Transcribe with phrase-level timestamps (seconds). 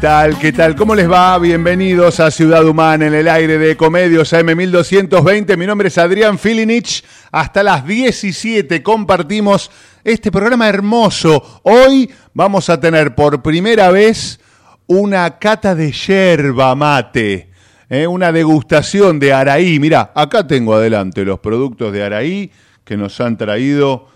[0.00, 0.38] Tal?
[0.38, 0.76] ¿Qué tal?
[0.76, 1.36] ¿Cómo les va?
[1.38, 5.58] Bienvenidos a Ciudad Humana en el aire de Comedios AM1220.
[5.58, 7.04] Mi nombre es Adrián Filinich.
[7.30, 9.70] Hasta las 17 compartimos
[10.02, 11.60] este programa hermoso.
[11.64, 14.40] Hoy vamos a tener por primera vez
[14.86, 17.50] una cata de yerba mate.
[17.90, 18.06] ¿eh?
[18.06, 19.78] Una degustación de Araí.
[19.78, 22.50] Mirá, acá tengo adelante los productos de Araí
[22.84, 24.08] que nos han traído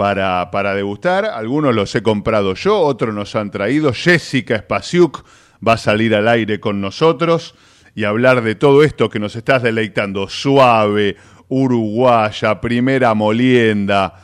[0.00, 1.26] para, para degustar.
[1.26, 3.92] Algunos los he comprado yo, otros nos han traído.
[3.92, 5.22] Jessica Spasiuk
[5.66, 7.54] va a salir al aire con nosotros
[7.94, 10.26] y hablar de todo esto que nos estás deleitando.
[10.26, 11.16] Suave,
[11.48, 14.14] uruguaya, primera molienda.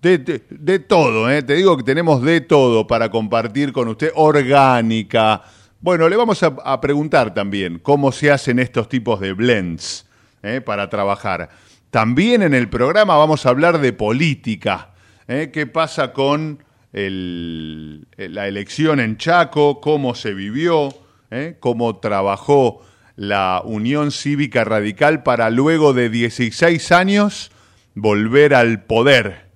[0.00, 1.42] De, de- todo, ¿eh?
[1.42, 4.12] te digo que tenemos de todo para compartir con usted.
[4.14, 5.42] Orgánica.
[5.82, 10.06] Bueno, le vamos a, a preguntar también cómo se hacen estos tipos de blends
[10.42, 10.62] ¿eh?
[10.62, 11.50] para trabajar.
[11.90, 14.92] También en el programa vamos a hablar de política.
[15.28, 15.50] ¿Eh?
[15.52, 19.80] ¿Qué pasa con el- la elección en Chaco?
[19.80, 20.88] ¿Cómo se vivió?
[21.30, 21.56] ¿eh?
[21.60, 22.82] ¿Cómo trabajó
[23.16, 27.50] la Unión Cívica Radical para luego de 16 años
[27.94, 29.46] volver al poder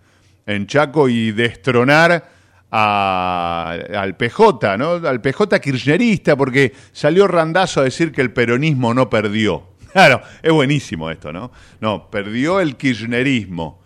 [0.46, 2.28] en Chaco y destronar
[2.70, 4.92] al PJ, ¿no?
[4.92, 9.68] Al PJ kirchnerista, porque salió Randazo a decir que el peronismo no perdió.
[9.92, 11.50] Claro, es buenísimo esto, ¿no?
[11.80, 13.79] No, perdió el kirchnerismo.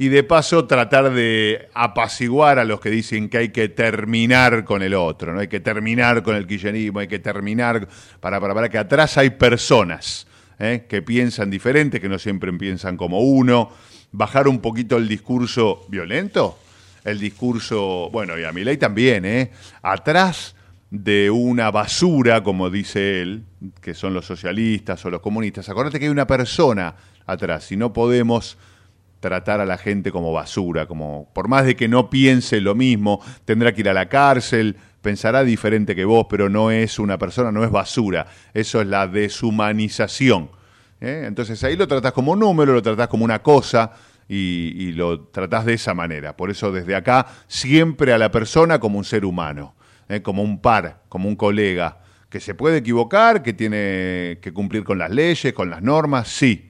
[0.00, 4.82] Y de paso tratar de apaciguar a los que dicen que hay que terminar con
[4.82, 5.40] el otro, ¿no?
[5.40, 7.88] Hay que terminar con el kirchnerismo, hay que terminar
[8.20, 10.28] para, para, para que atrás hay personas
[10.58, 10.86] ¿eh?
[10.88, 13.70] que piensan diferente, que no siempre piensan como uno.
[14.12, 16.58] Bajar un poquito el discurso violento,
[17.04, 19.50] el discurso, bueno, y a Milei también, ¿eh?
[19.82, 20.54] Atrás
[20.90, 23.44] de una basura, como dice él,
[23.80, 26.94] que son los socialistas o los comunistas, acordate que hay una persona
[27.26, 28.56] atrás y no podemos
[29.20, 33.20] tratar a la gente como basura, como por más de que no piense lo mismo,
[33.44, 37.52] tendrá que ir a la cárcel, pensará diferente que vos, pero no es una persona,
[37.52, 38.26] no es basura.
[38.54, 40.50] Eso es la deshumanización.
[41.00, 41.24] ¿eh?
[41.26, 43.92] Entonces ahí lo tratás como un número, lo tratás como una cosa
[44.28, 46.36] y, lo tratás de esa manera.
[46.36, 49.74] Por eso desde acá siempre a la persona como un ser humano,
[50.08, 50.22] ¿eh?
[50.22, 51.98] como un par, como un colega,
[52.28, 56.67] que se puede equivocar, que tiene que cumplir con las leyes, con las normas, sí.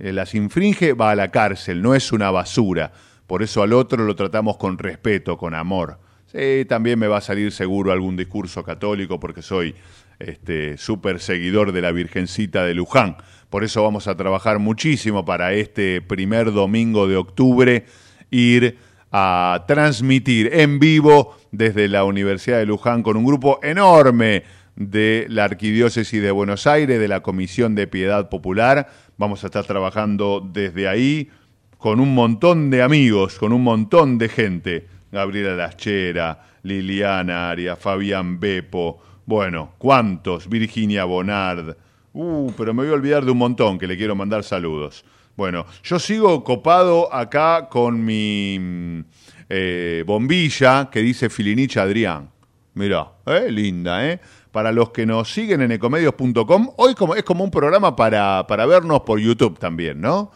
[0.00, 2.92] Eh, las infringe, va a la cárcel, no es una basura.
[3.26, 5.98] Por eso al otro lo tratamos con respeto, con amor.
[6.26, 9.74] Sí, también me va a salir seguro algún discurso católico porque soy
[10.18, 13.16] este súper seguidor de la Virgencita de Luján.
[13.50, 17.84] Por eso vamos a trabajar muchísimo para este primer domingo de octubre
[18.30, 18.78] ir
[19.12, 24.44] a transmitir en vivo desde la Universidad de Luján con un grupo enorme
[24.76, 28.88] de la Arquidiócesis de Buenos Aires, de la Comisión de Piedad Popular.
[29.20, 31.28] Vamos a estar trabajando desde ahí
[31.76, 34.86] con un montón de amigos, con un montón de gente.
[35.12, 40.48] Gabriela Laschera, Liliana Aria, Fabián Bepo, bueno, ¿cuántos?
[40.48, 41.76] Virginia Bonard,
[42.14, 45.04] Uh, pero me voy a olvidar de un montón que le quiero mandar saludos.
[45.36, 49.00] Bueno, yo sigo copado acá con mi mm,
[49.50, 52.30] eh, bombilla que dice Filinich Adrián.
[52.72, 54.18] Mirá, eh, linda, ¿eh?
[54.52, 58.66] Para los que nos siguen en ecomedios.com, hoy como, es como un programa para, para
[58.66, 60.32] vernos por YouTube también, ¿no?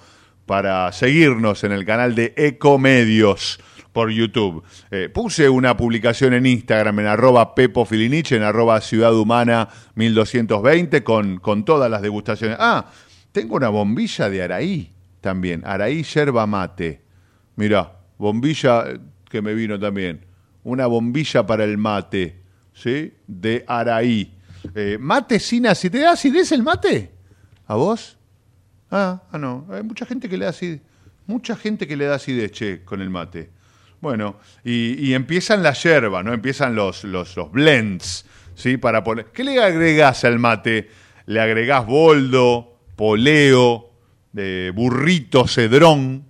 [0.46, 3.58] Para seguirnos en el canal de Ecomedios
[3.94, 4.62] por YouTube.
[4.90, 11.02] Eh, puse una publicación en Instagram en arroba Pepo Filinich, en arroba Ciudad Humana 1220
[11.02, 12.58] con, con todas las degustaciones.
[12.60, 12.90] Ah,
[13.32, 17.02] tengo una bombilla de Araí también, Araí yerba mate.
[17.56, 18.98] Mirá, bombilla eh,
[19.30, 20.26] que me vino también.
[20.64, 22.42] Una bombilla para el mate,
[22.74, 23.14] ¿sí?
[23.26, 24.34] De Araí.
[24.74, 25.92] Eh, mate sin acidez.
[25.92, 27.12] ¿Te da acidez el mate?
[27.66, 28.18] ¿A vos?
[28.90, 29.66] Ah, ah, no.
[29.70, 30.80] Hay mucha gente que le da acidez.
[31.26, 33.50] Mucha gente que le da acidez, che, con el mate.
[34.00, 36.34] Bueno, y, empiezan la yerba, ¿no?
[36.34, 38.76] Empiezan los, los, blends, ¿sí?
[38.76, 39.26] Para poner.
[39.32, 40.90] ¿Qué le agregás al mate?
[41.24, 43.92] Le agregás boldo, poleo,
[44.32, 46.26] de burrito, cedrón,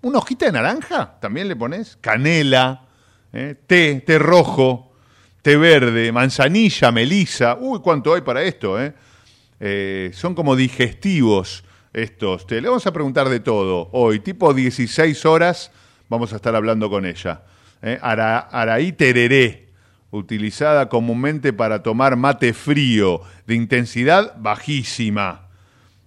[0.00, 2.86] una hojita de naranja, también le pones, canela,
[3.32, 3.56] ¿eh?
[3.66, 4.87] té, té rojo,
[5.56, 7.56] verde, manzanilla, melisa.
[7.60, 8.92] Uy, cuánto hay para esto, ¿eh?
[9.60, 12.46] Eh, son como digestivos estos.
[12.50, 15.70] Le vamos a preguntar de todo hoy, tipo 16 horas
[16.08, 17.42] vamos a estar hablando con ella.
[17.82, 17.98] ¿eh?
[18.00, 19.68] Ara- Araí tereré,
[20.10, 25.48] utilizada comúnmente para tomar mate frío, de intensidad bajísima.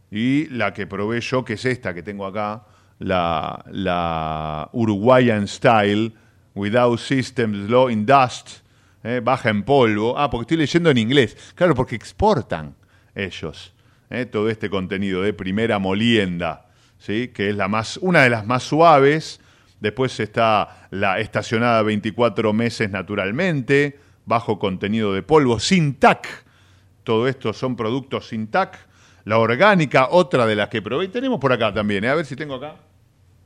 [0.09, 2.63] Y la que probé yo, que es esta que tengo acá,
[2.99, 6.13] la, la Uruguayan Style,
[6.53, 8.59] Without Systems Low in Dust,
[9.03, 9.21] ¿eh?
[9.23, 10.17] baja en polvo.
[10.17, 11.53] Ah, porque estoy leyendo en inglés.
[11.55, 12.75] Claro, porque exportan
[13.15, 13.73] ellos
[14.11, 14.25] ¿eh?
[14.25, 16.67] todo este contenido de primera molienda,
[16.99, 17.29] ¿sí?
[17.29, 19.39] que es la más, una de las más suaves.
[19.79, 26.27] Después está la estacionada 24 meses naturalmente, bajo contenido de polvo, sin TAC.
[27.03, 28.77] Todo esto son productos sin TAC.
[29.23, 31.05] La orgánica, otra de las que probé.
[31.05, 32.09] Y tenemos por acá también, ¿eh?
[32.09, 32.75] a ver si tengo acá.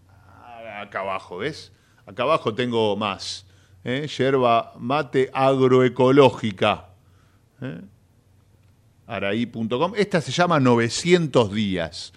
[0.09, 1.71] Ah, Acá abajo, ¿ves?
[2.05, 3.44] Acá abajo tengo más.
[3.85, 4.07] ¿Eh?
[4.07, 6.87] Yerba mate agroecológica.
[7.61, 7.81] ¿eh?
[9.07, 9.93] Araí.com.
[9.95, 12.11] Esta se llama 900 días.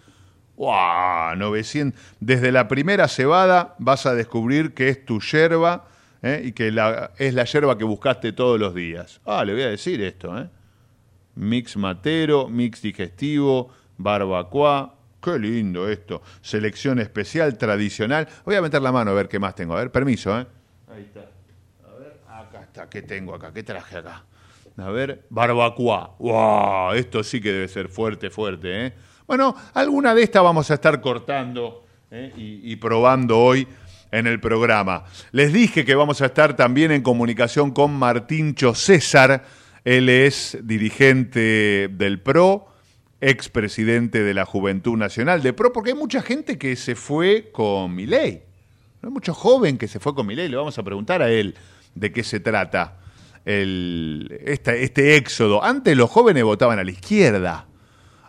[0.57, 1.37] ¡Wow!
[1.37, 2.01] 900.
[2.19, 5.87] Desde la primera cebada vas a descubrir que es tu yerba
[6.23, 6.43] ¿eh?
[6.47, 9.21] y que es la yerba que buscaste todos los días.
[9.25, 10.49] Ah, le voy a decir esto, ¿eh?
[11.37, 14.95] Mix matero, mix digestivo, barbacoa.
[15.23, 16.23] Qué lindo esto.
[16.41, 18.27] Selección especial, tradicional.
[18.45, 19.75] Voy a meter la mano a ver qué más tengo.
[19.75, 20.47] A ver, permiso, ¿eh?
[20.89, 21.38] Ahí está.
[22.91, 23.53] ¿Qué tengo acá?
[23.53, 24.25] ¿Qué traje acá?
[24.77, 26.15] A ver, barbacoa.
[26.19, 26.93] ¡Wow!
[26.93, 28.93] Esto sí que debe ser fuerte, fuerte, ¿eh?
[29.27, 32.33] Bueno, alguna de estas vamos a estar cortando ¿eh?
[32.35, 33.69] y, probando hoy
[34.11, 35.05] en el programa.
[35.33, 39.45] Les dije que vamos a estar también en comunicación con Martíncho César.
[39.85, 42.69] Él es dirigente del PRO,
[43.21, 47.95] expresidente de la Juventud Nacional de PRO, porque hay mucha gente que se fue con
[47.95, 48.45] Milei.
[49.03, 50.49] Hay mucho joven que se fue con Milei.
[50.49, 51.55] Le vamos a preguntar a él
[51.99, 52.99] de qué se trata
[53.45, 55.65] este éxodo.
[55.65, 57.67] Antes los jóvenes votaban a la izquierda.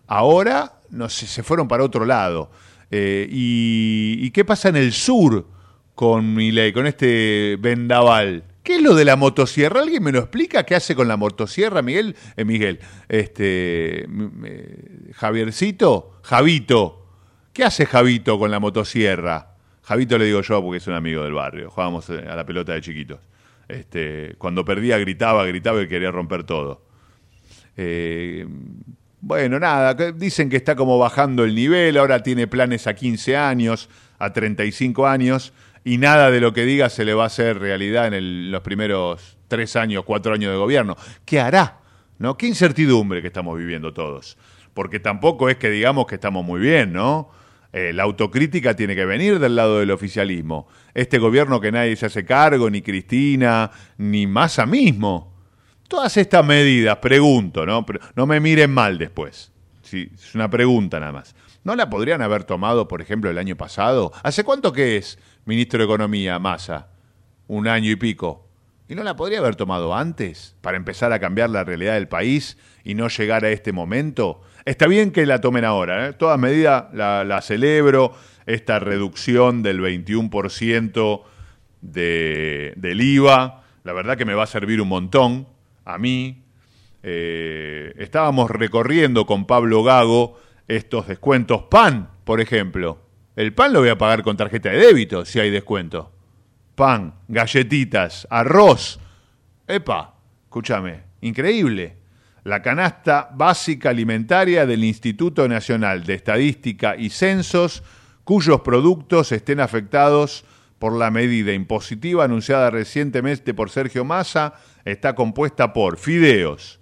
[0.08, 2.52] Ahora, no sé, se fueron para otro lado.
[2.90, 5.46] Eh, y, y qué pasa en el sur
[6.00, 6.38] con
[6.74, 8.46] con este vendaval?
[8.64, 9.82] ¿Qué es lo de la motosierra?
[9.82, 10.64] ¿Alguien me lo explica?
[10.64, 12.16] ¿Qué hace con la motosierra, Miguel?
[12.38, 12.80] Eh, Miguel,
[13.10, 14.08] este,
[15.14, 17.06] Javiercito, Javito.
[17.52, 19.56] ¿Qué hace Javito con la motosierra?
[19.82, 21.70] Javito le digo yo porque es un amigo del barrio.
[21.70, 23.20] Jugábamos eh, a la pelota de chiquitos.
[23.70, 26.82] Este, cuando perdía gritaba, gritaba y quería romper todo.
[27.78, 28.46] Eh,
[29.22, 33.90] bueno, nada, dicen que está como bajando el nivel, ahora tiene planes a 15 años,
[34.18, 38.14] a 35 años, y nada de lo que diga se le va a hacer realidad
[38.14, 40.98] en los primeros tres años, cuatro años de gobierno.
[41.26, 41.80] ¿Qué hará?
[42.18, 42.38] ¿No?
[42.38, 44.38] Qué incertidumbre que estamos viviendo todos.
[44.74, 47.30] Porque tampoco es que digamos que estamos muy bien, ¿no?
[47.72, 50.68] Eh, la autocrítica tiene que venir del lado del oficialismo.
[50.94, 55.34] Este gobierno que nadie se hace cargo, ni Cristina, ni Massa mismo.
[55.88, 57.86] Todas estas medidas, pregunto, ¿no?
[57.86, 59.52] Pero no me miren mal después.
[59.84, 61.36] Sí, es una pregunta nada más.
[61.64, 64.12] ¿No la podrían haber tomado, por ejemplo, el año pasado?
[64.24, 66.90] ¿Hace cuánto que es ministro de Economía, Massa?
[67.48, 68.48] Un año y pico.
[68.88, 72.58] ¿Y no la podría haber tomado antes para empezar a cambiar la realidad del país
[72.84, 74.42] y no llegar a este momento?
[74.66, 76.14] Está bien que la tomen ahora, ¿eh?
[76.14, 78.14] Todas medidas la, celebro.
[78.46, 81.22] Esta reducción del 21%
[81.82, 85.48] de, del IVA, la verdad que me va a servir un montón
[85.86, 86.44] a mí.
[87.04, 93.00] Eh, estábamos recorriendo con Pablo Gago estos descuentos pan, por ejemplo.
[93.36, 96.12] El pan lo voy a pagar con tarjeta de débito si hay descuento.
[96.76, 99.00] Pan, galletitas, arroz.
[99.68, 101.99] Epa, escúchame, increíble.
[102.50, 107.84] La canasta básica alimentaria del Instituto Nacional de Estadística y Censos,
[108.24, 110.44] cuyos productos estén afectados
[110.80, 116.80] por la medida impositiva anunciada recientemente por Sergio Massa, está compuesta por fideos.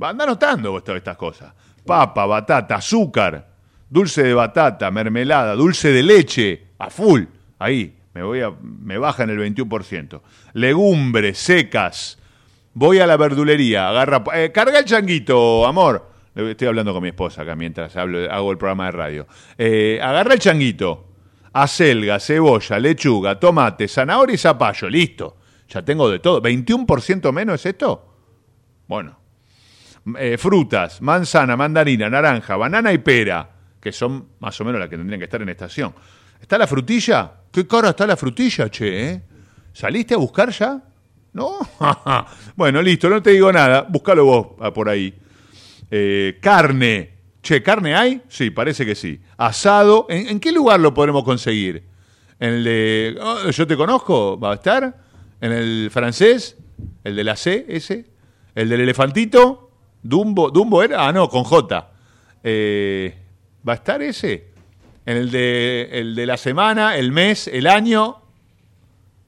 [0.00, 1.52] Anda anotando vos todas estas cosas.
[1.84, 3.46] Papa, batata, azúcar,
[3.90, 7.24] dulce de batata, mermelada, dulce de leche, a full.
[7.58, 10.22] Ahí, me, voy a, me bajan el 21%.
[10.54, 12.18] Legumbres secas.
[12.74, 14.24] Voy a la verdulería, agarra...
[14.34, 16.10] eh, carga el changuito, amor.
[16.34, 19.26] Estoy hablando con mi esposa acá mientras hago el programa de radio.
[19.56, 21.06] Eh, agarra el changuito.
[21.52, 24.88] Acelga, cebolla, lechuga, tomate, zanahoria y zapallo.
[24.90, 25.36] Listo.
[25.68, 26.42] Ya tengo de todo.
[26.42, 28.12] ¿21% menos es esto?
[28.88, 29.20] Bueno.
[30.18, 33.48] Eh, frutas, manzana, mandarina, naranja, banana y pera,
[33.80, 35.94] que son más o menos las que tendrían que estar en estación.
[36.40, 37.32] ¿Está la frutilla?
[37.52, 39.10] ¿Qué cara está la frutilla, che?
[39.12, 39.22] eh?
[39.72, 40.82] ¿Saliste a buscar ya?
[41.34, 41.58] ¿No?
[42.56, 43.82] bueno, listo, no te digo nada.
[43.88, 45.12] Búscalo vos ah, por ahí.
[45.90, 47.12] Eh, carne.
[47.42, 48.22] Che, ¿carne hay?
[48.28, 49.20] Sí, parece que sí.
[49.36, 50.06] Asado.
[50.08, 51.82] ¿En, qué lugar lo podremos conseguir?
[52.38, 53.18] ¿En el de...
[53.20, 54.38] oh, yo te conozco?
[54.38, 54.96] ¿Va a estar?
[55.40, 56.56] ¿En el francés?
[57.02, 58.06] ¿El de la C, ese?
[58.54, 59.70] ¿El del elefantito?
[60.02, 60.50] ¿Dumbo?
[60.50, 61.06] ¿Dumbo era?
[61.06, 61.90] Ah, no, con J.
[62.44, 63.14] Eh,
[63.68, 64.52] ¿Va a estar ese?
[65.04, 68.22] ¿En el de, el de la semana, el mes, el año?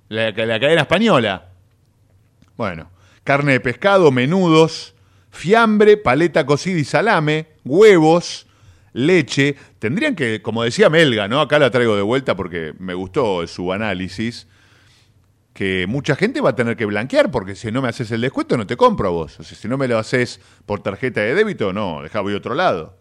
[0.09, 1.46] La, la cadena española.
[2.57, 2.91] Bueno,
[3.25, 4.95] carne de pescado, menudos,
[5.31, 8.47] fiambre, paleta cocida y salame, huevos,
[8.93, 9.57] leche.
[9.79, 11.41] Tendrían que, como decía Melga, ¿no?
[11.41, 14.49] Acá la traigo de vuelta porque me gustó su análisis.
[15.53, 18.59] Que mucha gente va a tener que blanquear porque si no me haces el descuento
[18.59, 19.41] no te compro a vos.
[19.41, 22.39] O sea, si no me lo haces por tarjeta de débito, no, deja voy a
[22.39, 22.99] otro lado.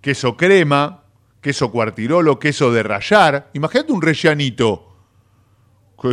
[0.00, 1.04] Queso crema,
[1.40, 3.50] queso cuartirolo, queso de rayar.
[3.52, 4.91] Imagínate un rellanito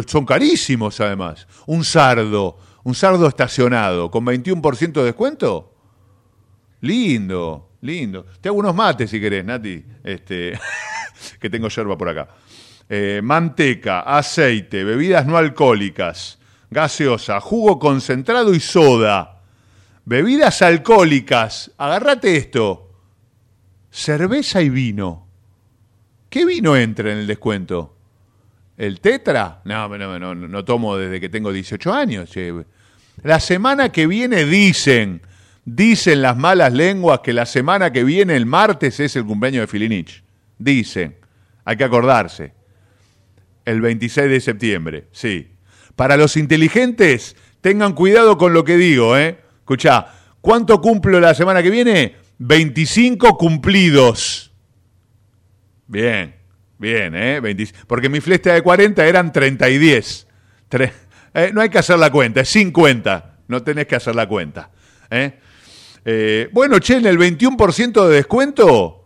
[0.08, 1.48] son carísimos además.
[1.66, 5.74] Un sardo, un sardo estacionado con 21% de descuento.
[6.82, 8.26] Lindo, lindo.
[8.40, 9.84] Te hago unos mates si querés, Nati.
[10.04, 10.58] Este,
[11.40, 12.30] que tengo yerba por acá.
[12.88, 16.40] Eh, manteca, aceite, bebidas no alcohólicas,
[16.72, 19.42] gaseosa, jugo concentrado y soda.
[20.06, 21.72] Bebidas alcohólicas.
[21.78, 22.92] Agárrate esto.
[23.92, 25.28] Cerveza y vino.
[26.30, 27.99] ¿Qué vino entra en el descuento?
[28.80, 29.60] ¿El tetra?
[29.66, 32.30] No, no, no, no, tomo desde que tengo 18 años.
[32.30, 32.54] che.
[33.24, 35.22] La semana que viene dicen,
[35.66, 39.68] dicen las malas lenguas que la semana que viene, el martes, es el cumpleaños de
[39.68, 40.24] Filinich.
[40.58, 41.18] Dicen,
[41.66, 42.54] hay que acordarse.
[43.66, 45.52] El 26 de septiembre, sí.
[45.98, 49.40] Para los inteligentes, tengan cuidado con lo que digo, ¿eh?
[49.58, 50.08] Escuchá,
[50.40, 52.16] ¿cuánto cumplo la semana que viene?
[52.38, 54.54] 25 cumplidos.
[55.86, 56.39] Bien,
[56.80, 57.40] bien, ¿eh?
[57.40, 60.28] 20 porque mi fiesta de 40 eran 30 y 10.
[60.72, 60.92] Tre-
[61.36, 63.38] eh, no hay que hacer la cuenta, es 50.
[63.48, 64.72] No tenés que hacer la cuenta.
[65.12, 65.34] ¿eh?
[66.06, 69.06] Eh, bueno, che, en el 21% de descuento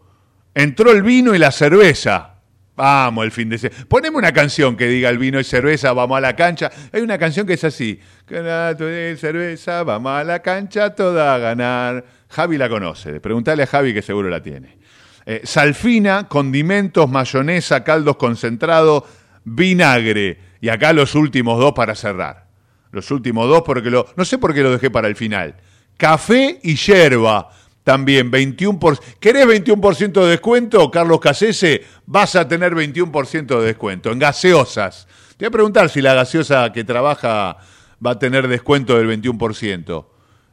[0.54, 2.30] entró el vino y la cerveza.
[2.76, 3.86] Vamos, el fin de semana.
[3.88, 6.72] Poneme una canción que diga el vino y cerveza, vamos a la cancha.
[6.92, 8.00] Hay una canción que es así.
[8.28, 12.04] Cerveza, vamos a la cancha toda a ganar.
[12.30, 13.20] Javi la conoce.
[13.20, 14.78] Preguntale a Javi que seguro la tiene.
[15.26, 19.04] Eh, salfina, condimentos, mayonesa, caldos concentrados,
[19.44, 20.40] vinagre.
[20.62, 22.48] Y acá los últimos dos para cerrar.
[22.92, 24.06] Los últimos dos porque lo...
[24.16, 25.56] No sé por qué lo dejé para el final.
[25.98, 27.50] Café y yerba.
[27.84, 28.80] También 21%.
[28.80, 31.84] Por, ¿Querés 21% de descuento, Carlos Casese?
[32.06, 35.08] Vas a tener 21% de descuento en gaseosas.
[35.38, 37.58] Te voy a preguntar si la gaseosa que trabaja
[38.06, 40.06] va a tener descuento del 21%.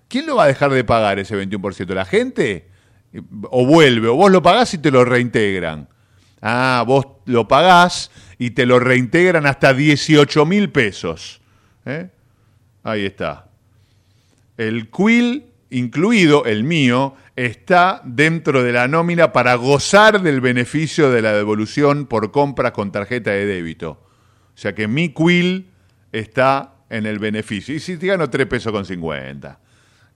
[0.09, 1.95] ¿Quién lo va a dejar de pagar ese 21%?
[1.95, 2.70] ¿La gente?
[3.50, 5.88] O vuelve, o vos lo pagás y te lo reintegran.
[6.40, 11.40] Ah, vos lo pagás y te lo reintegran hasta 18 mil pesos.
[11.85, 12.09] ¿Eh?
[12.83, 13.49] Ahí está.
[14.57, 21.23] El quill incluido, el mío, está dentro de la nómina para gozar del beneficio de
[21.23, 23.90] la devolución por compras con tarjeta de débito.
[24.55, 25.69] O sea que mi quill
[26.12, 27.75] está en el beneficio.
[27.75, 29.59] Y si te gano 3 pesos con 50.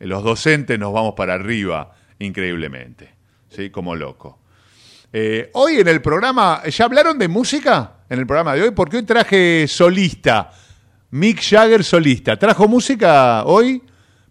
[0.00, 3.14] Los docentes nos vamos para arriba increíblemente.
[3.48, 3.70] ¿Sí?
[3.70, 4.38] Como loco.
[5.12, 7.98] Eh, hoy en el programa, ¿ya hablaron de música?
[8.08, 10.50] En el programa de hoy, porque hoy traje solista.
[11.10, 12.36] Mick Jagger solista.
[12.36, 13.80] ¿Trajo música hoy?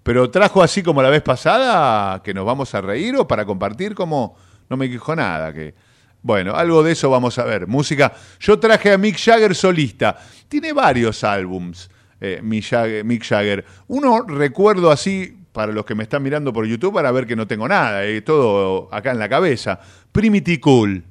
[0.03, 3.95] Pero trajo así como la vez pasada, que nos vamos a reír o para compartir
[3.95, 4.35] como
[4.69, 5.53] no me quejo nada.
[5.53, 5.73] Que...
[6.21, 7.67] Bueno, algo de eso vamos a ver.
[7.67, 8.13] Música.
[8.39, 10.17] Yo traje a Mick Jagger solista.
[10.49, 13.63] Tiene varios álbums, eh, Mick Jagger.
[13.87, 17.47] Uno recuerdo así, para los que me están mirando por YouTube, para ver que no
[17.47, 19.79] tengo nada, eh, todo acá en la cabeza.
[20.11, 21.03] Primitive Cool.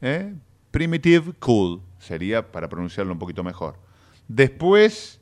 [0.00, 0.34] ¿Eh?
[0.70, 3.76] Primitive Cool sería para pronunciarlo un poquito mejor.
[4.26, 5.20] Después,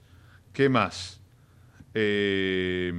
[0.52, 1.20] ¿qué más?
[1.94, 2.92] Eh,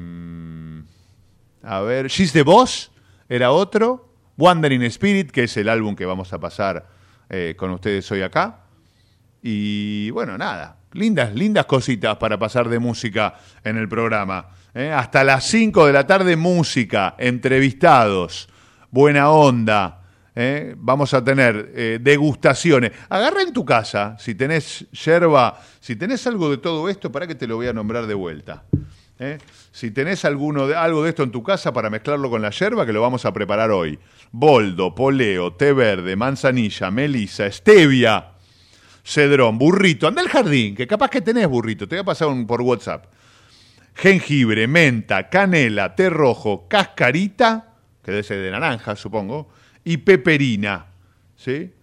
[1.64, 2.92] A ver, She's the Boss
[3.30, 4.08] era otro.
[4.38, 6.88] Wandering Spirit, que es el álbum que vamos a pasar
[7.58, 8.62] con ustedes hoy acá.
[9.42, 14.50] Y bueno, nada, lindas, lindas cositas para pasar de música en el programa.
[14.74, 14.92] ¿Eh?
[14.92, 18.50] Hasta las 5 de la tarde, música, entrevistados,
[18.92, 20.02] buena onda.
[20.36, 20.76] ¿eh?
[20.78, 22.92] Vamos a tener eh, degustaciones.
[23.10, 27.36] Agarra en tu casa, si tenés yerba, si tenés algo de todo esto, para que
[27.36, 28.64] te lo voy a nombrar de vuelta.
[29.74, 32.86] Si tenés alguno de, algo de esto en tu casa para mezclarlo con la yerba,
[32.86, 34.00] que lo vamos a preparar hoy.
[34.32, 38.30] Boldo, poleo, té verde, manzanilla, melisa, stevia,
[39.04, 40.08] cedrón, burrito.
[40.08, 41.86] Anda al jardín, que capaz que tenés burrito.
[41.86, 43.08] Te voy a pasar un por WhatsApp.
[44.02, 49.50] Jengibre, menta, canela, té rojo, cascarita, que debe ser de naranja, supongo,
[49.84, 50.86] y peperina.
[51.36, 51.74] ¿sí?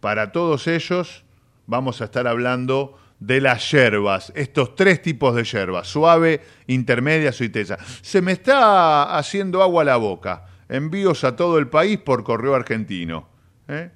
[0.00, 1.24] Para todos ellos
[1.66, 7.78] vamos a estar hablando de las yerbas, estos tres tipos de yerbas, suave, intermedia, suitesa.
[8.02, 10.44] Se me está haciendo agua a la boca.
[10.68, 13.28] Envíos a todo el país por correo argentino.
[13.68, 13.90] ¿eh?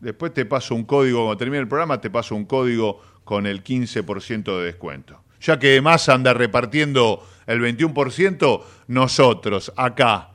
[0.00, 3.62] Después te paso un código, cuando termine el programa, te paso un código con el
[3.62, 5.23] 15% de descuento.
[5.44, 10.30] Ya que más anda repartiendo el 21%, nosotros acá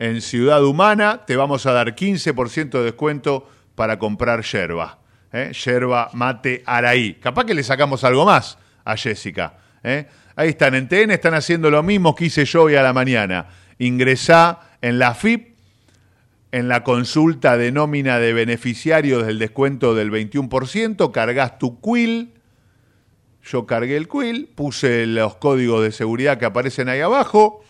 [0.00, 4.98] en Ciudad Humana te vamos a dar 15% de descuento para comprar yerba.
[5.32, 5.52] ¿eh?
[5.52, 7.14] Yerba mate Araí.
[7.14, 9.54] Capaz que le sacamos algo más a Jessica.
[9.84, 10.08] ¿eh?
[10.34, 13.46] Ahí están, en TN están haciendo lo mismo que hice yo hoy a la mañana.
[13.78, 15.54] Ingresá en la FIP,
[16.50, 22.39] en la consulta de nómina de beneficiarios del descuento del 21%, cargas tu quill.
[23.44, 27.64] Yo cargué el quill, puse los códigos de seguridad que aparecen ahí abajo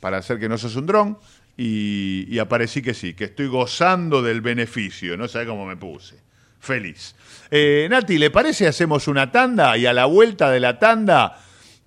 [0.00, 1.18] para hacer que no sos un dron
[1.56, 6.16] y, y aparecí que sí, que estoy gozando del beneficio, no sé cómo me puse.
[6.60, 7.14] Feliz.
[7.50, 11.38] Eh, Nati, ¿le parece hacemos una tanda y a la vuelta de la tanda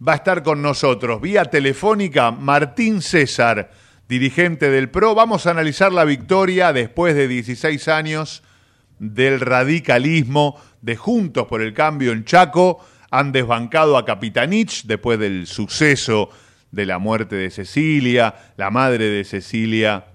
[0.05, 3.71] va a estar con nosotros vía telefónica Martín César,
[4.09, 5.15] dirigente del PRO.
[5.15, 8.43] Vamos a analizar la victoria después de 16 años
[8.99, 12.85] del radicalismo de Juntos por el Cambio en Chaco.
[13.09, 16.29] Han desbancado a Capitanich después del suceso
[16.71, 20.05] de la muerte de Cecilia, la madre de Cecilia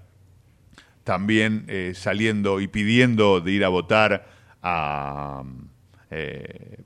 [1.09, 4.27] también eh, saliendo y pidiendo de ir a votar
[4.61, 5.41] a,
[6.11, 6.83] eh.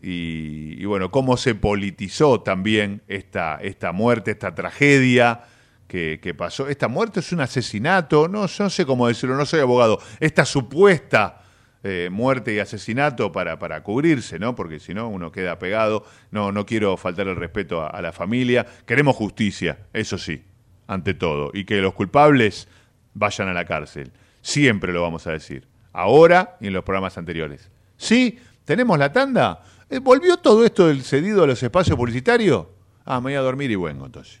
[0.00, 5.42] Y, bueno, cómo se politizó también esta, esta muerte, esta tragedia
[5.88, 6.68] que, que, pasó.
[6.68, 9.98] Esta muerte es un asesinato, no, no sé cómo decirlo, no soy abogado.
[10.20, 11.41] Esta supuesta
[11.84, 14.54] eh, muerte y asesinato para, para cubrirse, ¿no?
[14.54, 16.04] Porque si no, uno queda pegado.
[16.30, 18.66] No, no quiero faltar el respeto a, la familia.
[18.86, 20.44] Queremos justicia, eso sí,
[20.86, 21.50] ante todo.
[21.52, 22.68] Y que los culpables
[23.14, 24.12] vayan a la cárcel.
[24.42, 25.66] Siempre lo vamos a decir.
[25.92, 27.68] Ahora y en los programas anteriores.
[27.96, 28.38] ¿Sí?
[28.64, 29.64] ¿Tenemos la tanda?
[29.90, 32.66] Eh, ¿Volvió todo esto del cedido a los espacios publicitarios?
[33.04, 34.40] Ah, me voy a dormir y vengo entonces.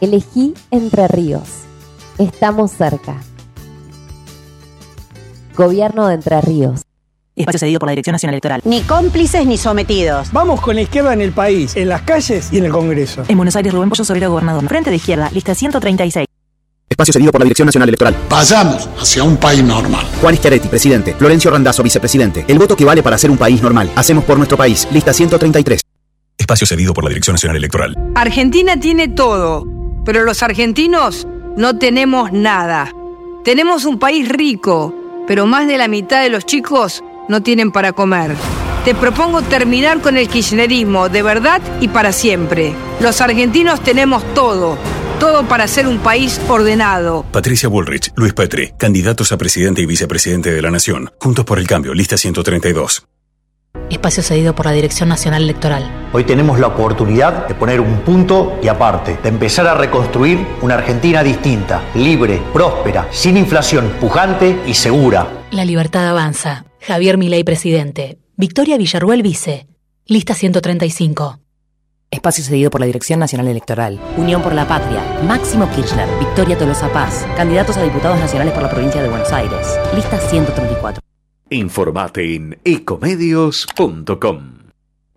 [0.00, 1.48] Elegí Entre Ríos.
[2.18, 3.16] Estamos cerca.
[5.56, 6.82] Gobierno de Entre Ríos.
[7.36, 8.60] Espacio cedido por la Dirección Nacional Electoral.
[8.64, 10.30] Ni cómplices ni sometidos.
[10.32, 13.24] Vamos con la izquierda en el país, en las calles y en el Congreso.
[13.26, 14.66] En Buenos Aires, Rubén Pollo Sobrero, gobernador.
[14.68, 16.26] Frente de izquierda, lista 136.
[16.88, 18.16] Espacio cedido por la Dirección Nacional Electoral.
[18.30, 20.06] Vayamos hacia un país normal.
[20.20, 21.14] Juan Schiaretti, presidente.
[21.14, 22.44] Florencio Randazzo, vicepresidente.
[22.46, 23.90] El voto que vale para ser un país normal.
[23.96, 24.86] Hacemos por nuestro país.
[24.92, 25.80] Lista 133.
[26.38, 27.96] Espacio cedido por la Dirección Nacional Electoral.
[28.14, 29.66] Argentina tiene todo,
[30.04, 32.92] pero los argentinos no tenemos nada.
[33.44, 34.94] Tenemos un país rico,
[35.26, 38.34] pero más de la mitad de los chicos no tienen para comer.
[38.84, 42.74] Te propongo terminar con el kirchnerismo de verdad y para siempre.
[43.00, 44.76] Los argentinos tenemos todo,
[45.18, 47.24] todo para ser un país ordenado.
[47.32, 51.10] Patricia Bullrich, Luis Petri, candidatos a presidente y vicepresidente de la Nación.
[51.18, 53.06] Juntos por el cambio, lista 132.
[54.04, 56.08] Espacio cedido por la Dirección Nacional Electoral.
[56.12, 60.74] Hoy tenemos la oportunidad de poner un punto y aparte, de empezar a reconstruir una
[60.74, 65.26] Argentina distinta, libre, próspera, sin inflación, pujante y segura.
[65.52, 66.66] La libertad avanza.
[66.80, 68.18] Javier Milei, presidente.
[68.36, 69.68] Victoria Villarruel, vice.
[70.06, 71.38] Lista 135.
[72.10, 74.00] Espacio cedido por la Dirección Nacional Electoral.
[74.16, 75.02] Unión por la Patria.
[75.26, 76.08] Máximo Kirchner.
[76.18, 77.26] Victoria Tolosa Paz.
[77.36, 79.78] Candidatos a diputados nacionales por la provincia de Buenos Aires.
[79.94, 81.00] Lista 134.
[81.54, 84.54] Informate en ecomedios.com.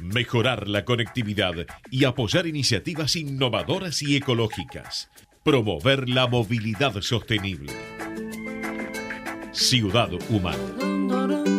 [0.00, 1.54] Mejorar la conectividad
[1.90, 5.08] y apoyar iniciativas innovadoras y ecológicas.
[5.44, 7.72] Promover la movilidad sostenible.
[9.52, 11.53] Ciudad Humana.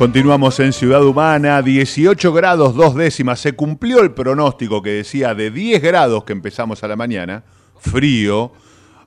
[0.00, 3.38] Continuamos en Ciudad Humana, 18 grados dos décimas.
[3.38, 7.44] Se cumplió el pronóstico que decía de 10 grados que empezamos a la mañana,
[7.78, 8.50] frío.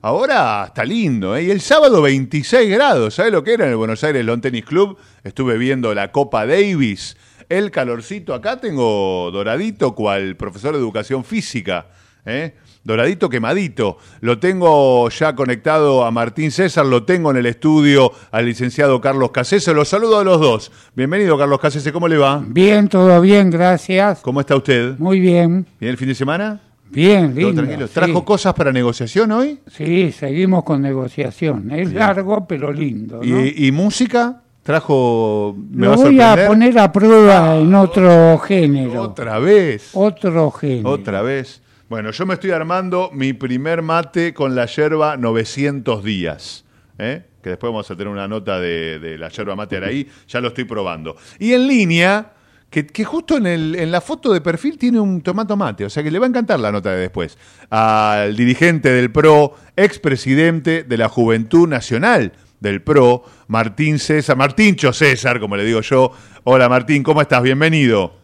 [0.02, 1.42] Ahora está lindo, ¿eh?
[1.42, 4.66] Y el sábado 26 grados, ¿sabes lo que era en el Buenos Aires Lawn Tennis
[4.66, 4.96] Club?
[5.24, 7.16] Estuve viendo la Copa Davis.
[7.48, 11.88] El calorcito acá tengo doradito, cual profesor de educación física,
[12.24, 12.54] ¿eh?
[12.84, 13.96] Doradito quemadito.
[14.20, 19.30] Lo tengo ya conectado a Martín César, lo tengo en el estudio al licenciado Carlos
[19.30, 19.72] Casese.
[19.72, 20.70] Los saludo a los dos.
[20.94, 22.44] Bienvenido, Carlos Casese, ¿cómo le va?
[22.46, 24.20] Bien, todo bien, gracias.
[24.20, 24.98] ¿Cómo está usted?
[24.98, 25.66] Muy bien.
[25.80, 26.60] ¿Bien el fin de semana?
[26.90, 27.62] Bien, ¿Todo lindo.
[27.62, 27.86] tranquilo?
[27.86, 27.94] sí.
[27.94, 29.60] ¿Trajo cosas para negociación hoy?
[29.66, 31.70] Sí, seguimos con negociación.
[31.72, 32.00] Es Bien.
[32.00, 33.20] largo, pero lindo.
[33.24, 33.44] ¿no?
[33.46, 34.42] ¿Y, y música?
[34.62, 35.56] ¿Trajo...?
[35.70, 39.00] ¿Me Lo a voy a poner a prueba en otro género.
[39.04, 39.88] Otra vez.
[39.94, 40.90] Otro género.
[40.90, 41.62] Otra vez.
[41.86, 46.64] Bueno, yo me estoy armando mi primer mate con la yerba 900 días.
[46.98, 47.24] ¿eh?
[47.42, 50.08] Que después vamos a tener una nota de, la yerba mate Araí.
[50.26, 51.14] Ya lo estoy probando.
[51.38, 52.32] Y en línea,
[52.70, 55.84] que, que justo en, el, en la foto de perfil tiene un tomato mate.
[55.84, 57.36] O sea que le va a encantar la nota de después.
[57.68, 64.38] Al dirigente del PRO, expresidente de la Juventud Nacional del PRO, Martín César.
[64.38, 66.12] Martíncho César, como le digo yo.
[66.44, 67.42] Hola Martín, ¿cómo estás?
[67.42, 68.23] Bienvenido.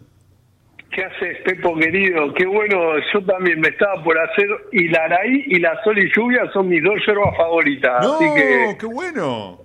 [0.92, 2.34] ¿Qué haces, Pepo querido?
[2.34, 2.78] Qué bueno,
[3.14, 6.68] yo también me estaba por hacer, y la Araí y la Sol y Lluvia son
[6.68, 9.60] mis dos yerbas favoritas, No, así que qué bueno.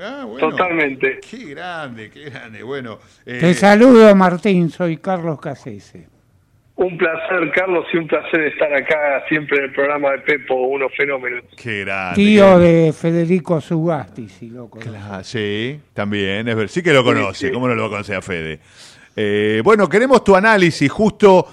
[0.00, 0.50] Ah, bueno.
[0.50, 1.20] totalmente.
[1.30, 2.62] Qué grande, qué grande.
[2.62, 4.68] Bueno, eh, Te saludo, Martín.
[4.70, 6.08] Soy Carlos Casese.
[6.76, 10.92] Un placer, Carlos, y un placer estar acá siempre en el programa de Pepo, unos
[10.94, 11.44] fenómenos.
[11.56, 12.16] qué grande.
[12.16, 15.26] Tío de Federico Sugasti, si lo conoces.
[15.26, 18.20] Sí, también, es ver, sí que lo conoce, ¿cómo no lo va a conocer a
[18.22, 18.60] Fede?
[19.16, 21.46] Eh, bueno, queremos tu análisis, justo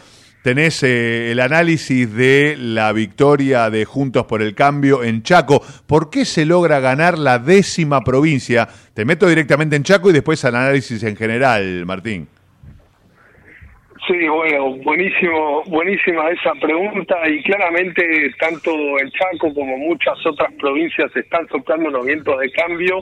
[0.43, 5.61] tenés eh, el análisis de la victoria de Juntos por el Cambio en Chaco.
[5.87, 8.67] ¿Por qué se logra ganar la décima provincia?
[8.93, 12.27] Te meto directamente en Chaco y después al análisis en general, Martín.
[14.05, 18.03] Sí, bueno, buenísimo, buenísima esa pregunta y claramente
[18.37, 22.99] tanto el Chaco como muchas otras provincias están soplando los vientos de cambio.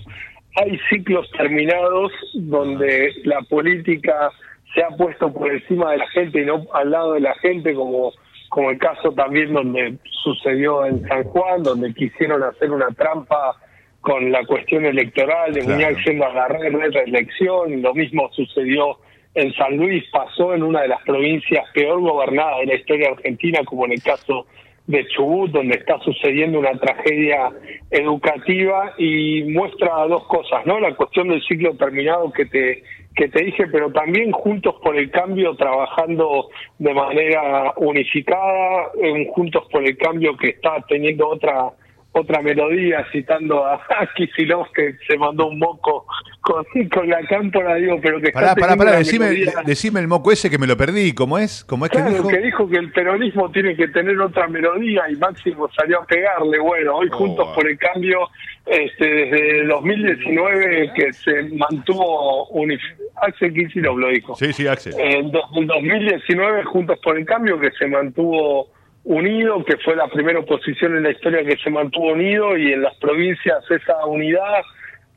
[0.57, 4.29] Hay ciclos terminados donde la política
[4.73, 7.73] se ha puesto por encima de la gente y no al lado de la gente
[7.73, 8.11] como
[8.49, 13.55] como el caso también donde sucedió en San Juan, donde quisieron hacer una trampa
[14.01, 15.75] con la cuestión electoral de Claro.
[15.75, 18.97] Muñoz siendo agarrar de reelección, lo mismo sucedió
[19.35, 23.61] en San Luis, pasó en una de las provincias peor gobernadas de la historia argentina,
[23.63, 24.45] como en el caso
[24.87, 27.51] de Chubut, donde está sucediendo una tragedia
[27.89, 30.79] educativa y muestra dos cosas, ¿no?
[30.81, 32.83] La cuestión del ciclo terminado que te
[33.15, 38.91] que te dije, pero también juntos por el cambio trabajando de manera unificada,
[39.33, 41.71] juntos por el cambio que está teniendo otra
[42.13, 46.05] otra melodía citando a, a Kicillof que se mandó un moco
[46.41, 49.99] con, con la cámpora, digo, pero que está Pará, pará, teniendo pará, decime, melodía- decime
[50.01, 51.63] el moco ese que me lo perdí, ¿cómo es?
[51.63, 52.27] ¿Cómo es que Claro, dijo?
[52.27, 56.59] que dijo que el peronismo tiene que tener otra melodía y Máximo salió a pegarle.
[56.59, 58.27] Bueno, hoy Juntos por el Cambio,
[58.65, 62.79] este, desde 2019 que se mantuvo unif-
[63.21, 64.35] Axel Kicillof lo dijo.
[64.35, 64.93] Sí, sí, Axel.
[64.97, 68.67] En 2019 Juntos por el Cambio que se mantuvo
[69.03, 72.83] unido, que fue la primera oposición en la historia que se mantuvo unido y en
[72.83, 74.61] las provincias esa unidad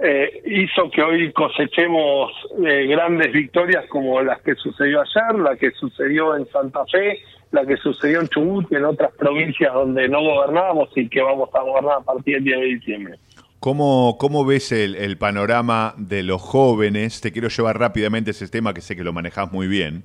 [0.00, 2.32] eh, hizo que hoy cosechemos
[2.66, 7.20] eh, grandes victorias como las que sucedió ayer, la que sucedió en Santa Fe,
[7.52, 11.48] la que sucedió en Chubut y en otras provincias donde no gobernábamos y que vamos
[11.54, 13.14] a gobernar a partir del 10 de diciembre.
[13.60, 17.20] ¿Cómo, cómo ves el, el panorama de los jóvenes?
[17.20, 20.04] Te quiero llevar rápidamente ese tema que sé que lo manejás muy bien.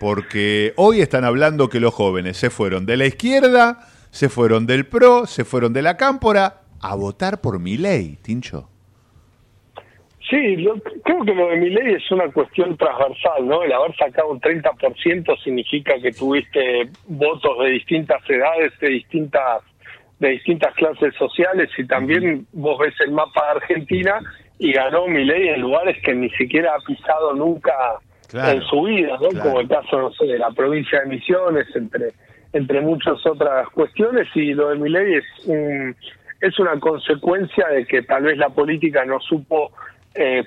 [0.00, 3.78] Porque hoy están hablando que los jóvenes se fueron de la izquierda,
[4.10, 8.68] se fueron del PRO, se fueron de la cámpora a votar por mi ley, Tincho.
[10.28, 13.62] Sí, lo- creo que lo de mi ley es una cuestión transversal, ¿no?
[13.62, 19.62] El haber sacado un 30% significa que tuviste votos de distintas edades, de distintas
[20.20, 24.20] de distintas clases sociales y también vos ves el mapa de Argentina
[24.60, 27.74] y ganó mi ley en lugares que ni siquiera ha pisado nunca
[28.34, 29.28] Claro, en su vida, ¿no?
[29.28, 29.44] claro.
[29.44, 32.10] Como el caso, no sé, de la provincia de Misiones, entre
[32.52, 35.94] entre muchas otras cuestiones y lo de mi ley es un,
[36.40, 39.72] es una consecuencia de que tal vez la política no supo
[40.14, 40.44] eh,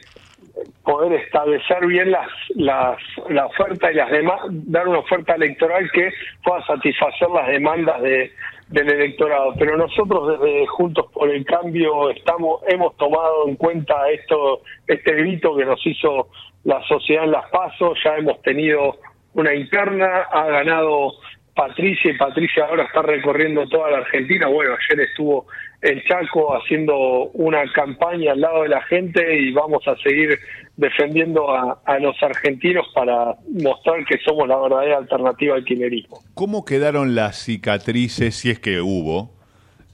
[0.84, 2.98] poder establecer bien las, las
[3.30, 6.12] la oferta y las demás dar una oferta electoral que
[6.44, 8.32] pueda satisfacer las demandas de
[8.70, 9.54] del electorado.
[9.58, 15.56] Pero nosotros desde Juntos por el Cambio estamos hemos tomado en cuenta esto este grito
[15.56, 16.30] que nos hizo
[16.64, 17.98] la sociedad en las pasos.
[18.04, 18.98] Ya hemos tenido
[19.34, 21.14] una interna ha ganado
[21.58, 24.48] Patricia y Patricia ahora está recorriendo toda la Argentina.
[24.48, 25.48] Bueno, ayer estuvo
[25.82, 26.96] en Chaco haciendo
[27.34, 30.40] una campaña al lado de la gente y vamos a seguir
[30.78, 36.20] defendiendo a, a los argentinos para mostrar que somos la verdadera alternativa al kirchnerismo.
[36.36, 39.32] ¿Cómo quedaron las cicatrices, si es que hubo,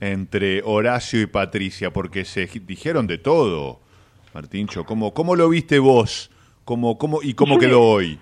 [0.01, 1.91] entre Horacio y Patricia?
[1.91, 3.79] Porque se dijeron de todo,
[4.33, 4.83] Martincho.
[4.83, 6.29] ¿Cómo, cómo lo viste vos?
[6.65, 7.61] ¿Cómo, cómo, ¿Y cómo Sí.
[7.67, 8.19] quedó hoy?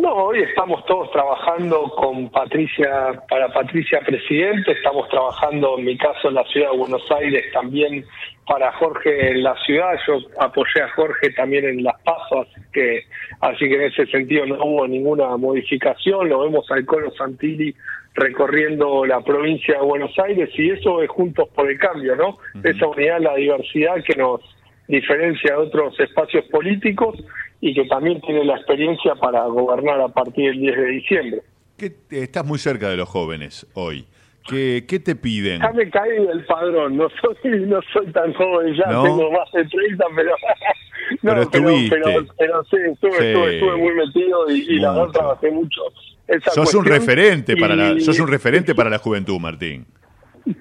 [0.00, 6.28] No, hoy estamos todos trabajando con Patricia, para Patricia Presidente, estamos trabajando en mi caso
[6.28, 8.06] en la ciudad de Buenos Aires también
[8.46, 13.04] para Jorge en la ciudad, yo apoyé a Jorge también en las pasos, así que,
[13.42, 17.74] así que en ese sentido no hubo ninguna modificación, lo vemos al Colo Santilli
[18.14, 22.38] recorriendo la provincia de Buenos Aires y eso es Juntos por el Cambio, ¿no?
[22.64, 24.40] Esa unidad, la diversidad que nos
[24.88, 27.16] diferencia de otros espacios políticos
[27.60, 31.42] y que también tiene la experiencia para gobernar a partir del 10 de diciembre.
[31.76, 34.06] ¿Qué- estás muy cerca de los jóvenes hoy.
[34.48, 35.60] ¿Qué, qué te piden?
[35.60, 39.02] Ya me caí del padrón, no soy, no soy tan joven ya, ¿No?
[39.02, 40.30] tengo más de 30, pero...
[41.22, 43.24] no, Pero pero, pero sí, estuve, Sí.
[43.26, 45.82] Estuve, estuve muy metido y, y la verdad trabajé mucho.
[46.26, 49.86] Esa Sos un referente para la, sos un referente para la juventud, Martín.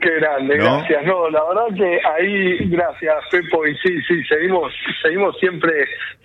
[0.01, 0.63] Qué grande, ¿No?
[0.77, 1.05] gracias.
[1.05, 5.71] No, la verdad que ahí, gracias, Pepo, y sí, sí, seguimos, seguimos siempre,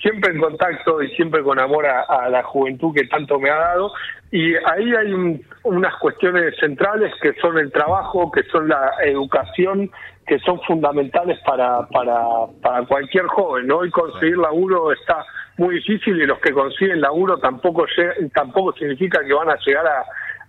[0.03, 3.57] siempre en contacto y siempre con amor a, a la juventud que tanto me ha
[3.57, 3.93] dado.
[4.33, 9.91] Y ahí hay un- unas cuestiones centrales que son el trabajo, que son la educación,
[10.27, 12.19] que son fundamentales para, para,
[12.61, 13.85] para cualquier joven, ¿no?
[13.85, 15.25] Y conseguir laburo está
[15.59, 17.87] muy difícil y los que consiguen laburo tampoco
[18.35, 20.05] tampoco significa que van a llegar a,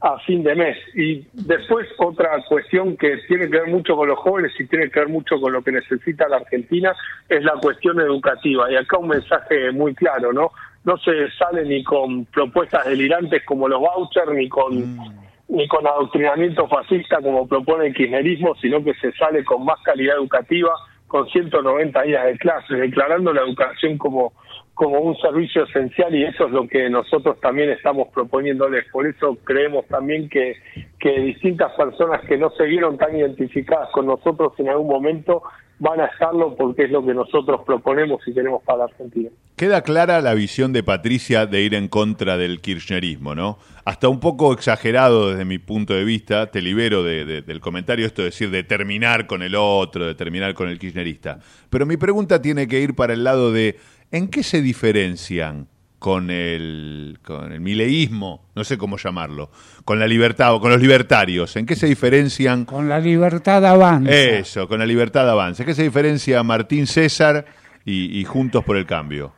[0.05, 0.77] a fin de mes.
[0.93, 4.99] Y después otra cuestión que tiene que ver mucho con los jóvenes y tiene que
[4.99, 6.93] ver mucho con lo que necesita la Argentina
[7.27, 8.71] es la cuestión educativa.
[8.71, 10.51] Y acá un mensaje muy claro, ¿no?
[10.83, 14.99] No se sale ni con propuestas delirantes como los vouchers, ni con
[15.47, 20.17] ni con adoctrinamiento fascista como propone el kirchnerismo, sino que se sale con más calidad
[20.17, 20.71] educativa,
[21.07, 24.33] con 190 días de clases, declarando la educación como,
[24.75, 28.85] como un servicio esencial y eso es lo que nosotros también estamos proponiéndoles.
[28.91, 30.55] Por eso creemos también que,
[30.99, 35.41] que distintas personas que no se vieron tan identificadas con nosotros en algún momento
[35.79, 39.29] van a estarlo porque es lo que nosotros proponemos y queremos para la Argentina.
[39.57, 43.57] Queda clara la visión de Patricia de ir en contra del kirchnerismo, ¿no?
[43.85, 48.05] Hasta un poco exagerado desde mi punto de vista, te libero de- de- del comentario
[48.05, 51.39] esto de decir de terminar con el otro, de terminar con el kirchnerista.
[51.69, 53.77] Pero mi pregunta tiene que ir para el lado de
[54.11, 55.67] ¿en qué se diferencian
[55.99, 59.49] con el, con el mileísmo, no sé cómo llamarlo,
[59.85, 61.55] con la libertad o con los libertarios?
[61.55, 62.65] ¿En qué se diferencian?
[62.65, 64.11] Con la libertad avanza.
[64.11, 65.65] Eso, con la libertad de avance.
[65.65, 67.45] ¿Qué se diferencia Martín César
[67.85, 69.33] y, y Juntos por el Cambio?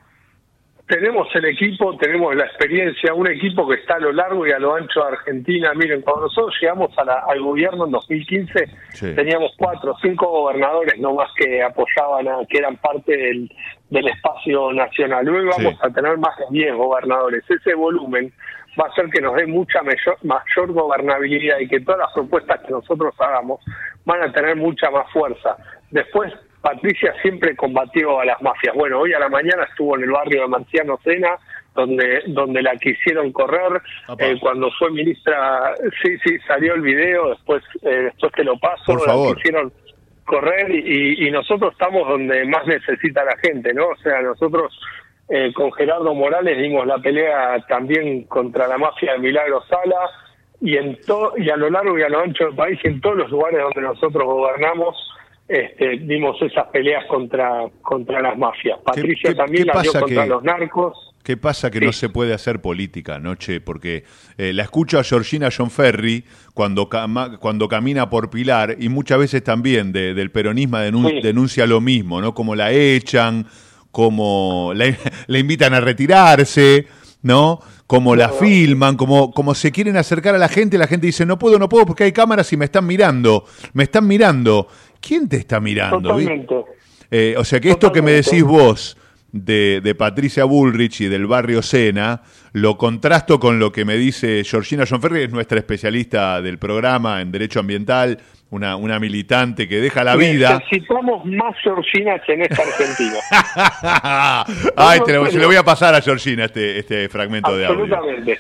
[0.88, 4.60] Tenemos el equipo, tenemos la experiencia, un equipo que está a lo largo y a
[4.60, 5.74] lo ancho de Argentina.
[5.76, 9.14] Miren, cuando nosotros llegamos a la- al gobierno en 2015, Sí.
[9.14, 13.52] teníamos cuatro o cinco gobernadores no más que apoyaban, a, que eran parte del,
[13.90, 15.26] del espacio nacional.
[15.26, 15.32] Sí.
[15.32, 17.44] vamos a tener más de 10 gobernadores.
[17.50, 18.32] Ese volumen
[18.80, 22.62] va a hacer que nos dé mucha mayor, mayor gobernabilidad y que todas las propuestas
[22.62, 23.60] que nosotros hagamos
[24.06, 25.58] van a tener mucha más fuerza.
[25.92, 28.76] Después, Patricia siempre combatió a las mafias.
[28.76, 31.38] Bueno, hoy a la mañana estuvo en el barrio de Marciano Sena,
[31.76, 33.82] donde donde la quisieron correr.
[34.20, 35.74] Eh, cuando fue ministra,
[36.04, 38.84] sí, sí, salió el video, después eh, después te lo paso.
[38.86, 39.36] Por la favor.
[39.38, 39.72] quisieron
[40.28, 43.88] correr y, y- nosotros estamos donde más necesita la gente, ¿no?
[43.88, 44.78] O sea, nosotros
[45.30, 49.96] eh, con Gerardo Morales dimos la pelea también contra la mafia de Milagro Sala
[50.62, 53.02] y en todo y a lo largo y a lo ancho del país y en
[53.02, 54.96] todos los lugares donde nosotros gobernamos
[55.48, 58.80] este, dimos esas peleas contra contra las mafias.
[58.86, 61.07] Patricia qué- también qué la dio contra que- los narcos.
[61.28, 63.60] ¿Qué pasa que no se puede hacer política, Noche?
[63.60, 64.06] Porque
[64.38, 69.20] eh, la escucho a Georgina John Ferry cuando, cama- cuando camina por Pilar y muchas
[69.20, 71.20] veces también de- del peronismo denun- Sí.
[71.22, 72.34] denuncia lo mismo, ¿no?
[72.34, 73.46] Como la echan,
[73.92, 74.86] como la,
[75.28, 76.88] la invitan a retirarse,
[77.24, 77.60] ¿no?
[77.88, 81.38] Como la filman, como, como se quieren acercar a la gente, la gente dice, no
[81.38, 84.70] puedo, no puedo porque hay cámaras y me están mirando, me están mirando.
[85.02, 86.10] ¿Quién te está mirando?
[87.12, 88.96] Eh, o sea que esto que me decís vos
[89.32, 92.22] de, de Patricia Bullrich y del barrio Sena,
[92.54, 97.22] lo contrasto con lo que me dice Georgina Jonferri, que es nuestra especialista del programa
[97.22, 100.60] en Derecho Ambiental, una, una militante que deja la vida.
[100.60, 103.18] Necesitamos más Georginas en esta Argentina.
[104.76, 107.84] Ay, te lo, se lo voy a pasar a Georgina este, este fragmento de audio.
[107.84, 108.40] Absolutamente.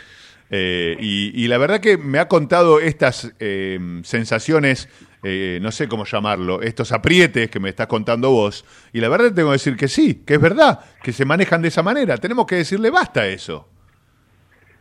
[0.49, 4.87] Eh, y, y la verdad que me ha contado estas eh, sensaciones,
[5.23, 8.65] eh, no sé cómo llamarlo, estos aprietes que me estás contando vos.
[8.93, 11.69] Y la verdad tengo que decir que sí, que es verdad, que se manejan de
[11.69, 12.17] esa manera.
[12.17, 13.67] Tenemos que decirle basta a eso.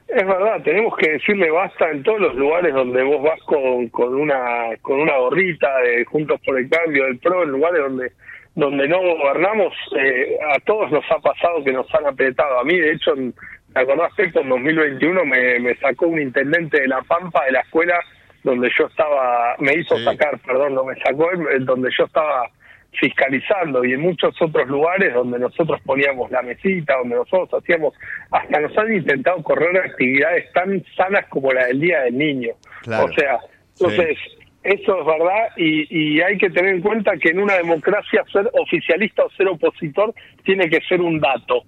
[0.09, 4.14] Es verdad, tenemos que decirle basta en todos los lugares donde vos vas con, con
[4.14, 8.12] una con una gorrita de Juntos por el Cambio, del PRO, en lugares donde
[8.55, 12.59] donde no gobernamos, eh, a todos nos ha pasado que nos han apretado.
[12.59, 13.35] A mí, de hecho, en-
[13.75, 17.99] ¿te acordás en 2021 me, me sacó un intendente de La Pampa de la escuela
[18.47, 22.49] donde yo estaba, me hizo sacar, perdón, no me sacó, eh, donde yo estaba
[22.93, 27.93] fiscalizando y en muchos otros lugares donde nosotros poníamos la mesita, donde nosotros hacíamos,
[28.31, 32.53] hasta nos han intentado correr actividades tan sanas como la del Día del Niño.
[32.83, 33.07] Claro.
[33.07, 33.41] O sea,
[33.73, 34.17] entonces,
[34.63, 38.49] eso es verdad y, y hay que tener en cuenta que en una democracia ser
[38.53, 41.65] oficialista o ser opositor tiene que ser un dato.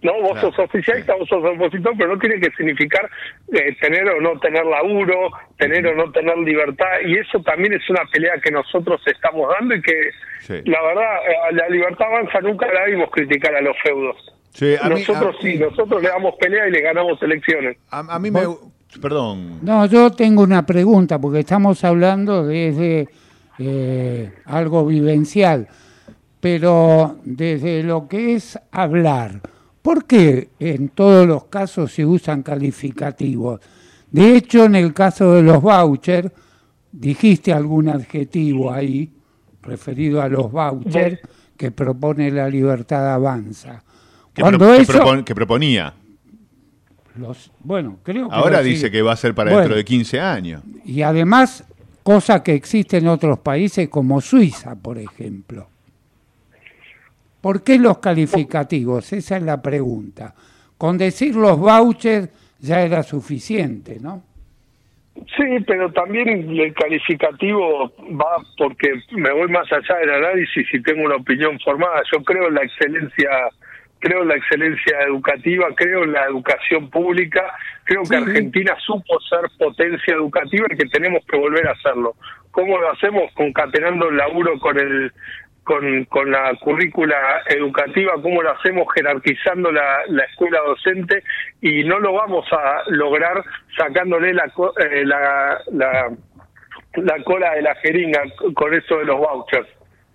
[0.00, 3.10] No, vos Claro, sos oficialista, vos sos opositor, pero no tiene que significar
[3.52, 7.90] eh, tener o no tener laburo, tener o no tener libertad, y eso también es
[7.90, 9.92] una pelea que nosotros estamos dando y que,
[10.42, 10.54] Sí.
[10.66, 14.16] la verdad, eh, la libertad avanza nunca la vimos criticar a los feudos.
[14.50, 17.76] Sí, a mí- nosotros a- sí, nosotros le damos pelea y le ganamos elecciones.
[17.90, 18.40] A, a mí me...
[19.02, 19.58] Perdón.
[19.62, 23.08] No, yo tengo una pregunta, porque estamos hablando desde
[23.58, 25.66] eh, algo vivencial,
[26.40, 29.32] pero desde lo que es hablar,
[29.88, 33.58] ¿por qué en todos los casos se usan calificativos?
[34.10, 36.30] De hecho, en el caso de los vouchers,
[36.92, 39.10] dijiste algún adjetivo ahí
[39.62, 41.18] referido a los vouchers
[41.56, 43.82] que propone la libertad avanza.
[44.34, 45.94] Que, Cuando pro- que eso, propon- que proponía.
[47.16, 48.90] los, bueno, creo que Ahora dice sigue.
[48.90, 50.62] que va a ser para Bueno, dentro de 15 años.
[50.84, 51.64] Y además,
[52.02, 55.68] cosa que existe en otros países como Suiza, por ejemplo.
[57.40, 59.12] ¿Por qué los calificativos?
[59.12, 60.34] Esa es la pregunta.
[60.76, 62.28] Con decir los vouchers
[62.60, 64.22] ya era suficiente, ¿no?
[65.36, 71.04] Sí, pero también el calificativo va porque me voy más allá del análisis y tengo
[71.04, 72.02] una opinión formada.
[72.12, 73.28] Yo creo en la excelencia,
[73.98, 77.42] creo en la excelencia educativa, creo en la educación pública,
[77.84, 82.14] creo que Argentina supo ser potencia educativa y que tenemos que volver a hacerlo.
[82.52, 83.32] ¿Cómo lo hacemos?
[83.34, 85.12] Concatenando el laburo con el
[85.68, 91.22] con, con la currícula educativa, cómo lo hacemos jerarquizando la, la escuela docente
[91.60, 93.44] y no lo vamos a lograr
[93.76, 96.08] sacándole la, eh, la, la,
[96.94, 98.22] la cola de la jeringa
[98.54, 99.68] con eso de los vouchers.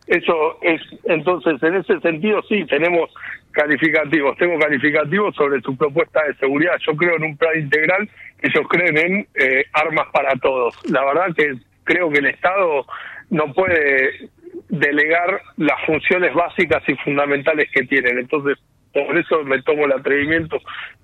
[0.08, 3.14] Eso es, entonces, en ese sentido, sí, tenemos
[3.52, 4.36] calificativos.
[4.40, 6.78] Tengo calificativos sobre su propuesta de seguridad.
[6.80, 8.10] Yo creo en un plan integral,
[8.42, 10.76] ellos creen en eh, armas para todos.
[10.92, 12.88] La verdad que creo que el Estado
[13.30, 14.30] no puede
[14.80, 18.18] delegar las funciones básicas y fundamentales que tienen.
[18.20, 18.58] Entonces,
[18.94, 20.58] por eso me tomo el atrevimiento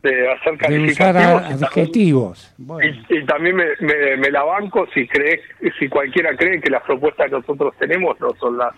[0.03, 1.41] de hacer De calificativos.
[1.41, 2.55] a- adjetivos.
[3.09, 5.41] Y, y también me, me- me la banco si cree,
[5.79, 8.73] si cualquiera cree que las propuestas que nosotros tenemos no son las,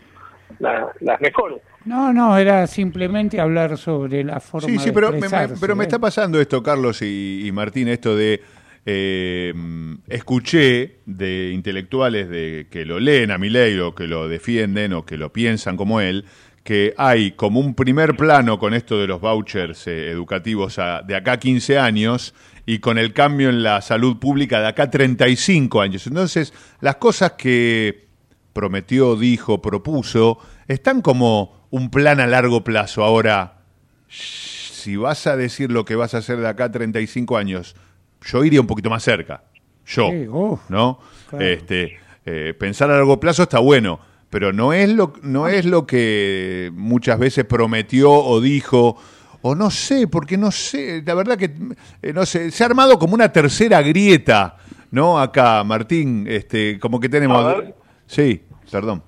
[0.59, 1.59] la- las mejores.
[1.85, 5.19] No, no, era simplemente hablar sobre la forma Sí, sí, de pero me,
[5.59, 5.87] pero me ¿eh?
[5.87, 8.39] está pasando esto, Carlos y, y Martín, esto de...
[8.85, 9.53] eh,
[10.07, 15.17] escuché de intelectuales de que lo leen a Milei o que lo defienden o que
[15.17, 16.25] lo piensan como él,
[16.63, 21.37] que hay como un primer plano con esto de los vouchers eh, educativos de acá
[21.37, 22.33] 15 años
[22.65, 26.07] y con el cambio en la salud pública de acá 35 años.
[26.07, 28.07] Entonces, las cosas que
[28.53, 33.03] prometió, dijo, propuso, están como un plan a largo plazo.
[33.03, 33.61] Ahora,
[34.07, 37.75] si vas a decir lo que vas a hacer de acá a 35 años,
[38.21, 39.43] yo iría un poquito más cerca.
[39.85, 40.99] Yo, Sí, uf, ¿no?
[41.29, 41.45] claro.
[41.45, 43.99] Este, eh, pensar a largo plazo está bueno,
[44.29, 48.97] pero no es lo no es lo que muchas veces prometió o dijo
[49.41, 51.51] o no sé, porque no sé, la verdad que
[52.01, 54.57] eh, no sé, se ha armado como una tercera grieta,
[54.91, 55.19] ¿no?
[55.19, 57.75] Acá, Martín, este, como que tenemos A ver.
[58.05, 59.03] Sí, perdón.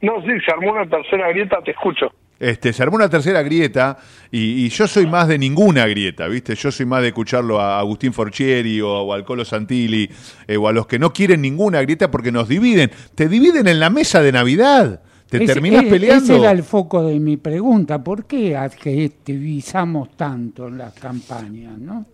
[0.00, 2.12] No, sí, se armó una tercera grieta, te escucho.
[2.38, 3.96] Este, se armó una tercera grieta
[4.30, 6.54] y, y yo soy más de ninguna grieta, ¿viste?
[6.54, 10.10] Yo soy más de escucharlo a Agustín Forchieri o, o al Colo Santilli
[10.46, 12.90] eh, o a los que no quieren ninguna grieta porque nos dividen.
[13.14, 15.00] Te dividen en la mesa de Navidad.
[15.30, 16.24] Te Ese- terminás eh, peleando.
[16.34, 18.04] Ese era el foco de mi pregunta.
[18.04, 22.06] ¿Por qué adjetivizamos tanto en las campañas, no?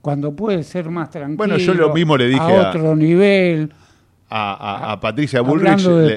[0.00, 1.36] Cuando puede ser más tranquilo.
[1.38, 3.72] Bueno, yo lo mismo le dije a a- otro nivel.
[4.34, 6.16] A, a- a Patricia Bullrich de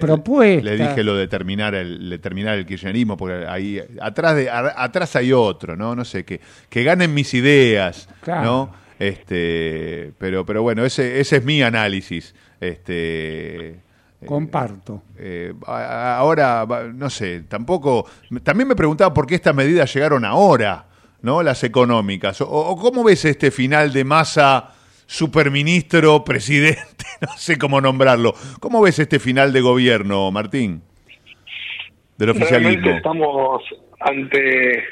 [0.64, 4.74] le, dije lo de terminar el, de terminar el kirchnerismo, porque ahí atrás de a-
[4.78, 5.96] atrás hay otro, ¿no?
[5.98, 6.40] No sé, que,
[6.70, 8.44] que ganen mis ideas, Claro.
[8.46, 8.74] ¿no?
[9.00, 12.34] Este, pero, pero bueno, ese, ese es mi análisis.
[12.62, 13.82] Este,
[14.26, 15.04] Comparto.
[15.18, 18.08] eh, a- ahora, no sé, tampoco.
[18.44, 20.86] También me preguntaba por qué estas medidas llegaron ahora,
[21.22, 21.44] ¿no?
[21.44, 22.40] Las económicas.
[22.42, 24.70] O, o cómo ves este final de masa,
[25.06, 28.34] superministro, presidente, no sé cómo nombrarlo.
[28.60, 30.82] ¿Cómo ves este final de gobierno, Martín?
[32.18, 32.70] Del oficialismo.
[32.70, 33.62] Realmente estamos
[34.00, 34.84] ante,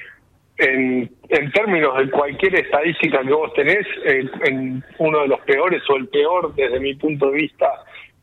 [0.58, 5.82] en, en términos de cualquier estadística que vos tenés, eh, en uno de los peores
[5.90, 7.68] o el peor desde mi punto de vista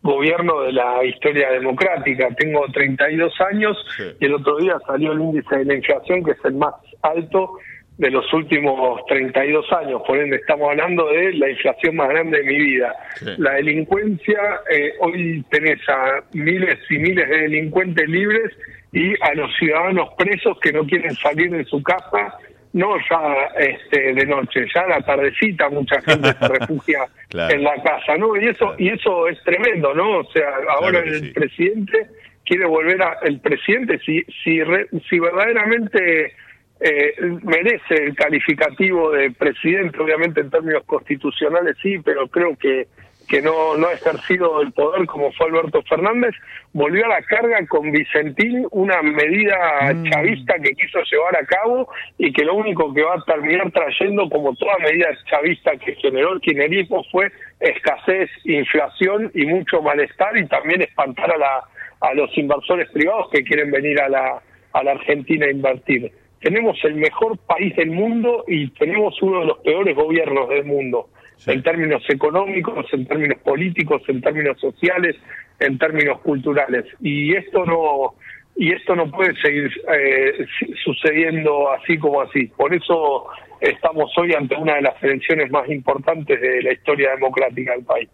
[0.03, 2.29] gobierno de la historia democrática.
[2.37, 3.77] Tengo 32 años
[4.19, 7.59] y el otro día salió el índice de la inflación que es el más alto
[8.01, 10.01] de los últimos 32 años.
[10.07, 12.95] Por ende, estamos hablando de la inflación más grande de mi vida.
[13.37, 14.41] La delincuencia,
[14.73, 18.57] eh, hoy tenés a miles y miles de delincuentes libres
[18.93, 22.39] y a los ciudadanos presos que no quieren salir de su casa,
[22.73, 23.21] no ya
[23.59, 27.55] este, de noche, ya a la tardecita mucha gente se refugia Claro.
[27.55, 28.35] en la casa, ¿no?
[28.37, 30.21] Y eso y eso es tremendo, ¿no?
[30.21, 30.49] O sea,
[30.81, 31.33] ahora el sí.
[31.33, 32.07] presidente
[32.47, 36.33] quiere volver a el presidente si si re- si verdaderamente
[36.81, 42.89] eh, merece el calificativo de presidente, obviamente en términos constitucionales sí, pero creo que
[43.31, 46.35] que no, no ha ejercido el poder como fue Alberto Fernández,
[46.73, 52.33] volvió a la carga con Vicentín una medida chavista que quiso llevar a cabo y
[52.33, 56.41] que lo único que va a terminar trayendo, como toda medida chavista que generó el
[56.41, 61.61] kirchnerismo, fue escasez, inflación y mucho malestar y también espantar a, la,
[62.01, 66.11] a los inversores privados que quieren venir a la, a la Argentina a invertir.
[66.41, 71.11] Tenemos el mejor país del mundo y tenemos uno de los peores gobiernos del mundo
[71.47, 75.17] en términos económicos, en términos políticos, en términos sociales,
[75.59, 76.85] en términos culturales.
[77.01, 78.15] Y esto no
[78.57, 80.47] y esto no puede seguir eh,
[80.85, 82.47] sucediendo así como así.
[82.47, 83.27] Por eso
[83.61, 88.09] estamos hoy ante una de las elecciones más importantes de la historia democrática del país.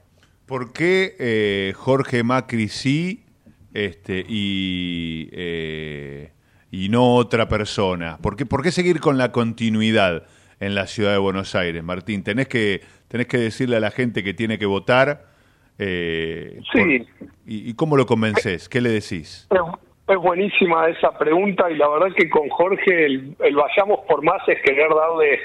[0.46, 3.24] ¿Por qué eh, Jorge Macri sí
[3.74, 6.30] este, y, eh,
[6.70, 8.18] y no otra persona?
[8.22, 10.24] ¿Por qué, ¿Por qué seguir con la continuidad
[10.60, 12.22] en la ciudad de Buenos Aires, Martín?
[12.24, 15.24] Tenés que, tenés que decirle a la gente que tiene que votar.
[15.78, 16.78] eh, Sí.
[17.00, 18.68] por- y, ¿Y cómo lo convences?
[18.68, 19.46] ¿Qué le decís?
[19.50, 19.60] Es,
[20.08, 24.40] es buenísima esa pregunta y la verdad que con Jorge el, el vayamos por más
[24.48, 25.38] es querer darle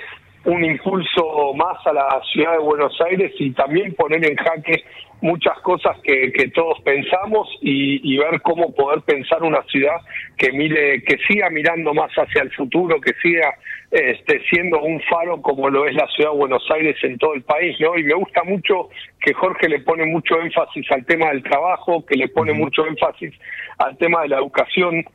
[0.46, 4.84] un impulso más a la ciudad de Buenos Aires y también poner en jaque
[5.22, 9.98] muchas cosas que, que todos pensamos y, y ver cómo poder pensar una ciudad
[10.36, 13.54] que mire, que siga mirando más hacia el futuro, que siga
[13.92, 17.44] este, siendo un faro como lo es la ciudad de Buenos Aires en todo el
[17.44, 17.98] país, ¿no?
[17.98, 18.90] Y me gusta mucho
[19.20, 23.34] que Jorge le pone mucho énfasis al tema del trabajo, que le pone mucho énfasis
[23.78, 25.06] al tema de la educación,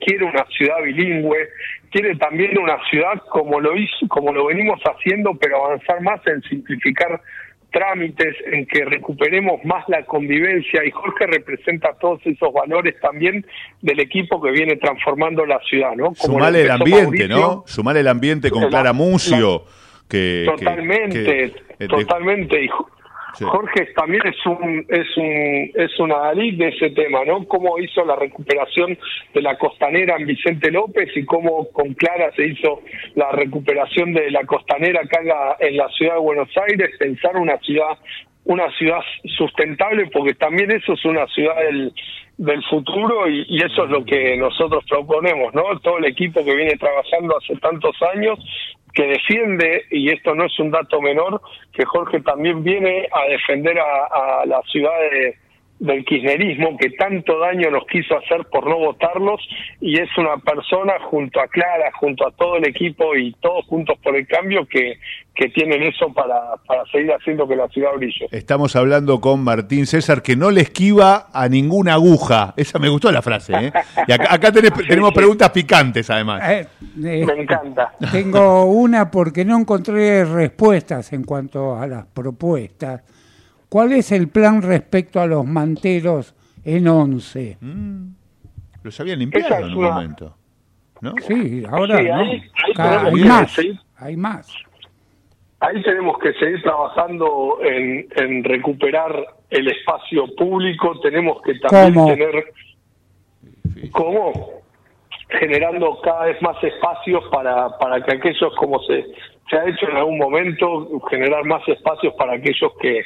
[0.00, 1.48] quiere una ciudad bilingüe,
[1.90, 6.42] quiere también una ciudad como lo hizo, como lo venimos haciendo, pero avanzar más en
[6.42, 7.20] simplificar
[7.70, 13.44] trámites, en que recuperemos más la convivencia y Jorge representa todos esos valores también
[13.82, 16.06] del equipo que viene transformando la ciudad, ¿no?
[16.06, 17.64] Como Sumale el ambiente, Mauricio, ¿no?
[17.66, 19.64] Sumale el ambiente con La- Clara Mucio.
[20.08, 21.44] que, que- Totalmente, que,
[21.80, 22.68] eh, totalmente.
[23.40, 27.46] Jorge también es un es un es una Dalí de ese tema, ¿no?
[27.46, 28.98] Cómo hizo la recuperación
[29.34, 32.82] de la costanera en Vicente López y cómo con Clara se hizo
[33.14, 37.36] la recuperación de la costanera acá en la, en la ciudad de Buenos Aires, pensar
[37.36, 37.98] una ciudad
[38.44, 39.00] una ciudad
[39.36, 41.92] sustentable porque también eso es una ciudad del
[42.38, 45.78] del futuro y, y eso es lo que nosotros proponemos, ¿no?
[45.80, 48.38] Todo el equipo que viene trabajando hace tantos años
[48.92, 51.40] que defiende, y esto no es un dato menor,
[51.72, 55.36] que Jorge también viene a defender a, a la ciudad de-
[55.78, 59.40] del kirchnerismo que tanto daño nos quiso hacer por no votarlos
[59.80, 63.98] y es una persona junto a Clara, junto a todo el equipo y todos juntos
[64.02, 64.94] por el cambio que,
[65.34, 68.26] que tienen eso para, para seguir haciendo que la ciudad brille.
[68.30, 72.54] Estamos hablando con Martín César, que no le esquiva a ninguna aguja.
[72.56, 73.72] Esa me gustó la frase, ¿eh?
[74.08, 76.42] Y acá, acá tenés- tenemos preguntas picantes, además.
[76.50, 76.66] Eh,
[77.04, 77.92] eh, Me encanta.
[78.10, 83.02] Tengo una porque no encontré respuestas en cuanto a las propuestas.
[83.68, 87.58] ¿Cuál es el plan respecto a los manteros en 11?
[88.82, 90.36] Los habían limpiado en un una- momento.
[91.00, 91.12] ¿no?
[91.26, 92.14] Sí, ahora Sí, no.
[92.14, 94.54] ahí- hay que más, seguir- hay más.
[95.60, 99.14] Ahí tenemos que seguir trabajando en, en recuperar
[99.50, 102.06] el espacio público, tenemos que también ¿Cómo?
[102.14, 102.52] tener
[103.92, 104.32] cómo
[105.28, 109.06] generando cada vez más espacios para, para que aquellos, como se,
[109.50, 113.02] se ha hecho en algún momento, generar más espacios para aquellos que,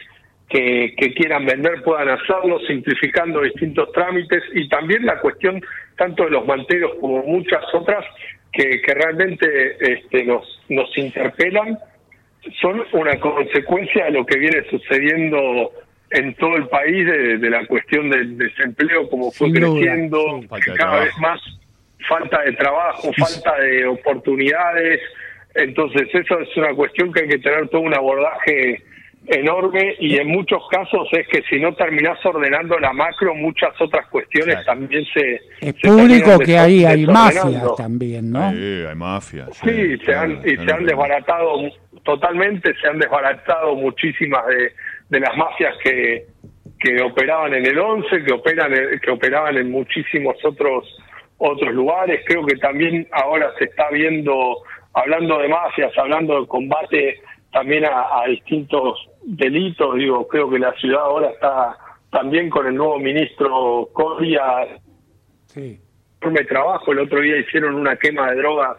[0.50, 5.62] que, que quieran vender puedan hacerlo, simplificando distintos trámites y también la cuestión
[5.96, 8.04] tanto de los manteros como muchas otras
[8.52, 11.78] que, que realmente este, nos, nos interpelan
[12.60, 15.72] son una consecuencia de lo que viene sucediendo
[16.10, 20.74] en todo el país de, de la cuestión del desempleo, como fue Sin creciendo, cada
[20.74, 21.04] trabajo.
[21.04, 21.40] vez más
[22.08, 25.00] falta de trabajo, falta de oportunidades.
[25.54, 28.82] Entonces, eso es una cuestión que hay que tener todo un abordaje
[29.30, 34.06] enorme y en muchos casos es que si no terminás ordenando la macro, muchas otras
[34.08, 35.36] cuestiones también se...
[35.60, 38.50] Es se público que ahí hay mafias también, ¿no?
[38.50, 39.56] Sí, hay mafias.
[39.58, 41.60] Sí, se han, y se han desbaratado
[42.02, 44.72] totalmente, se han desbaratado muchísimas de,
[45.10, 46.26] de las mafias que,
[46.80, 50.84] que operaban en el 11, que operan que operaban en muchísimos otros
[51.38, 52.22] otros lugares.
[52.26, 54.56] Creo que también ahora se está viendo,
[54.92, 57.20] hablando de mafias, hablando de combate
[57.52, 59.96] también a, a distintos delitos.
[59.96, 61.76] Digo, creo que la ciudad ahora está
[62.10, 64.42] también con el nuevo ministro Coria
[65.46, 65.80] Sí.
[66.20, 66.92] enorme trabajo.
[66.92, 68.76] El otro día hicieron una quema de drogas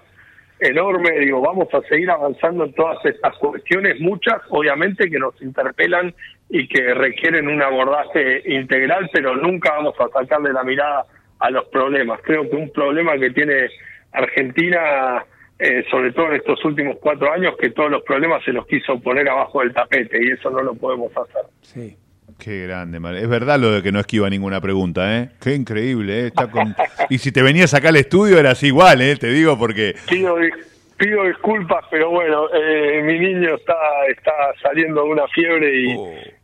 [0.59, 1.11] enorme.
[1.19, 6.13] Digo, vamos a seguir avanzando en todas estas cuestiones, muchas obviamente que nos interpelan
[6.49, 11.05] y que requieren un abordaje integral, pero nunca vamos a sacarle la mirada
[11.39, 12.19] a los problemas.
[12.23, 13.69] Creo que un problema que tiene
[14.11, 15.25] Argentina,
[15.61, 18.99] eh, sobre todo en estos últimos cuatro años, que todos los problemas se los quiso
[18.99, 21.43] poner abajo del tapete y eso no lo podemos hacer.
[21.61, 21.97] Sí.
[22.39, 25.29] Qué grande, es verdad lo de que no esquiva ninguna pregunta, ¿eh?
[25.39, 26.27] Qué increíble, ¿eh?
[26.27, 26.75] Está con...
[27.09, 29.15] Y si te venías acá al estudio eras igual, ¿eh?
[29.15, 29.93] Te digo porque...
[30.09, 30.49] Pido, di-
[30.97, 33.75] pido disculpas, pero bueno, eh, mi niño está
[34.09, 34.31] está
[34.63, 35.91] saliendo de una fiebre y,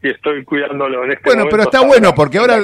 [0.07, 1.77] y estoy cuidándolo en este Bueno, pero momento.
[1.77, 2.57] está bueno porque ahora,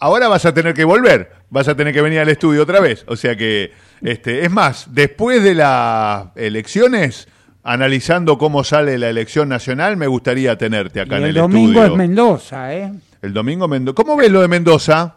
[0.00, 3.04] ahora vas a tener que volver, vas a tener que venir al estudio otra vez.
[3.08, 3.70] O sea que,
[4.02, 7.28] este, es más, después de las elecciones,
[7.62, 11.68] analizando cómo sale la elección nacional, me gustaría tenerte acá Y en el el, domingo
[11.80, 11.92] estudio.
[11.92, 12.92] es Mendoza, ¿eh?
[13.20, 13.94] El domingo Mendoza.
[13.94, 15.16] ¿Cómo ves lo de Mendoza?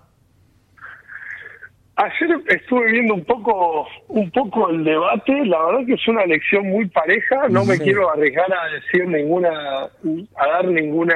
[1.96, 6.68] Ayer estuve viendo un poco un poco el debate, la verdad que es una elección
[6.68, 9.84] muy pareja, no me quiero arriesgar a decir ninguna
[10.36, 11.14] a dar ninguna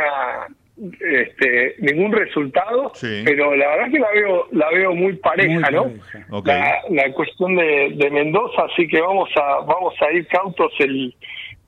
[0.78, 3.22] este ningún resultado, Sí.
[3.26, 5.96] pero la verdad que la veo la veo muy pareja, Muy
[6.30, 6.42] ¿no?
[6.44, 6.82] pareja.
[6.90, 11.16] La, la cuestión de, de Mendoza, así que vamos a vamos a ir cautos el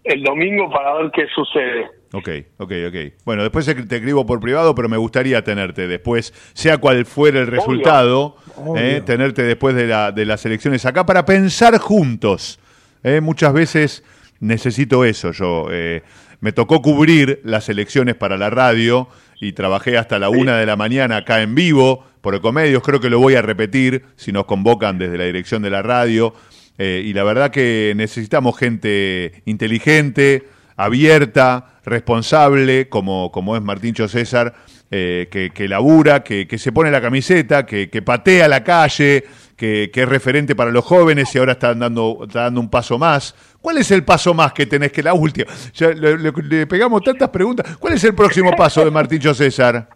[0.03, 1.85] el domingo para ver qué sucede.
[2.13, 2.29] Ok,
[2.59, 2.95] ok, ok.
[3.25, 7.47] Bueno, después te escribo por privado, pero me gustaría tenerte después, sea cual fuera el
[7.47, 8.81] resultado, Obvio.
[8.81, 12.57] eh, tenerte después de, la, de las elecciones acá para pensar juntos.
[13.03, 14.05] Eh, muchas veces
[14.39, 15.31] necesito eso.
[15.33, 16.03] Yo eh,
[16.39, 19.07] me tocó cubrir las elecciones para la radio
[19.39, 22.83] y trabajé hasta la una de la mañana acá en vivo por Ecomedios.
[22.83, 26.33] Creo que lo voy a repetir si nos convocan desde la dirección de la radio.
[26.77, 34.53] Eh, y la verdad que necesitamos gente inteligente, abierta, responsable, como, como es Martíncho César,
[34.91, 39.25] eh, que, que labura, que, que se pone la camiseta, que, que patea la calle,
[39.55, 42.97] que, que es referente para los jóvenes y ahora está dando, está dando un paso
[42.97, 43.35] más.
[43.61, 45.51] ¿Cuál es el paso más que tenés que la última?
[45.73, 47.77] Ya le, le- le pegamos tantas preguntas.
[47.77, 49.87] ¿Cuál es el próximo paso de Martíncho César?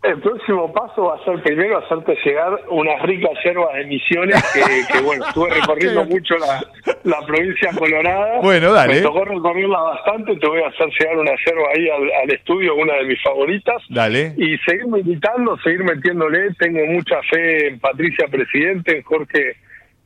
[0.00, 4.60] El próximo paso va a ser primero hacerte llegar unas ricas hierbas de misiones que,
[4.92, 6.64] que, bueno, estuve recorriendo mucho la,
[7.02, 8.40] la provincia colorada.
[8.40, 8.94] Bueno, dale.
[8.94, 12.76] Me tocó recorrerla bastante, te voy a hacer llegar una yerba ahí al, al estudio,
[12.76, 13.82] una de mis favoritas.
[13.88, 14.34] Dale.
[14.36, 16.54] Y seguir militando, seguir metiéndole.
[16.60, 19.56] Tengo mucha fe en Patricia Presidente, en Jorge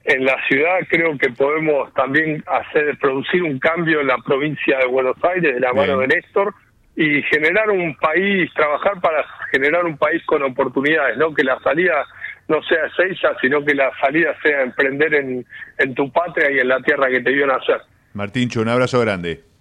[0.04, 0.80] en la ciudad.
[0.88, 5.60] Creo que podemos también hacer producir un cambio en la provincia de Buenos Aires de
[5.60, 6.08] la mano Bien.
[6.08, 6.54] de Néstor
[6.94, 12.04] y generar un país, trabajar para generar un país con oportunidades, no que la salida
[12.48, 15.46] no sea ella, sino que la salida sea emprender en,
[15.78, 17.80] en tu patria y en la tierra que te vio nacer.
[18.12, 19.51] Martíncho, un abrazo grande.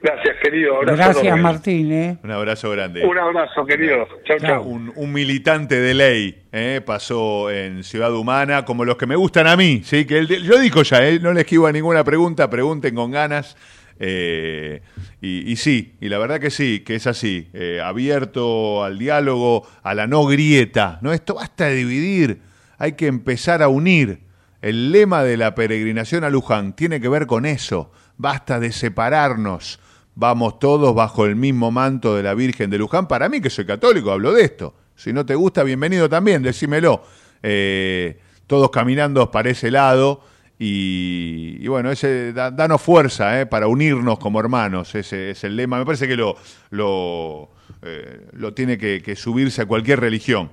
[0.00, 0.76] Gracias, querido.
[0.76, 1.42] Abrazo Gracias, enorme.
[1.42, 1.92] Martín.
[1.92, 2.18] ¿eh?
[2.22, 3.04] Un abrazo grande.
[3.04, 4.06] Un abrazo, querido.
[4.24, 4.62] Chau, chau.
[4.62, 6.80] Un, un militante de ley, ¿eh?
[6.84, 10.04] pasó en Ciudad Humana, como los que me gustan a mí, ¿sí?
[10.04, 11.18] que él- yo digo ya, ¿eh?
[11.20, 13.56] no le esquivo a ninguna pregunta, pregunten con ganas.
[13.98, 14.82] eh,
[15.22, 19.66] y, y sí, y la verdad que sí, que es así, eh, abierto al diálogo,
[19.82, 20.98] a la no grieta.
[21.00, 22.40] No, esto basta de dividir,
[22.78, 24.20] hay que empezar a unir.
[24.60, 29.80] El lema de la peregrinación a Luján tiene que ver con eso, basta de separarnos.
[30.18, 33.06] Vamos todos bajo el mismo manto de la Virgen de Luján.
[33.06, 34.74] Para mí, que soy católico, hablo de esto.
[34.94, 37.02] Si no te gusta, bienvenido también, decímelo.
[37.42, 40.22] Eh, todos caminando para ese lado.
[40.58, 44.94] Y, bueno, ese da- danos fuerza eh, para unirnos como hermanos.
[44.94, 45.78] Ese es el lema.
[45.78, 46.34] Me parece que lo,
[46.70, 47.50] lo,
[47.82, 50.50] eh, lo tiene que, subirse a cualquier religión.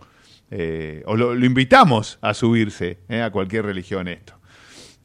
[1.05, 4.33] O lo, invitamos a subirse a cualquier religión esto.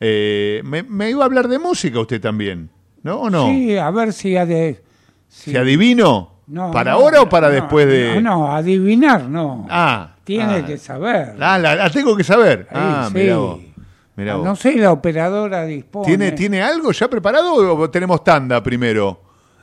[0.00, 2.68] Me, me iba a hablar de música usted también,
[3.02, 3.16] ¿no?
[3.20, 3.46] ¿O no?
[3.46, 4.34] Sí, a ver si...
[4.34, 4.80] ade-
[5.28, 6.32] si- ¿Se adivino?
[6.46, 8.20] No, ¿Para no, ahora o para no, después de.?
[8.22, 9.66] No, no, adivinar no.
[9.68, 10.14] Ah.
[10.24, 10.64] Tiene ah.
[10.66, 11.34] que saber.
[11.40, 12.66] Ah, la, la tengo que saber.
[12.70, 13.14] Ahí, ah, sí.
[13.18, 13.60] mirá vos.
[14.16, 14.44] Mirá vos.
[14.46, 16.06] No sé, la operadora dispone.
[16.06, 19.22] ¿Tiene, ¿Tiene algo ya preparado o tenemos tanda primero?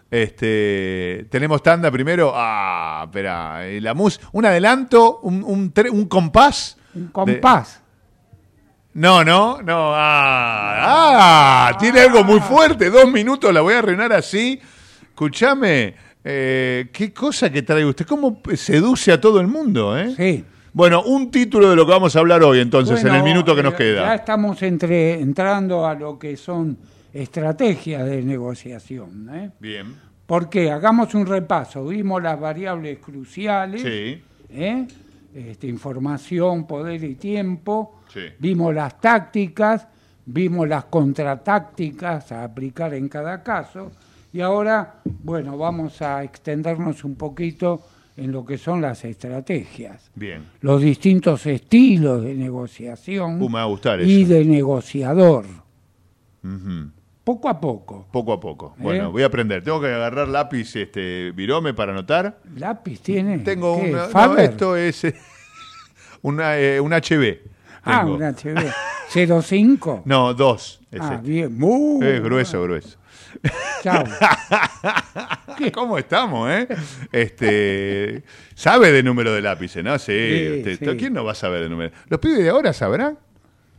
[0.09, 2.31] Este, ¿Tenemos tanda primero?
[2.35, 3.67] Ah, espera.
[3.67, 6.77] eh, La mus un adelanto, un, un, tre- un compás.
[6.93, 7.81] Un compás.
[8.95, 9.91] No, no, no.
[9.93, 12.89] Ah, ah, tiene algo muy fuerte.
[12.89, 14.57] Dos minutos la voy a arruinar así.
[15.01, 18.05] Escúchame, eh, qué cosa que trae usted.
[18.05, 20.13] ¿Cómo seduce a todo el mundo, eh?
[20.15, 20.45] Sí.
[20.71, 23.63] Bueno, un título de lo que vamos a hablar hoy, entonces, en el minuto que
[23.63, 24.05] nos eh, queda.
[24.05, 26.77] Ya estamos entre, entrando a lo que son
[27.13, 29.29] estrategias de negociación.
[29.33, 29.51] ¿eh?
[29.59, 29.93] Bien.
[30.25, 31.85] Porque hagamos un repaso.
[31.85, 33.81] Vimos las variables cruciales.
[33.81, 34.21] Sí.
[34.51, 34.87] ¿eh?
[35.33, 37.99] Este, información, poder y tiempo.
[38.15, 38.21] Sí.
[38.39, 39.87] Vimos las tácticas,
[40.25, 43.91] vimos las contratácticas a aplicar en cada caso.
[44.33, 47.81] Y ahora, bueno, vamos a extendernos un poquito
[48.17, 50.09] en lo que son las estrategias.
[50.15, 50.45] Bien.
[50.61, 54.33] Los distintos estilos de negociación Uh, me va a gustar y eso.
[54.33, 55.45] de negociador.
[57.23, 58.07] Poco a poco.
[58.11, 58.75] Poco a poco.
[58.77, 58.83] ¿Eh?
[58.83, 59.63] Bueno, voy a aprender.
[59.63, 62.39] Tengo que agarrar lápiz, este, virome para anotar.
[62.55, 63.39] ¿Lápiz tiene?
[63.39, 64.51] Tengo ¿Faber?
[64.51, 65.15] esto es eh,
[66.21, 67.54] una, eh, un HB.
[67.85, 68.15] Ah, Tengo.
[68.15, 68.71] un HB.
[69.13, 70.01] ¿05?
[70.05, 70.81] No, dos.
[70.99, 71.57] Ah, bien.
[71.57, 72.97] Muy Es grueso, grueso.
[73.83, 74.03] Chao.
[75.73, 76.67] ¿Cómo estamos, eh?
[77.11, 78.23] Este,
[78.55, 79.97] sabe de número de lápices, ¿no?
[79.99, 80.13] Sí.
[80.13, 80.97] Sí, usted- sí.
[80.97, 81.91] ¿Quién no va a saber de número?
[82.07, 83.17] ¿Los pibes de ahora sabrán?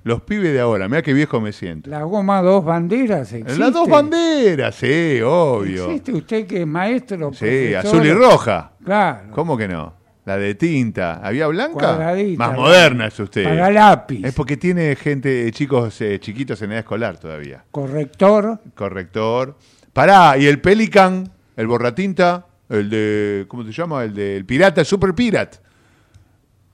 [0.05, 1.91] Los pibes de ahora, mira qué viejo me siento.
[1.91, 3.59] La goma dos banderas existe.
[3.59, 5.87] Las dos banderas, sí, obvio.
[5.87, 7.33] ¿Existe usted que es maestro?
[7.33, 7.39] Sí,
[7.73, 7.77] profesor?
[7.87, 8.71] azul y roja.
[8.85, 9.31] Claro.
[9.33, 9.95] ¿Cómo que no?
[10.27, 11.21] La de tinta.
[11.23, 11.73] ¿Había blanca?
[11.79, 13.45] Cuadradita, Más moderna es usted.
[13.45, 14.25] para lápiz.
[14.25, 17.65] Es porque tiene gente, chicos eh, chiquitos en edad escolar todavía.
[17.71, 18.61] Corrector.
[18.75, 19.57] Corrector.
[19.93, 23.45] Pará, y el Pelican, el borratinta, el de.
[23.49, 24.03] ¿Cómo se llama?
[24.05, 25.59] El del pirata, el Super Pirate.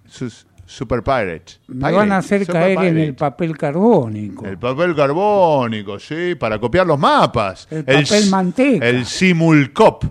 [0.08, 1.44] Sus- super Pirate.
[1.68, 4.46] Me van a hacer caer en el papel carbónico.
[4.46, 7.68] El papel carbónico, sí, para copiar los mapas.
[7.70, 8.86] El papel s- manteca.
[8.88, 10.04] El Simulcop.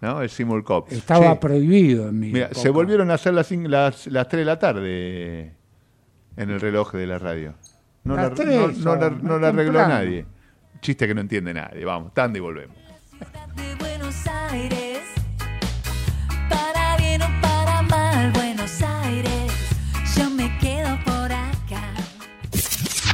[0.00, 0.20] ¿No?
[0.22, 0.90] El Simulcop.
[0.92, 1.38] Estaba Sí.
[1.40, 2.60] prohibido en mi Mira, época.
[2.60, 5.52] se volvieron a hacer las, cin- las, las 3 de la tarde
[6.36, 7.54] en el reloj de la radio.
[8.04, 10.26] No, Las la, no, no la, no la arregló nadie.
[10.82, 11.84] Chiste que no entiende nadie.
[11.86, 12.76] Vamos, tanda y volvemos.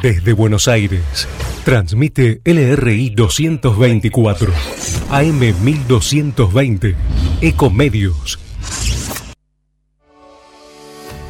[0.03, 1.28] Desde Buenos Aires,
[1.62, 4.51] Transmite LRI 224,
[5.11, 6.96] AM 1220,
[7.42, 8.38] Ecomedios.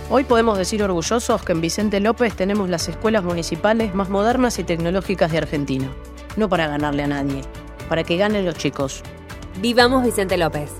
[0.08, 4.64] Hoy podemos decir orgullosos que en Vicente López tenemos las escuelas municipales más modernas y
[4.64, 5.88] tecnológicas de Argentina.
[6.36, 7.42] No para ganarle a nadie,
[7.88, 9.02] para que ganen los chicos.
[9.60, 10.70] Vivamos Vicente López.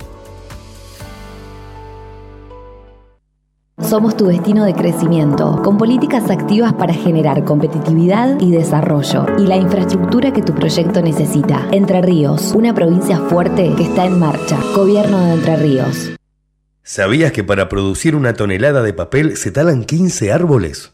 [3.83, 9.57] Somos tu destino de crecimiento, con políticas activas para generar competitividad y desarrollo, y la
[9.57, 11.67] infraestructura que tu proyecto necesita.
[11.71, 14.57] Entre Ríos, una provincia fuerte que está en marcha.
[14.75, 16.11] Gobierno de Entre Ríos.
[16.83, 20.93] ¿Sabías que para producir una tonelada de papel se talan 15 árboles?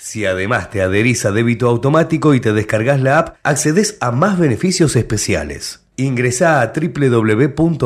[0.00, 4.38] Si además te adherís a débito automático y te descargas la app, accedes a más
[4.38, 5.84] beneficios especiales.
[5.96, 7.82] Ingresá a www.aisa.com.ar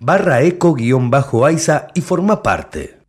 [0.00, 2.99] barra eco-aisa y forma parte.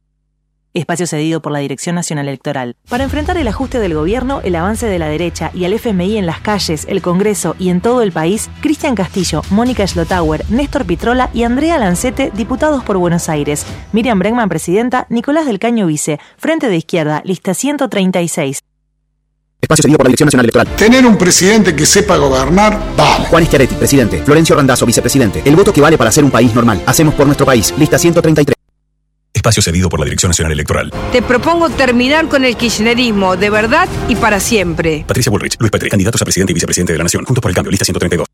[0.73, 2.75] Espacio cedido por la Dirección Nacional Electoral.
[2.87, 6.25] Para enfrentar el ajuste del gobierno, el avance de la derecha y al FMI en
[6.25, 11.29] las calles, el Congreso y en todo el país, Cristian Castillo, Mónica Schlotauer, Néstor Pitrola
[11.33, 13.65] y Andrea Lancete, diputados por Buenos Aires.
[13.91, 16.19] Miriam Bregman, presidenta, Nicolás del Caño, vice.
[16.37, 18.59] Frente de Izquierda, lista 136.
[19.59, 20.67] Espacio cedido por la Dirección Nacional Electoral.
[20.75, 23.25] Tener un presidente que sepa gobernar, vale.
[23.25, 24.23] Juan Schiaretti, presidente.
[24.23, 25.43] Florencio Randazzo, vicepresidente.
[25.45, 26.81] El voto que vale para ser un país normal.
[26.85, 27.73] Hacemos por nuestro país.
[27.77, 28.60] Lista 133.
[29.41, 30.93] Espacio cedido por la Dirección Nacional Electoral.
[31.11, 35.03] Te propongo terminar con el kirchnerismo de verdad y para siempre.
[35.07, 37.25] Patricia Bullrich, Luis Petri, candidatos a presidente y vicepresidente de la Nación.
[37.25, 38.27] Juntos por el cambio, lista 132.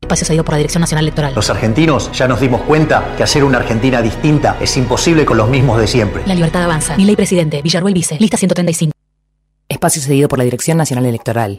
[0.00, 1.34] Espacio cedido por la Dirección Nacional Electoral.
[1.34, 5.48] Los argentinos ya nos dimos cuenta que hacer una Argentina distinta es imposible con los
[5.48, 6.22] mismos de siempre.
[6.24, 6.96] La libertad avanza.
[6.96, 8.16] Mi ley presidente, Villarruel vice.
[8.20, 8.92] Lista 135.
[9.68, 11.58] Espacio cedido por la Dirección Nacional Electoral.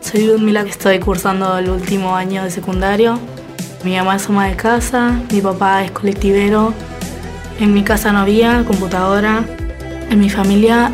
[0.00, 3.18] Soy Ludmila, que estoy cursando el último año de secundario.
[3.82, 6.72] Mi mamá es ama de casa, mi papá es colectivero.
[7.58, 9.44] En mi casa no había computadora.
[10.10, 10.90] En mi familia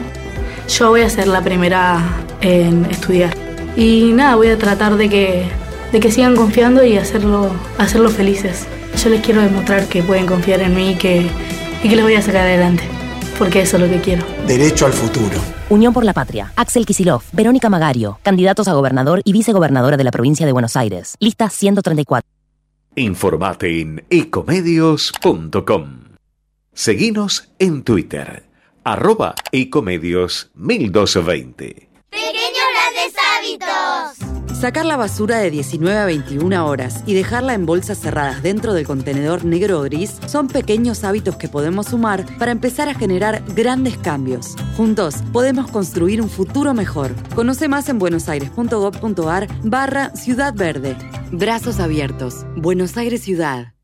[0.69, 2.01] yo voy a ser la primera
[2.41, 3.35] en estudiar.
[3.77, 5.45] Y nada, voy a tratar de que,
[5.93, 8.67] de que sigan confiando y hacerlo, hacerlo felices.
[9.03, 11.27] Yo les quiero demostrar que pueden confiar en mí y que,
[11.83, 12.83] y que les voy a sacar adelante.
[13.39, 14.27] Porque eso es lo que quiero.
[14.47, 15.39] Derecho al futuro.
[15.69, 16.53] Unión por la Patria.
[16.57, 21.15] Axel Kisilov, Verónica Magario, candidatos a gobernador y vicegobernadora de la provincia de Buenos Aires.
[21.21, 22.29] Lista 134.
[22.97, 26.08] Informate en ecomedios.com.
[26.79, 28.45] Seguinos en Twitter,
[28.85, 31.89] arroba ecomedios 1220.
[32.09, 34.57] Pequeños grandes hábitos.
[34.61, 38.87] Sacar la basura de 19 a 21 horas y dejarla en bolsas cerradas dentro del
[38.87, 43.99] contenedor negro o gris son pequeños hábitos que podemos sumar para empezar a generar grandes
[43.99, 44.55] cambios.
[44.77, 47.13] Juntos podemos construir un futuro mejor.
[47.35, 50.95] Conoce más en buenosaires.gov.ar barra Ciudad Verde.
[51.33, 52.47] Brazos abiertos.
[52.55, 53.75] Buenos Aires Ciudad.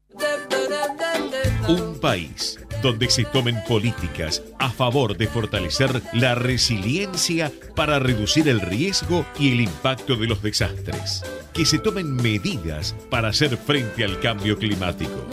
[1.67, 8.61] Un país donde se tomen políticas a favor de fortalecer la resiliencia para reducir el
[8.61, 11.25] riesgo y el impacto de los desastres.
[11.55, 15.27] Que se tomen medidas para hacer frente al cambio climático.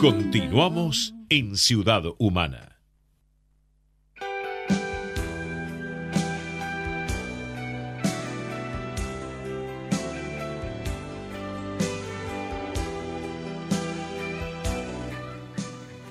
[0.00, 2.75] Continuamos en Ciudad Humana.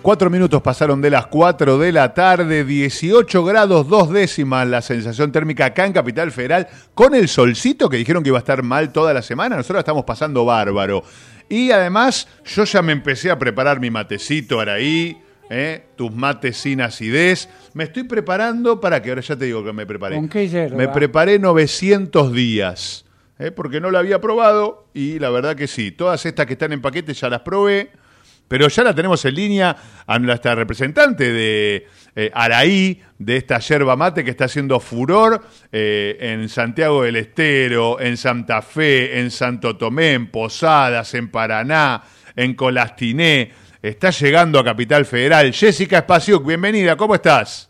[0.06, 5.32] Cuatro minutos pasaron de las 4 de la tarde, 18 grados dos décimas la sensación
[5.32, 8.92] térmica acá en Capital Federal, con el solcito que dijeron que iba a estar mal
[8.92, 11.04] toda la semana, nosotros estamos pasando bárbaro.
[11.50, 15.18] Y además, yo ya me empecé a preparar mi matecito Araí,
[15.50, 15.88] ¿eh?
[15.96, 17.50] tus mates sin acidez.
[17.74, 20.18] Me estoy preparando para que ahora ya te digo que me preparé.
[20.18, 20.78] ¿Con qué hierba?
[20.78, 23.06] Me preparé 900 días,
[23.40, 23.50] ¿eh?
[23.50, 25.92] porque no la había probado y la verdad que sí.
[25.92, 28.05] Todas estas que están en paquete ya las probé.
[28.48, 29.76] Pero ya la tenemos en línea
[30.06, 36.18] a nuestra representante de eh, Araí, de esta yerba mate que está haciendo furor eh,
[36.20, 42.04] en Santiago del Estero, en Santa Fe, en Santo Tomé, en Posadas, en Paraná,
[42.36, 43.52] en Colastiné.
[43.82, 45.52] Está llegando a Capital Federal.
[45.52, 47.70] Jessica Espaciuc, bienvenida, ¿cómo estás?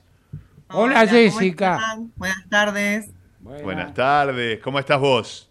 [0.69, 1.79] Hola, Jessica.
[2.15, 3.09] Buenas tardes.
[3.39, 5.49] Buenas tardes, ¿cómo estás vos?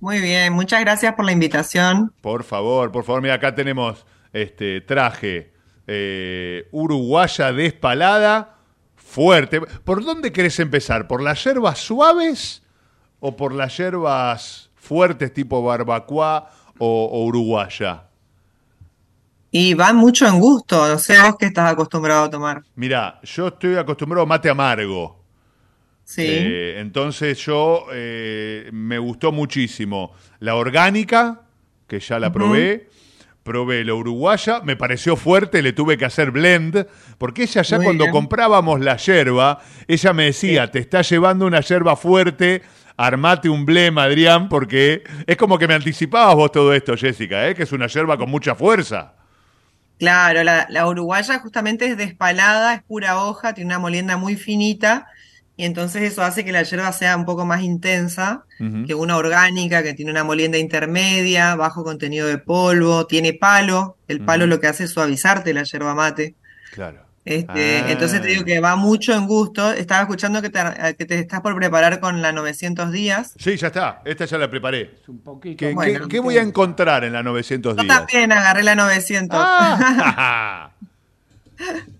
[0.00, 2.12] Muy bien, muchas gracias por la invitación.
[2.20, 5.52] Por favor, por favor, mira, acá tenemos este traje
[5.86, 8.56] eh, uruguaya despalada,
[8.96, 9.60] fuerte.
[9.60, 11.08] ¿Por dónde querés empezar?
[11.08, 12.62] ¿Por las hierbas suaves
[13.20, 18.04] o por las hierbas fuertes tipo barbacoa o, o uruguaya?
[19.50, 22.62] Y van mucho en gusto, no sé vos qué estás acostumbrado a tomar.
[22.74, 25.24] Mira, yo estoy acostumbrado a mate amargo.
[26.04, 26.24] Sí.
[26.26, 31.42] Eh, entonces yo eh, me gustó muchísimo la orgánica,
[31.86, 32.88] que ya la probé.
[33.48, 36.86] Probé la uruguaya, me pareció fuerte, le tuve que hacer blend,
[37.16, 38.12] porque ella ya Muy cuando bien.
[38.12, 42.60] comprábamos la yerba, ella me decía, te está llevando una yerba fuerte,
[42.98, 47.54] armate un blem, Adrián, porque es como que me anticipabas vos todo esto, Jessica, ¿eh?
[47.54, 49.14] que es una yerba con mucha fuerza.
[49.98, 55.06] Claro, la, la uruguaya justamente es despalada, es pura hoja, tiene una molienda muy finita
[55.58, 58.44] y entonces eso hace que la yerba sea un poco más intensa
[58.86, 64.20] que una orgánica que tiene una molienda intermedia, bajo contenido de polvo, tiene palo, el
[64.24, 66.34] palo lo que hace es suavizarte la yerba mate.
[66.72, 67.02] Claro.
[67.24, 67.90] Este, Ah.
[67.90, 69.72] Entonces te digo que va mucho en gusto.
[69.74, 70.60] Estaba escuchando que te,
[70.96, 73.34] que te estás por preparar con la 900 días.
[73.38, 74.94] Sí, ya está, esta ya la preparé.
[75.08, 77.96] Un poquito ¿Qué, Bueno, qué- qué voy a encontrar en la 900 Yo días?
[77.98, 79.38] también agarré la 900.
[79.42, 80.70] Ah.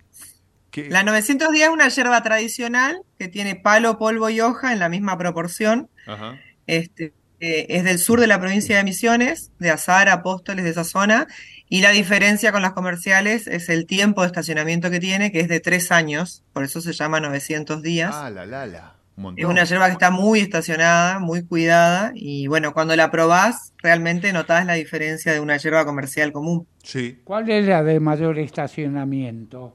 [0.84, 0.90] ¿Qué?
[0.90, 4.88] La 900 días es una yerba tradicional que tiene palo, polvo y hoja en la
[4.88, 5.88] misma proporción.
[6.06, 6.38] Ajá.
[6.66, 10.84] Este, eh, es del sur de la provincia de Misiones, de Azara, Apóstoles, de esa
[10.84, 11.26] zona.
[11.68, 15.48] Y la diferencia con las comerciales es el tiempo de estacionamiento que tiene, que es
[15.48, 16.42] de tres años.
[16.52, 18.14] Por eso se llama 900 días.
[18.14, 18.94] Ah, la, la, la.
[19.16, 19.34] Un.
[19.36, 22.12] Es una yerba que está muy estacionada, muy cuidada.
[22.14, 26.66] Y bueno, cuando la probás, realmente notás la diferencia de una yerba comercial común.
[26.82, 27.20] Sí.
[27.24, 29.74] ¿Cuál es la de mayor estacionamiento?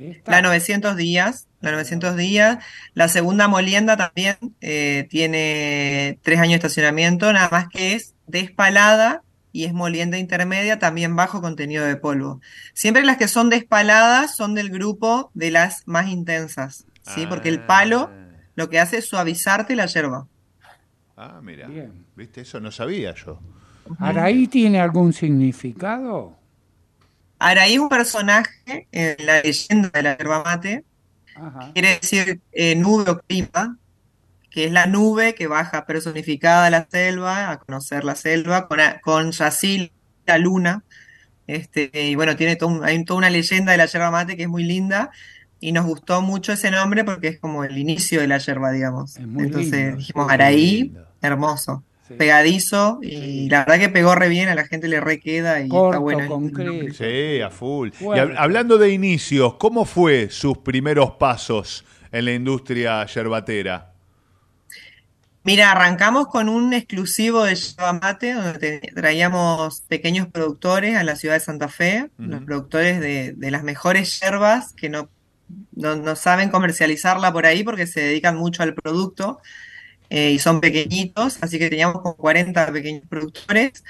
[0.00, 0.30] Esta.
[0.30, 2.64] La 900 días, la 900 días.
[2.94, 9.22] La segunda molienda también eh, tiene tres años de estacionamiento, nada más que es despalada
[9.52, 12.40] y es molienda intermedia, también bajo contenido de polvo.
[12.74, 17.26] Siempre las que son despaladas son del grupo de las más intensas, ¿sí?
[17.26, 18.10] Porque el palo
[18.54, 20.26] lo que hace es suavizarte la yerba.
[21.16, 21.66] Ah, mira.
[21.66, 22.06] Bien.
[22.14, 22.42] ¿Viste?
[22.42, 23.40] Eso no sabía yo.
[23.98, 26.37] ¿Araí tiene algún significado?
[27.38, 30.84] Araí es un personaje en la leyenda de la yerba mate,
[31.36, 31.70] Ajá.
[31.72, 33.78] quiere decir eh, nube o clima,
[34.50, 38.80] que es la nube que baja personificada a la selva, a conocer la selva, con,
[38.80, 39.92] a- con Yacil,
[40.26, 40.84] la luna.
[41.46, 44.42] Este, y bueno, tiene todo un- hay toda una leyenda de la yerba mate que
[44.44, 45.10] es muy linda
[45.60, 49.16] y nos gustó mucho ese nombre porque es como el inicio de la yerba, digamos.
[49.44, 51.84] Entonces lindo, dijimos Araí, hermoso,
[52.16, 55.64] pegadizo y la verdad que pegó re bien, a la gente le re queda y
[55.64, 56.94] está Corto, el- concreto.
[56.94, 57.90] Sí, a full.
[58.00, 63.92] Y hab- hablando de inicios, ¿cómo fue sus primeros pasos en la industria yerbatera?
[65.44, 71.34] Mira, arrancamos con un exclusivo de yerba mate, donde traíamos pequeños productores a la ciudad
[71.36, 75.08] de Santa Fe, los productores de, de las mejores yerbas que no,
[75.72, 79.40] no, no saben comercializarla por ahí porque se dedican mucho al producto
[80.10, 83.84] eh, y son pequeñitos, así que teníamos como 40 pequeños productores.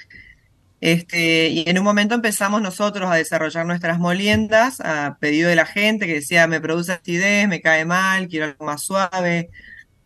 [0.80, 5.66] Este, y en un momento empezamos nosotros a desarrollar nuestras moliendas a pedido de la
[5.66, 9.50] gente que decía, me produce acidez, me cae mal, quiero algo más suave.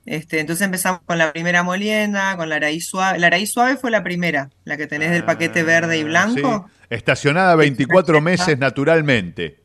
[0.05, 3.19] Este, entonces empezamos con la primera molienda, con la araí suave.
[3.19, 6.67] La araí suave fue la primera, la que tenés del paquete verde y blanco.
[6.69, 6.87] Sí.
[6.91, 9.61] Estacionada 24 meses naturalmente.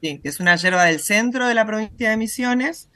[0.00, 2.88] Sí, que es una yerba del centro de la provincia de Misiones.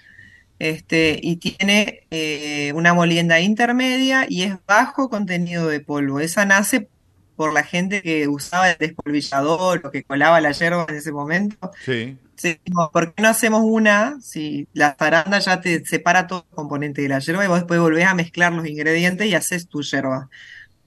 [0.59, 6.21] Este, y tiene eh, una molienda intermedia y es bajo contenido de polvo.
[6.21, 6.89] Esa nace
[7.37, 11.71] por la gente que usaba el despolvillador o que colaba la yerba en ese momento.
[11.85, 12.19] Sí.
[12.37, 12.61] Sí,
[12.93, 17.09] ¿por qué no hacemos una si la zaranda ya te separa todo el componente de
[17.09, 20.29] la yerba y vos después volvés a mezclar los ingredientes y haces tu yerba?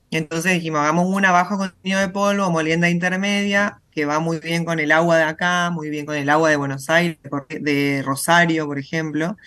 [0.10, 4.66] Y entonces dijimos, hagamos una bajo contenido de polvo, molienda intermedia, que va muy bien
[4.66, 7.18] con el agua de acá, muy bien con el agua de Buenos Aires,
[7.50, 9.38] de Rosario, por ejemplo.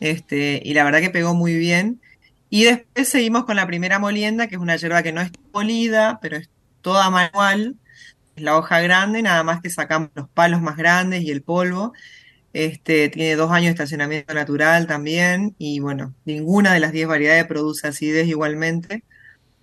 [0.00, 2.00] Este, y la verdad que pegó muy bien.
[2.50, 6.18] Y después seguimos con la primera molienda, que es una yerba que no es molida,
[6.20, 6.50] pero es
[6.82, 7.76] toda manual.
[8.36, 11.92] Es la hoja grande, nada más que sacamos los palos más grandes y el polvo.
[12.52, 15.54] Este, tiene dos años de estacionamiento natural también.
[15.58, 19.04] Y bueno, ninguna de las 10 variedades produce acidez igualmente,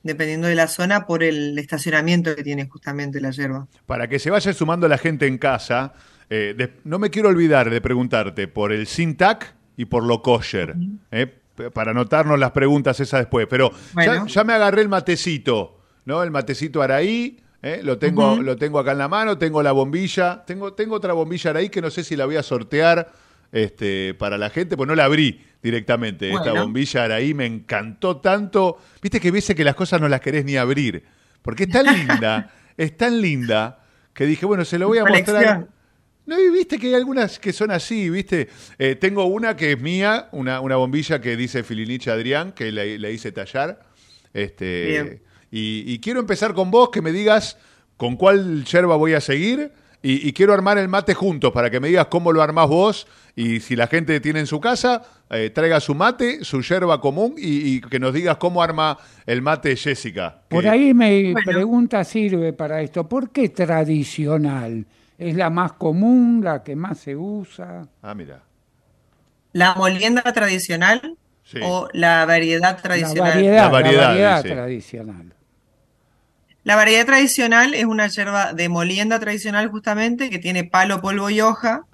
[0.04, 3.68] dependiendo de la zona, por el estacionamiento que tiene justamente la yerba.
[3.86, 5.94] Para que se vaya sumando la gente en casa,
[6.30, 10.76] eh, de- no me quiero olvidar de preguntarte por el Sintac y por lo kosher,
[11.12, 11.28] eh,
[11.74, 13.48] para anotarnos las preguntas esas después.
[13.50, 14.28] Pero ya, Bueno.
[14.28, 16.24] ya me agarré el matecito, ¿no?
[16.24, 20.44] El matecito Araí, eh, lo, tengo, lo tengo acá en la mano, tengo la bombilla,
[20.46, 23.12] tengo, tengo otra bombilla Araí que no sé si la voy a sortear
[23.52, 26.32] este, para la gente, pues no la abrí directamente.
[26.32, 28.78] Esta bombilla Araí me encantó tanto.
[29.02, 31.04] Viste que viste que las cosas no las querés ni abrir,
[31.42, 33.84] porque es tan linda, es tan linda,
[34.14, 35.26] que dije, bueno, se lo voy a mostrar.
[35.26, 35.70] Colección.
[36.26, 38.50] No, y viste que hay algunas que son así, viste.
[38.78, 42.86] Eh, tengo una que es mía, una, una bombilla que dice Filinich Adrián, que la,
[42.86, 43.80] la hice tallar.
[44.32, 45.22] Este, Bien.
[45.50, 47.58] y, y quiero empezar con vos, que me digas
[47.98, 49.72] con cuál yerba voy a seguir.
[50.02, 53.08] Y, y quiero armar el mate juntos para que me digas cómo lo armás vos.
[53.36, 57.36] Y si la gente tiene en su casa, eh, traiga su mate, su yerba común
[57.38, 60.42] y, y que nos digas cómo arma el mate Jessica.
[60.48, 63.08] Por que- ahí mi pregunta sirve para esto.
[63.10, 64.86] ¿Por qué tradicional?
[65.18, 67.86] ¿Es la más común, la que más se usa?
[68.02, 68.42] Ah, mira.
[69.52, 71.58] ¿La molienda tradicional Sí.
[71.64, 73.18] o la variedad tradicional?
[73.18, 74.56] La variedad, La variedad, la variedad dice.
[74.56, 75.34] tradicional.
[76.70, 81.42] La variedad tradicional es una yerba de molienda tradicional justamente que tiene palo, polvo y
[81.42, 81.88] hoja.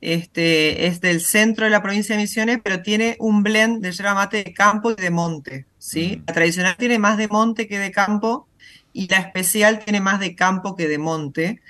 [0.00, 4.14] Este, es del centro de la provincia de Misiones, pero tiene un blend de yerba
[4.14, 6.22] mate de campo y de monte, ¿sí?
[6.26, 8.48] La tradicional tiene más de monte que de campo
[8.94, 11.60] y la especial tiene más de campo que de monte.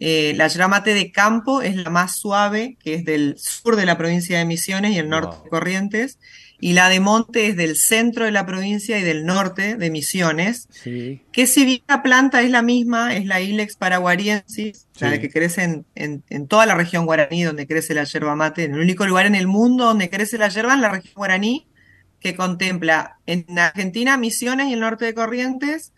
[0.00, 3.86] Eh, la yerba mate de campo es la más suave, que es del sur de
[3.86, 6.18] la provincia de Misiones y el norte de Corrientes,
[6.64, 10.68] y la de monte es del centro de la provincia y del norte de Misiones
[10.70, 11.20] Sí.
[11.32, 15.18] que si bien la planta es la misma, es la Ilex paraguariensis, la Sí.
[15.20, 18.74] que crece en, en- en toda la región guaraní donde crece la yerba mate, en
[18.74, 21.66] el único lugar en el mundo donde crece la yerba, en la región guaraní,
[22.20, 25.92] que contempla en Argentina, Misiones y el norte de Corrientes,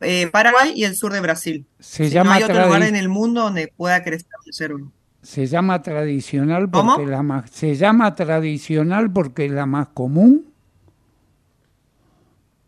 [0.00, 1.66] eh, Paraguay y el sur de Brasil.
[1.80, 4.78] Se Sí, llama no hay otro lugar en el mundo donde pueda crecer la yerba.
[5.26, 10.46] Se llama tradicional porque es la más se llama tradicional porque es la más común.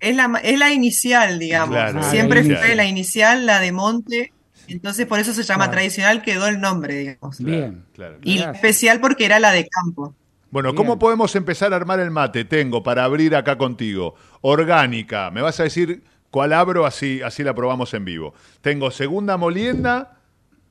[0.00, 1.70] Es la, es la inicial, digamos.
[1.76, 4.32] Claro, Siempre la fue la inicial, la de Monte,
[4.66, 5.72] entonces por eso se llama Claro.
[5.72, 7.38] tradicional, quedó el nombre, digamos.
[7.38, 7.84] Bien.
[7.94, 8.18] Claro, claro.
[8.24, 10.14] Y la especial porque era la de campo.
[10.50, 12.44] Bueno, ¿cómo podemos empezar a armar el mate?
[12.44, 14.16] Tengo para abrir acá contigo.
[14.40, 15.30] Orgánica.
[15.30, 16.02] Me vas a decir
[16.32, 18.34] cuál abro, así, así la probamos en vivo.
[18.62, 20.18] Tengo segunda molienda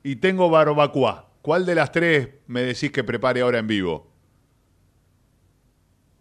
[0.02, 1.27] y tengo barbacoa.
[1.48, 4.12] ¿Cuál de las tres me decís que prepare ahora en vivo?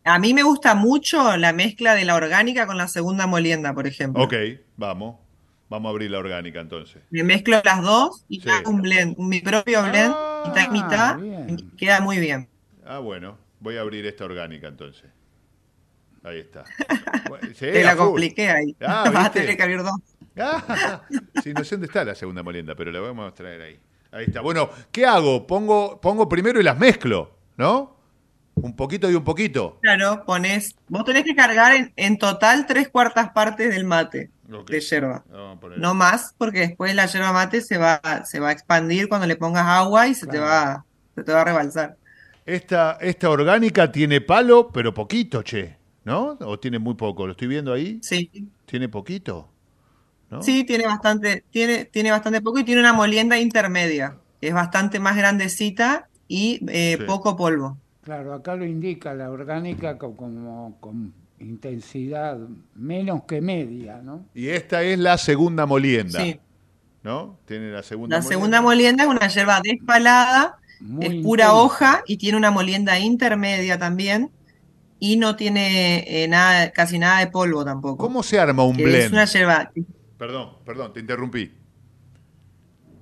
[0.05, 3.87] A mí me gusta mucho la mezcla de la orgánica con la segunda molienda, por
[3.87, 4.23] ejemplo.
[4.23, 4.33] Ok,
[4.77, 5.17] vamos.
[5.67, 7.01] Vamos a abrir la orgánica entonces.
[7.09, 8.47] Me mezclo las dos y Sí.
[8.49, 10.15] hago un blend, mi propio blend,
[10.45, 11.57] mitad y mitad, bien.
[11.59, 12.47] y queda muy bien.
[12.85, 13.37] Ah, bueno.
[13.59, 15.09] Voy a abrir esta orgánica entonces.
[16.23, 16.63] Ahí está.
[17.27, 18.05] Bueno, sí, Te la full.
[18.05, 18.77] compliqué ahí.
[18.79, 19.91] Ah, Vas a tener que abrir dos.
[20.37, 21.01] Ah,
[21.43, 23.79] sí, no sé dónde está la segunda molienda, pero la vamos a traer ahí.
[24.17, 24.41] Ahí está.
[24.41, 25.45] Bueno, ¿qué hago?
[25.45, 27.95] Pongo, pongo primero y las mezclo, ¿no?
[28.55, 29.77] Un poquito y un poquito.
[29.83, 34.31] Claro, pones, vos tenés que cargar en, en total tres cuartas partes del mate
[34.67, 35.23] de yerba.
[35.29, 38.51] Vamos a poner- No más, porque después la yerba mate se va, se va a
[38.53, 41.95] expandir cuando le pongas agua y se te va, se te va a rebalsar.
[42.43, 46.37] Esta, esta orgánica tiene palo, pero poquito, che, ¿no?
[46.41, 47.27] ¿O tiene muy poco?
[47.27, 47.99] ¿Lo estoy viendo ahí?
[48.01, 48.31] Sí,
[48.65, 49.49] ¿Tiene poquito?
[50.29, 50.41] ¿No?
[50.41, 54.99] sí, tiene bastante, tiene, tiene bastante poco y tiene una molienda intermedia, que es bastante
[54.99, 57.03] más grandecita y eh, Sí.
[57.05, 57.77] poco polvo.
[58.01, 62.37] Claro, acá lo indica la orgánica co- como con intensidad
[62.75, 64.25] menos que media, ¿no?
[64.33, 66.39] Y esta es la segunda molienda, Sí.
[67.03, 67.39] ¿no?
[67.45, 71.53] Tiene la segunda La segunda molienda es una yerba despalada, Muy es pura intensa.
[71.53, 74.31] hoja y tiene una molienda intermedia también
[74.99, 77.97] y no tiene eh, nada, casi nada de polvo tampoco.
[77.97, 79.05] ¿Cómo se arma un Que blend?
[79.05, 79.71] Es una yerba,
[80.17, 81.51] Perdón, perdón, te interrumpí.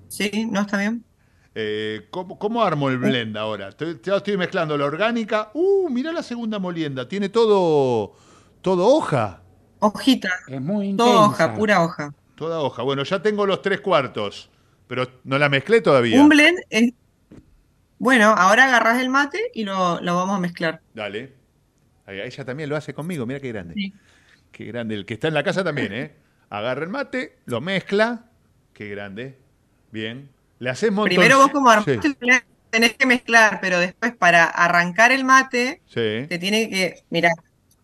[0.08, 1.06] sí, ¿no está bien?
[1.56, 3.70] Eh, ¿cómo, cómo armo el blend ahora?
[3.70, 5.52] Estoy, ya estoy mezclando la orgánica.
[5.54, 7.08] Uh, mirá la segunda molienda.
[7.08, 8.14] Tiene todo,
[8.62, 9.42] todo hoja.
[9.80, 11.26] Hojita, Es muy toda intensa.
[11.26, 12.14] hoja, pura hoja.
[12.36, 12.84] Toda hoja.
[12.84, 14.50] Bueno, ya tengo los tres cuartos.
[14.88, 16.22] Pero no la mezclé todavía.
[16.22, 16.94] Un blend es...
[17.98, 20.82] Bueno, ahora agarras el mate y lo, lo vamos a mezclar.
[20.94, 21.34] Dale.
[22.06, 23.26] Ahí, ella también lo hace conmigo.
[23.26, 23.74] Mira qué grande.
[23.76, 23.94] Sí.
[24.52, 24.96] Qué grande.
[24.96, 26.16] El que está en la casa también, ¿eh?
[26.50, 28.26] Agarra el mate, lo mezcla.
[28.74, 29.38] Qué grande.
[29.92, 30.30] Bien.
[30.60, 30.92] Le haces.
[31.04, 35.24] Primero vos como armaste Sí, el blend, tenés que mezclar, pero después para arrancar el
[35.26, 37.32] mate, sí, te tiene que, mira,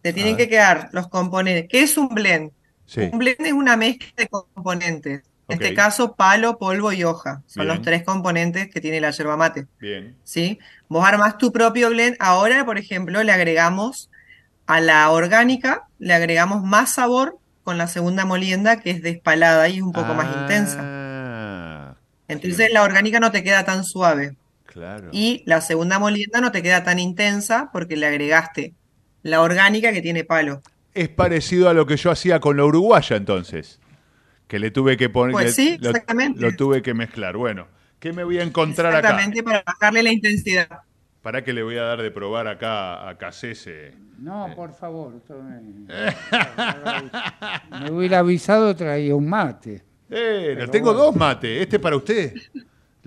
[0.01, 1.67] te tienen que quedar los componentes.
[1.69, 2.51] ¿Qué es un blend?
[2.85, 3.09] sí.
[3.11, 5.23] Un blend es una mezcla de componentes.
[5.47, 7.43] En este caso, palo, polvo y hoja.
[7.45, 7.75] Son Bien.
[7.75, 9.67] los tres componentes que tiene la yerba mate.
[9.79, 10.17] Bien.
[10.23, 10.59] ¿sí?
[10.87, 12.15] Vos armás tu propio blend.
[12.19, 14.09] Ahora, por ejemplo, le agregamos
[14.65, 19.77] a la orgánica, le agregamos más sabor con la segunda molienda, que es despalada y
[19.77, 20.79] es un poco más intensa.
[20.81, 21.95] Ah,
[22.27, 24.35] Entonces, la orgánica no te queda tan suave.
[24.65, 25.09] claro.
[25.11, 28.73] Y la segunda molienda no te queda tan intensa porque le agregaste
[29.23, 30.61] la orgánica que tiene palo.
[30.93, 33.79] Es parecido a lo que yo hacía con la uruguaya entonces.
[34.47, 35.31] Que le tuve que poner.
[35.31, 36.41] Pues sí, exactamente.
[36.41, 37.37] Lo, tuve que mezclar.
[37.37, 37.67] Bueno,
[37.99, 38.99] ¿qué me voy a encontrar acá?
[38.99, 40.81] Exactamente para bajarle la intensidad.
[41.21, 43.93] ¿Para que le voy a dar de probar acá a Casese?
[44.17, 45.13] No, por favor.
[45.29, 45.61] me,
[47.79, 49.83] me hubiera avisado, traía un mate.
[50.09, 51.05] Eh, Pero tengo bueno.
[51.05, 51.61] dos mates.
[51.61, 52.33] Este para usted.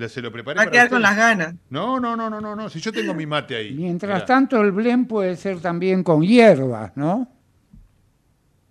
[0.08, 0.94] Se lo preparé Va a para quedar usted.
[0.94, 1.54] con las ganas.
[1.70, 2.68] No, no, no, no, no, no.
[2.68, 3.72] Si yo tengo mi mate ahí.
[3.72, 4.26] Mientras Mirá.
[4.26, 7.28] tanto, el blend puede ser también con hierbas, ¿no?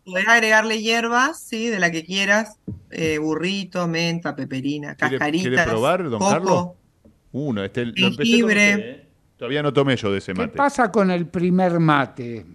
[0.06, 2.58] podés agregarle hierbas, sí, de la que quieras,
[2.92, 6.30] eh, burrito, menta, peperina, ¿Quiere, cascaritas, quiere probar, don coco.
[6.30, 6.68] Carlos?
[7.32, 9.03] Uno, este, lo empecé con Jengibre.
[9.44, 10.56] Todavía no tomé yo de ese ¿Qué mate.
[10.56, 12.46] pasa con el primer mate?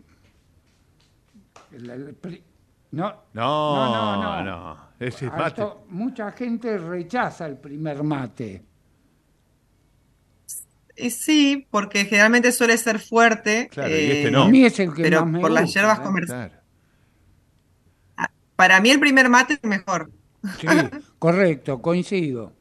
[1.70, 2.42] El- el pri-
[2.92, 4.44] no, No, No, no, no.
[4.74, 4.76] no.
[4.98, 5.42] Ese mate.
[5.42, 8.64] alto- mucha gente rechaza el primer mate.
[10.96, 13.68] Y sí, porque generalmente suele ser fuerte.
[13.70, 14.44] Claro, y este eh, no.
[14.44, 16.02] A mí es el que pero más me por las gusta, hierbas ¿eh?
[16.02, 16.52] comerciales.
[18.16, 18.32] Claro.
[18.56, 20.10] Para mí el primer mate es mejor.
[20.58, 20.66] Sí,
[21.18, 22.54] correcto, coincido.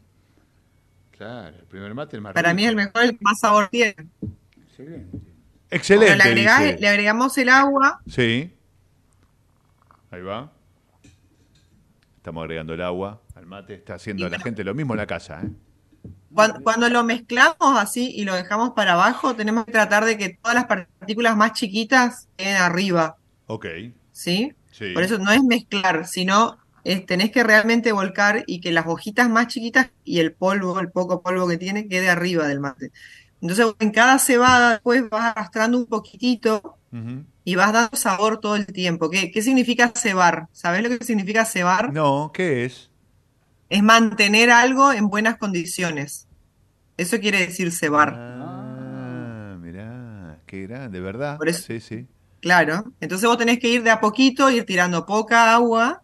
[1.18, 2.55] Claro, el primer mate es más Para rico.
[2.57, 3.95] mí es el mejor, el que más sabor tiene.
[4.68, 5.18] Excelente.
[5.70, 6.78] Excelente, Bueno, le, agregás- dice.
[6.80, 8.01] le agregamos el agua.
[8.07, 8.53] Sí.
[10.11, 10.51] Ahí va.
[12.18, 13.74] Estamos agregando el agua al mate.
[13.74, 15.41] Está haciendo la gente lo mismo en la casa.
[15.43, 15.49] ¿eh?
[16.34, 20.30] Cuando, cuando lo mezclamos así y lo dejamos para abajo, tenemos que tratar de que
[20.41, 23.65] todas las partículas más chiquitas queden arriba, Ok.
[24.11, 24.53] ¿sí?
[24.72, 24.93] Sí.
[24.93, 26.57] Por eso no es mezclar, sino
[26.93, 30.91] es- tenés que realmente volcar y que las hojitas más chiquitas y el polvo, el
[30.91, 32.91] poco polvo que tiene, quede arriba del mate.
[33.41, 36.77] Entonces, en cada cebada después vas arrastrando un poquitito
[37.43, 39.09] y vas dando sabor todo el tiempo.
[39.09, 40.47] ¿Qué, qué significa cebar?
[40.51, 41.93] ¿Sabés lo que significa cebar?
[41.93, 42.89] No, ¿qué es?
[43.69, 46.27] Es mantener algo en buenas condiciones.
[46.97, 48.13] Eso quiere decir cebar.
[48.17, 51.38] Ah, mirá, qué grande, ¿verdad?
[51.38, 52.07] Por eso- Sí, sí.
[52.39, 52.93] Claro.
[53.01, 56.01] Entonces vos tenés que ir de a poquito, ir tirando poca agua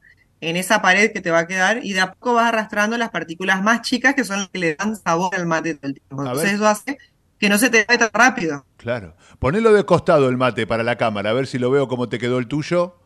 [0.49, 3.09] en esa pared que te va a quedar y de a poco vas arrastrando las
[3.11, 6.21] partículas más chicas que son las que le dan sabor al mate todo el tiempo.
[6.21, 6.55] A Entonces ver.
[6.55, 6.97] eso hace
[7.39, 8.65] que no se te vaya tan rápido.
[8.77, 9.15] Claro.
[9.39, 12.19] Ponelo de costado el mate para la cámara, a ver si lo veo cómo te
[12.19, 12.97] quedó el tuyo.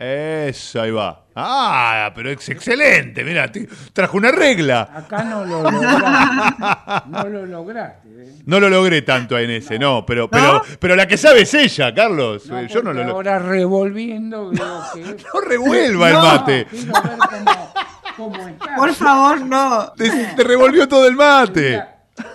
[0.00, 1.24] Eso, ahí va.
[1.36, 3.22] Ah, pero es excelente.
[3.22, 3.50] Mira,
[3.92, 4.88] trajo una regla.
[4.94, 7.06] Acá no lo lograste.
[7.08, 8.08] no lo lograste.
[8.08, 8.34] ¿eh?
[8.46, 11.94] No lo logré tanto en ese, no, pero, pero, pero la que sabe es ella,
[11.94, 12.46] Carlos.
[12.46, 13.12] No, Yo no lo logré.
[13.12, 15.00] Ahora revolviendo veo que...
[15.34, 16.22] No revuelva el No.
[16.22, 16.66] mate.
[16.70, 17.18] Quiero ver
[18.16, 18.76] cómo, cómo está.
[18.76, 19.92] Por favor, no.
[19.96, 21.82] Te, te revolvió todo el mate.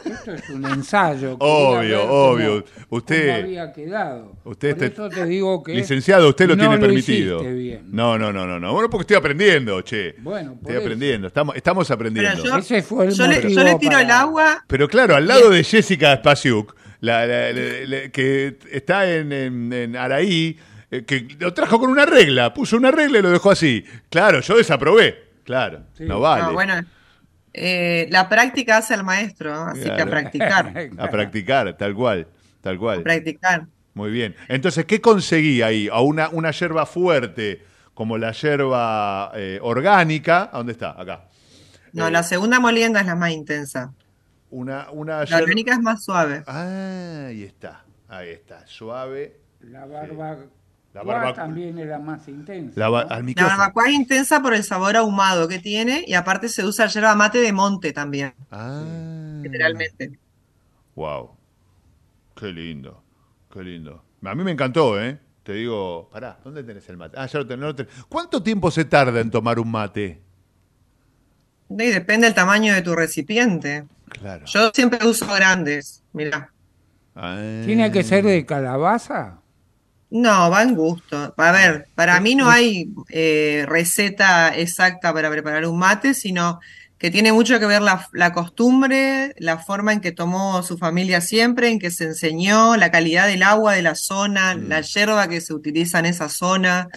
[0.05, 1.35] Esto es un ensayo.
[1.39, 2.63] Obvio, cómo- obvio.
[2.63, 4.35] cómo Usted, había quedado.
[4.43, 7.39] usted Por este- eso te digo que licenciado, usted lo no tiene lo permitido.
[7.43, 7.83] bien.
[7.91, 8.73] No, no, no, no, no.
[8.73, 10.15] Bueno, porque estoy aprendiendo, che.
[10.19, 10.81] Bueno, Estoy eso.
[10.83, 12.31] aprendiendo, estamos, estamos aprendiendo.
[12.43, 14.63] Pero yo, Ese fue el yo le, yo le tiro para- el agua.
[14.67, 19.73] Pero claro, al lado de Jessica Spasiuk, la, la- la- la- que está en, en-
[19.73, 20.57] en Araí,
[20.91, 23.83] eh, que lo trajo con una regla, puso una regla y lo dejó así.
[24.09, 25.23] Claro, yo desaprobé.
[25.43, 26.43] Claro, no vale.
[26.43, 26.73] No, bueno,
[27.57, 30.73] eh, la práctica hace al maestro, así que a practicar.
[30.97, 32.27] A practicar, tal cual,
[32.61, 33.03] tal A cual.
[33.03, 33.65] practicar.
[33.93, 34.35] Muy bien.
[34.49, 35.87] Entonces, ¿qué conseguí ahí?
[35.91, 40.49] A una, una yerba fuerte, como la yerba eh, orgánica.
[40.51, 40.99] ¿A dónde está?
[40.99, 41.25] Acá.
[41.93, 43.93] No, la segunda molienda es la más intensa.
[44.49, 46.43] Una, una La yerba- orgánica es más suave.
[46.45, 47.85] Ah, ahí está.
[48.09, 48.67] Ahí está.
[48.67, 49.39] Suave.
[49.61, 50.37] La barba
[51.03, 52.79] La barba- también era más intensa.
[52.79, 56.87] La ba- barbacoa es intensa por el sabor ahumado que tiene y aparte se usa
[56.87, 59.39] yerba mate de monte también, Ah.
[59.43, 60.17] generalmente.
[60.95, 61.31] Wow.
[62.35, 63.03] Qué lindo.
[63.51, 64.03] Qué lindo.
[64.23, 65.19] A mí me encantó, ¿eh?
[65.43, 67.17] Te digo, pará, ¿dónde tenés el mate?
[67.19, 67.59] Ah, ya lo tenés.
[67.61, 67.93] no lo tenés.
[68.09, 70.21] ¿Cuánto tiempo se tarda en tomar un mate?
[71.69, 73.85] Y depende del tamaño de tu recipiente.
[74.09, 74.45] Claro.
[74.45, 76.51] Yo siempre uso grandes, mirá.
[77.15, 77.61] Ah.
[77.65, 79.41] ¿Tiene que ser de calabaza?
[80.17, 81.33] No, va en gusto.
[81.35, 86.61] A ver, para mí no hay eh, receta exacta para preparar un mate, sino
[86.97, 91.19] que tiene mucho que ver la, la costumbre, la forma en que tomó su familia
[91.19, 95.41] siempre, en que se enseñó, la calidad del agua de la zona, la yerba que
[95.41, 96.87] se utiliza en esa zona.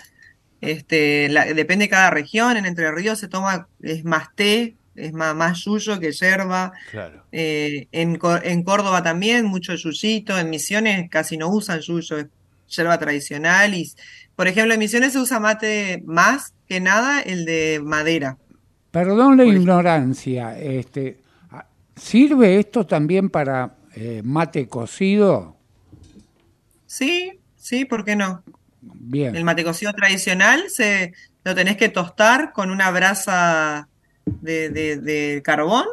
[0.60, 2.56] Este, la- depende de cada región.
[2.56, 6.72] En Entre Ríos se toma, es más té, es más, más yuyo que yerba.
[6.92, 7.24] Claro.
[7.32, 10.38] Eh, en, en Córdoba también, mucho yuyito.
[10.38, 12.26] En Misiones casi no usan yuyo, es
[12.68, 13.74] yerba tradicional.
[13.74, 13.90] Y,
[14.36, 18.36] por ejemplo, en Misiones se usa mate más que nada el de madera.
[18.90, 20.58] Perdón la ignorancia.
[20.58, 21.66] Este, ah,
[21.96, 25.56] ¿Sirve esto también para eh, mate cocido?
[26.86, 28.42] Sí, sí, ¿por qué no?
[28.80, 29.36] Bien.
[29.36, 31.12] El mate cocido tradicional se,
[31.44, 33.88] lo tenés que tostar con una brasa
[34.24, 35.84] de, de- de carbón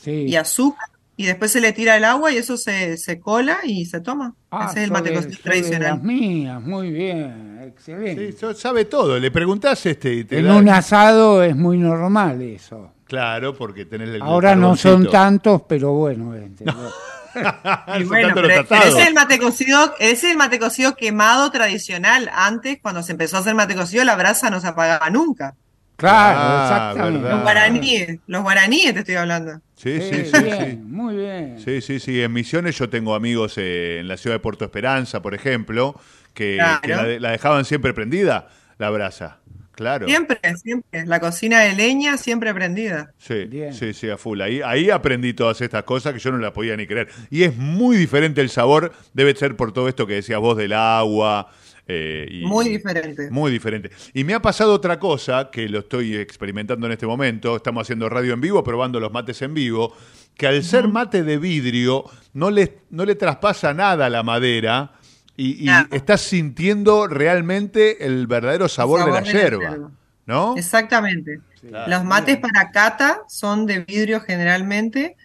[0.00, 0.26] Sí.
[0.28, 0.88] y azúcar.
[1.20, 4.34] Y después se le tira el agua y eso se, se cola y se toma.
[4.50, 6.00] Ah, Ese es el mate sos de las tradicional.
[6.00, 8.32] mías, muy bien, excelente.
[8.32, 9.18] Sí, sabe todo.
[9.18, 12.94] Le preguntás este y te en da- un asado es muy normal eso.
[13.04, 14.14] Claro, porque tenés el.
[14.16, 16.34] el Ahora no son tantos, pero bueno.
[16.34, 16.64] este,
[17.34, 20.36] Y Son bueno, tantos pero, los pero ese es el mate cocido, ese es el
[20.38, 22.30] mate cocido quemado tradicional.
[22.34, 25.54] Antes, cuando se empezó a hacer mate cocido, la brasa no se apagaba nunca.
[25.96, 27.18] Claro, Ah, exactamente.
[27.20, 27.34] verdad.
[27.36, 29.60] Los guaraníes, los guaraníes te estoy hablando.
[29.80, 30.76] Sí, sí, Sí, sí, bien, sí.
[30.76, 31.58] muy bien.
[31.64, 32.20] Sí, sí, sí.
[32.22, 35.98] En Misiones yo tengo amigos eh, en la ciudad de Puerto Esperanza, por ejemplo,
[36.34, 36.80] que, Claro.
[36.82, 38.48] que la, de- la dejaban siempre prendida.
[38.78, 39.38] la brasa.
[39.72, 40.06] Claro.
[40.06, 41.06] Siempre, siempre.
[41.06, 43.12] La cocina de leña siempre prendida.
[43.18, 44.40] Sí, sí, sí, a full.
[44.42, 47.08] Ahí, ahí aprendí todas estas cosas que yo no las podía ni creer.
[47.30, 50.74] Y es muy diferente el sabor, debe ser por todo esto que decías vos del
[50.74, 51.50] agua.
[51.92, 53.30] Eh, y- Muy diferente.
[53.30, 53.90] Muy diferente.
[54.14, 58.08] Y me ha pasado otra cosa, que lo estoy experimentando en este momento, estamos haciendo
[58.08, 59.92] radio en vivo, probando los mates en vivo,
[60.36, 64.92] que al ser mate de vidrio no le, no le traspasa nada a la madera
[65.36, 69.90] y, y estás sintiendo realmente el verdadero sabor, de la yerba.
[70.26, 70.54] ¿No?
[70.56, 71.40] Exactamente.
[71.88, 75.16] Los mates para cata son de vidrio generalmente.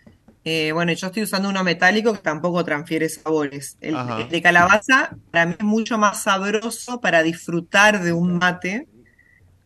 [0.46, 3.78] Eh, bueno, yo estoy usando uno metálico que tampoco transfiere sabores.
[3.82, 8.88] El, de calabaza para mí es mucho más sabroso para disfrutar de un mate,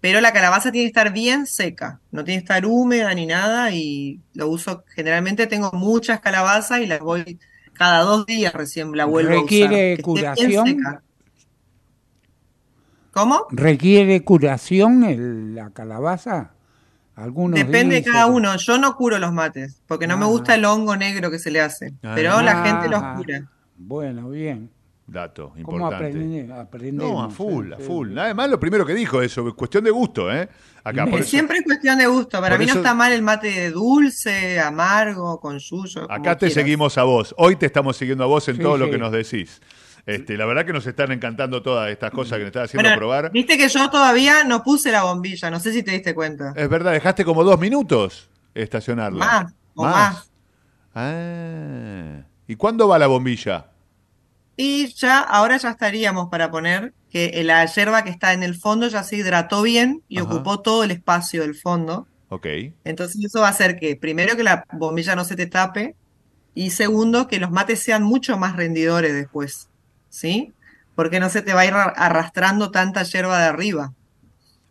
[0.02, 3.72] pero la calabaza tiene que estar bien seca, no tiene que estar húmeda ni nada
[3.72, 7.40] y lo uso generalmente tengo muchas calabazas y las voy
[7.74, 9.72] cada dos días recién la vuelvo a usar.
[9.96, 10.78] ¿Requiere curación?
[13.12, 13.48] ¿Cómo?
[13.52, 16.52] ¿Requiere curación el- la calabaza?
[17.20, 18.56] Algunos Depende de cada uno.
[18.56, 20.30] Yo no curo los mates, porque no me Ah.
[20.30, 21.94] gusta el hongo negro que se le hace.
[22.02, 23.50] Pero la gente los Ah, cura.
[23.78, 24.70] Bueno, bien.
[25.06, 26.91] Dato ¿Cómo importante.
[26.94, 27.76] No, a full, eh?
[27.76, 28.16] a full.
[28.18, 30.48] Además, lo primero que dijo eso, es cuestión de gusto, ¿eh?
[30.84, 32.40] Acá, por eso- Siempre es cuestión de gusto.
[32.40, 35.60] Para por mí no está mal el mate de dulce, amargo, con
[36.02, 36.54] como Acá te quieras.
[36.54, 37.34] seguimos a vos.
[37.38, 39.60] Hoy te estamos siguiendo a vos en Sí, todo lo que nos decís.
[40.10, 42.98] Este, la verdad que nos están encantando todas estas cosas que nos estás haciendo Bueno,
[42.98, 43.31] probar.
[43.31, 46.53] Viste que yo todavía no puse la bombilla, no sé si te diste cuenta.
[46.56, 49.19] Es verdad, dejaste como dos minutos estacionarla.
[49.19, 50.31] Más, o más.
[50.95, 52.23] Ah.
[52.48, 53.68] ¿Y cuándo va la bombilla?
[54.57, 58.88] Y ya, ahora ya estaríamos para poner que la yerba que está en el fondo
[58.88, 60.27] ya se hidrató bien y Ajá.
[60.27, 62.07] ocupó todo el espacio del fondo.
[62.30, 62.48] Ok.
[62.84, 65.95] Entonces eso va a hacer que, primero, que la bombilla no se te tape
[66.53, 69.69] y segundo, que los mates sean mucho más rendidores después,
[70.10, 70.53] ¿sí?
[70.95, 73.94] Porque no se te va a ir ar- arrastrando tanta yerba de arriba.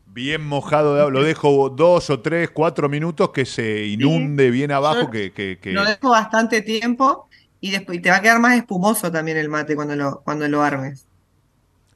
[0.07, 1.13] Bien mojado de agua.
[1.13, 5.03] Lo dejo dos o tres, cuatro minutos que se inunde bien abajo.
[5.03, 7.29] Yo Que, que, que- Lo dejo bastante tiempo
[7.61, 10.49] y después y te va a quedar más espumoso también el mate cuando lo, cuando
[10.49, 11.07] lo armes.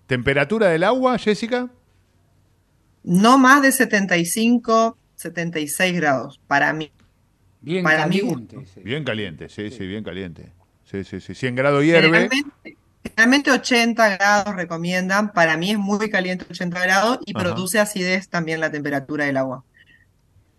[0.07, 1.69] ¿Temperatura del agua, Jessica?
[3.05, 6.93] No más de 75, 76 grados, para mí.
[7.61, 8.59] Bien para mí, caliente.
[8.85, 10.53] Bien caliente, sí, sí, bien caliente.
[10.85, 11.35] Sí, sí, sí.
[11.35, 12.03] 100 grados hierve.
[12.09, 15.33] Generalmente, generalmente 80 grados recomiendan.
[15.33, 17.45] Para mí es muy caliente 80 grados y Ajá.
[17.45, 19.65] produce acidez también la temperatura del agua.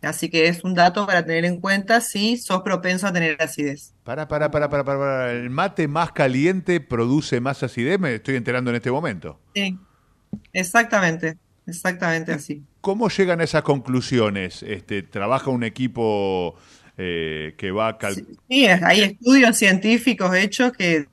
[0.02, 3.94] Así que es un dato para tener en cuenta si sos propenso a tener acidez.
[4.03, 5.32] Para, para, para, para, para, para.
[5.32, 9.40] El mate más caliente produce más acidez, me estoy enterando en este momento.
[9.56, 9.78] Sí,
[10.52, 12.64] exactamente, exactamente así.
[12.82, 14.61] ¿Cómo llegan a esas conclusiones?
[14.64, 16.56] Este, ¿Trabaja un equipo
[16.98, 17.98] eh, que va a
[18.49, 21.07] Sí, hay estudios científicos hechos que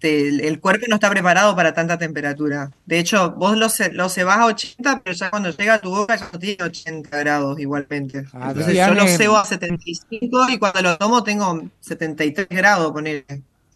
[0.00, 2.70] te- el, cuerpo no está preparado para tanta temperatura.
[2.86, 6.16] De hecho, vos lo, lo cebás a 80, pero ya cuando llega a tu boca
[6.16, 8.24] ya no tiene 80 grados igualmente.
[8.32, 13.24] Entonces yo lo cebo a 75 y cuando lo tomo tengo 73 grados, poner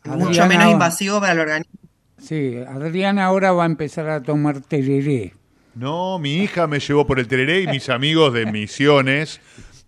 [0.04, 1.72] Mucho Adriana- menos invasivo para el organismo.
[2.20, 5.34] Sí, Adriana ahora va a empezar a tomar tereré.
[5.74, 9.40] No, mi hija me llevó por el tereré y mis amigos de Misiones,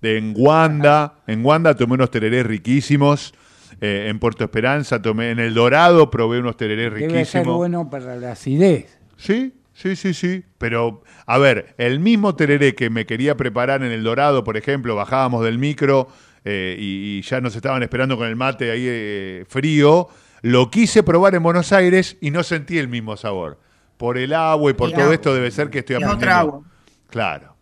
[0.02, 1.14] de en Wanda.
[1.26, 3.32] En Wanda tomé unos tererés riquísimos.
[3.80, 7.56] Eh, en Puerto Esperanza tomé, en El Dorado probé unos tererés Debe ser riquísimos.
[7.56, 8.98] bueno para la acidez.
[9.16, 10.44] Sí, sí, sí, sí.
[10.58, 14.94] Pero, a ver, el mismo tereré que me quería preparar en El Dorado, por ejemplo,
[14.96, 16.08] bajábamos del micro
[16.44, 20.08] eh, y, y ya nos estaban esperando con el mate ahí eh, frío.
[20.42, 23.58] Lo quise probar en Buenos Aires y no sentí el mismo sabor.
[23.96, 26.24] Por el agua y por Y todo esto debe ser que estoy es aprendiendo.
[26.24, 26.62] otra agua.
[27.08, 27.56] Claro,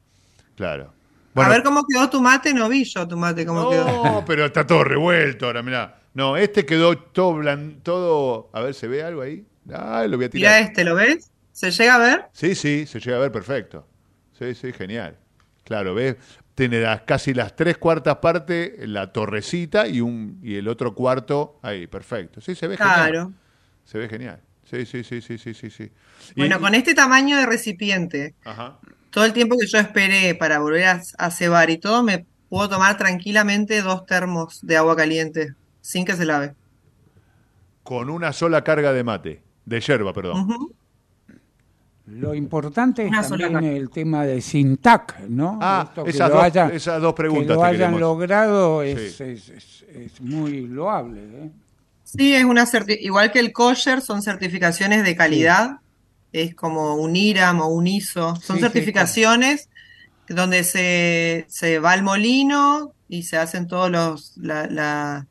[0.57, 0.93] claro.
[1.37, 3.87] a ver cómo quedó tu mate, no vi yo tu mate cómo quedó.
[4.05, 6.01] No, pero está todo revuelto ahora, mirá.
[6.15, 8.51] No, este quedó todo blan- todo.
[8.53, 9.47] A ver, ¿se ve algo ahí?
[9.73, 10.63] Ah, lo voy a Mira tirar.
[10.63, 11.31] este, ¿lo ves?
[11.53, 12.25] ¿Se llega a ver?
[12.33, 13.87] Sí, sí, se llega a ver perfecto.
[14.39, 15.17] Sí, sí, genial.
[15.65, 16.17] Claro, ves,
[16.55, 21.59] tiene las, casi las tres cuartas partes, la torrecita y un y el otro cuarto
[21.63, 22.41] ahí, perfecto.
[22.41, 22.95] Sí, se ve genial.
[23.11, 23.33] Claro.
[23.85, 24.41] Se ve genial.
[24.71, 25.91] Sí, sí, sí, sí, sí, sí, sí.
[26.35, 28.79] Y- Bueno, con este tamaño de recipiente, Ajá.
[29.11, 32.69] todo el tiempo que yo esperé para volver a, a cebar y todo, me puedo
[32.69, 35.55] tomar tranquilamente dos termos de agua caliente
[35.85, 36.55] sin que se lave.
[37.83, 40.49] Con una sola carga de mate, de yerba, perdón.
[42.07, 45.59] Lo importante Una es también el tema de Sintac, ¿no?
[45.61, 48.01] Ah, Esto que esas lo dos- haya- esas dos preguntas Que lo hayan queremos.
[48.01, 49.25] logrado es, Sí.
[49.25, 51.21] es- es- es muy loable.
[51.23, 51.51] ¿eh?
[52.05, 52.67] Sí, es una
[53.01, 55.79] igual que el kosher, son certificaciones de calidad.
[56.33, 58.37] Es como un IRAM o un ISO.
[58.37, 59.69] Son Sí, sí, certificaciones
[60.29, 65.27] donde se, se va al molino y se hacen todos los, la, la-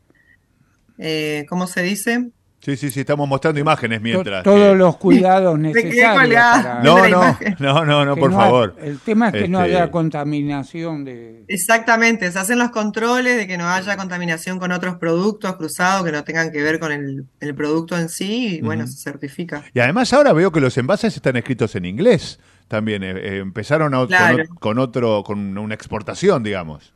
[0.98, 2.30] eh, ¿cómo se dice?
[2.60, 4.42] Sí, sí, sí, estamos mostrando imágenes mientras.
[4.42, 6.16] Todos que- los cuidados necesarios.
[6.16, 8.76] para- No, no, no, no, no, por no ha- favor.
[8.82, 11.44] el tema es que no Este, haya contaminación de.
[11.50, 16.14] Exactamente, se hacen los controles de que no haya contaminación con otros productos cruzados que
[16.14, 19.64] no tengan que ver con el, el producto en sí y bueno, se certifica.
[19.74, 22.40] Y además ahora veo que los envases están escritos en inglés
[22.70, 23.04] también.
[23.04, 24.44] eh, eh, empezaron a- Claro.
[24.60, 26.94] con otro, con una exportación, digamos.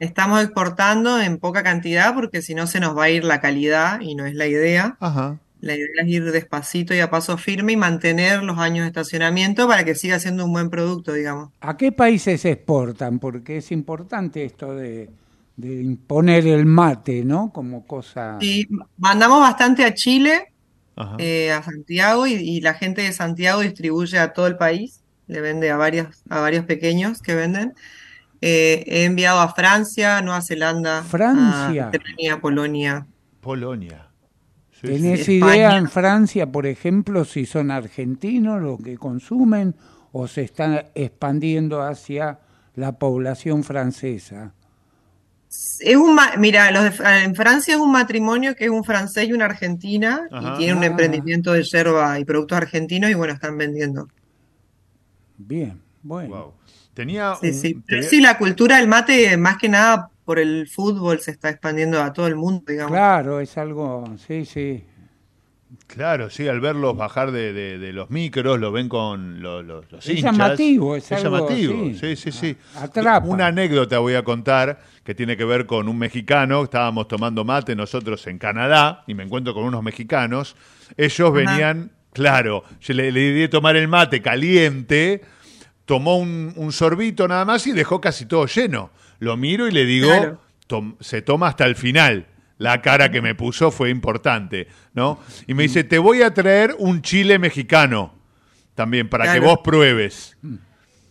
[0.00, 4.00] Estamos exportando en poca cantidad porque si no se nos va a ir la calidad
[4.00, 4.96] y no es la idea.
[4.98, 5.38] Ajá.
[5.60, 9.68] La idea es ir despacito y a paso firme y mantener los años de estacionamiento
[9.68, 11.50] para que siga siendo un buen producto, digamos.
[11.60, 13.18] ¿A qué países exportan?
[13.18, 15.10] Porque es importante esto de,
[15.56, 17.52] de imponer el mate, ¿no?
[17.52, 18.38] Como cosa.
[18.40, 20.50] Y mandamos bastante a Chile,
[20.96, 21.16] Ajá.
[21.18, 25.42] eh, a Santiago y, y la gente de Santiago distribuye a todo el país, le
[25.42, 27.74] vende a varios, a varios pequeños que venden.
[28.42, 31.90] Eh, he enviado a Francia, Nueva Zelanda, Francia.
[32.32, 33.06] a Polonia.
[33.40, 34.06] Polonia.
[34.72, 35.32] Sí, ¿Tenés sí.
[35.34, 35.76] idea España.
[35.76, 39.74] en Francia, por ejemplo, si son argentinos los que consumen
[40.12, 42.40] o se están expandiendo hacia
[42.76, 44.54] la población francesa?
[45.80, 49.28] Es un, ma- mira, los de- en Francia es un matrimonio que es un francés
[49.28, 50.54] y una argentina Ajá.
[50.54, 50.86] y tiene un Ah.
[50.86, 54.08] emprendimiento de yerba y productos argentinos y bueno, están vendiendo.
[55.36, 56.36] Bien, bueno.
[56.36, 56.52] Wow.
[56.94, 57.74] Tenía Sí, un- sí.
[57.86, 61.48] Pero tenía- sí, la cultura del mate, más que nada por el fútbol, se está
[61.50, 62.92] expandiendo a todo el mundo, digamos.
[62.92, 64.84] Claro, es algo, sí, sí.
[65.86, 69.90] Claro, sí, al verlos bajar de, de- de los micros, lo ven con los, los,
[69.90, 70.36] los Es hinchas.
[70.36, 72.16] llamativo, es algo, llamativo, sí.
[72.16, 72.56] sí, sí.
[72.76, 73.26] Atrapa.
[73.26, 76.62] Una anécdota voy a contar que tiene que ver con un mexicano.
[76.64, 80.56] Estábamos tomando mate nosotros en Canadá y me encuentro con unos mexicanos.
[80.96, 85.22] Ellos venían, claro, yo le, le di de tomar el mate caliente,
[85.90, 88.92] tomó un, un sorbito nada más y dejó casi todo lleno.
[89.18, 90.40] Lo miro y le digo, Claro.
[90.68, 92.26] "Tom- se toma hasta el final.
[92.58, 95.18] La cara que me puso fue importante, ¿no?
[95.48, 98.14] Y me dice, te voy a traer un chile mexicano
[98.76, 100.36] también para que vos pruebes.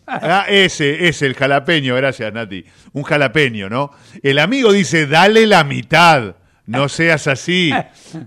[0.08, 2.64] Ah, ese, ese, el jalapeño, gracias Nati.
[2.94, 3.92] Un jalapeño, ¿no?
[4.24, 6.38] El amigo dice, dale la mitad,
[6.68, 7.74] no seas así.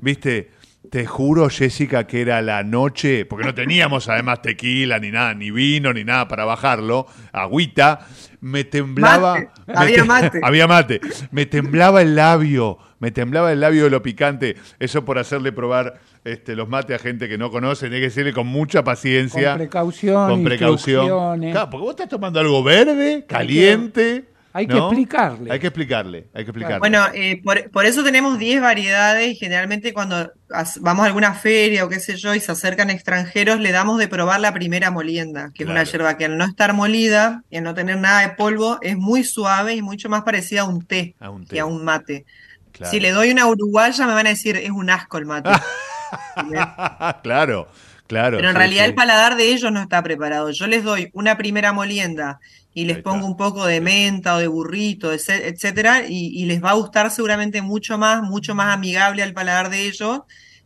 [0.02, 0.50] ¿Viste?
[0.92, 5.50] Te juro, Jessica, que era la noche, porque no teníamos además tequila, ni nada, ni
[5.50, 8.00] vino, ni nada para bajarlo, agüita.
[8.42, 9.36] Me temblaba.
[9.36, 10.40] Mate, me había mate.
[10.44, 11.00] había mate.
[11.30, 14.56] Me temblaba el labio, me temblaba el labio de lo picante.
[14.78, 18.34] Eso por hacerle probar este, los mates a gente que no conoce, hay que decirle
[18.34, 19.52] con mucha paciencia.
[19.52, 21.40] Con precaución, Con precaución.
[21.40, 24.26] Claro, porque vos estás tomando algo verde, caliente.
[24.52, 25.52] Hay que explicarle.
[25.52, 26.78] Hay que explicarle, hay que explicarle.
[26.78, 30.32] Bueno, eh, por, por eso tenemos 10 variedades y generalmente cuando
[30.80, 34.08] vamos a alguna feria o qué sé yo y se acercan extranjeros, le damos de
[34.08, 37.64] probar la primera molienda, que es una yerba que al no estar molida y al
[37.64, 41.14] no tener nada de polvo, es muy suave y mucho más parecida a un té
[41.20, 41.54] A un té.
[41.54, 42.26] que a un mate.
[42.72, 42.90] Claro.
[42.90, 45.50] Si le doy una uruguaya me van a decir, es un asco el mate.
[47.22, 47.68] claro,
[48.12, 48.36] claro.
[48.36, 48.88] Pero en sí, realidad sí.
[48.90, 50.50] el paladar de ellos no está preparado.
[50.50, 52.40] Yo les doy una primera molienda
[52.74, 56.70] y les pongo un poco de menta o de burrito, etcétera, y, y les va
[56.70, 60.20] a gustar seguramente mucho más, mucho más amigable al paladar de ellos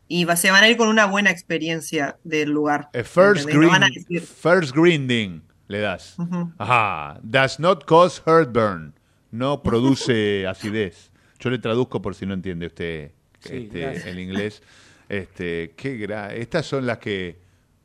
[0.08, 2.88] y va- se van a ir con una buena experiencia del lugar.
[2.92, 6.14] Eh, first, green- decir, first grinding le das.
[6.58, 7.18] Ajá.
[7.22, 8.92] Does not cause heartburn.
[9.32, 11.10] No produce acidez.
[11.40, 13.10] Yo le traduzco por si no entiende usted
[13.40, 14.62] Sí, este, el inglés.
[15.08, 17.36] Este, qué gra- Estas son las que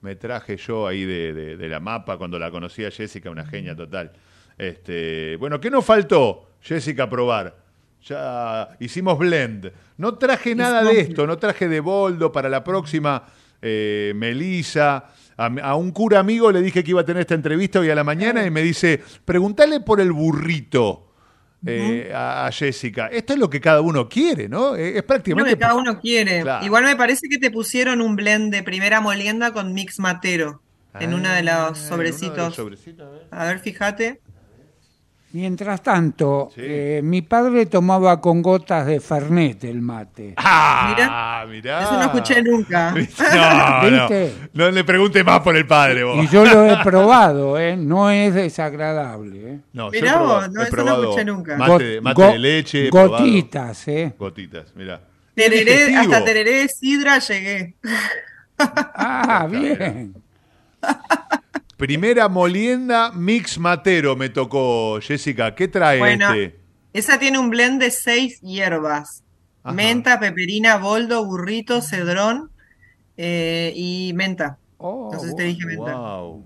[0.01, 3.45] me traje yo ahí de, de- de la mapa cuando la conocí a Jessica, una
[3.45, 4.11] genia total.
[4.57, 7.55] Este, bueno, ¿qué nos faltó, Jessica, probar?
[8.07, 9.71] Ya hicimos blend.
[9.97, 13.23] No traje nada de esto, no traje de boldo para la próxima.
[13.61, 15.05] Eh, Melisa,
[15.37, 17.95] a, a un cura amigo le dije que iba a tener esta entrevista hoy a
[17.95, 21.10] la mañana y me dice, pregúntale por el burrito
[21.65, 23.07] eh, a, a Jessica.
[23.07, 24.75] Esto es lo que cada uno quiere, ¿no?
[24.75, 25.51] Eh, Es, lo prácticamente...
[25.51, 26.41] que cada uno quiere.
[26.41, 26.65] Claro.
[26.65, 30.61] Igual me parece que te pusieron un blend de primera molienda con mix matero
[30.99, 32.37] en uno de Ah, los uno de sobrecitos.
[32.37, 33.27] los sobrecitos, a ver.
[33.31, 34.21] A ver, fíjate.
[35.33, 40.33] Mientras tanto, eh, mi padre tomaba con gotas de Fernet el mate.
[40.37, 41.83] Ah, mirá.
[41.83, 42.93] Eso no escuché nunca.
[43.31, 43.89] No.
[43.89, 44.33] ¿Viste?
[44.53, 46.23] No le pregunte más por el padre, vos.
[46.23, 47.77] Y yo lo he probado, ¿eh?
[47.77, 49.59] No es desagradable, ¿eh?
[49.73, 51.57] No, yo Mirá he probado- vos, no, he eso no probado escuché nunca.
[51.57, 52.87] Mate, mate go- de leche.
[52.87, 53.17] he probado.
[53.23, 54.13] Gotitas, ¿eh?
[54.19, 55.01] Gotitas, mirá.
[55.33, 57.75] Tereré, hasta tereré de sidra llegué.
[58.57, 60.13] Ah, bien.
[61.81, 65.55] Primera molienda mix matero me tocó, Jessica.
[65.55, 66.59] ¿Qué trae Bueno, este?
[66.93, 69.23] esa tiene un blend de seis hierbas.
[69.63, 69.73] Ajá.
[69.73, 72.51] Menta, peperina, boldo, burrito, cedrón
[73.17, 74.59] eh, y menta.
[74.77, 75.95] Oh, No sé si te dije menta.
[75.95, 76.45] Wow.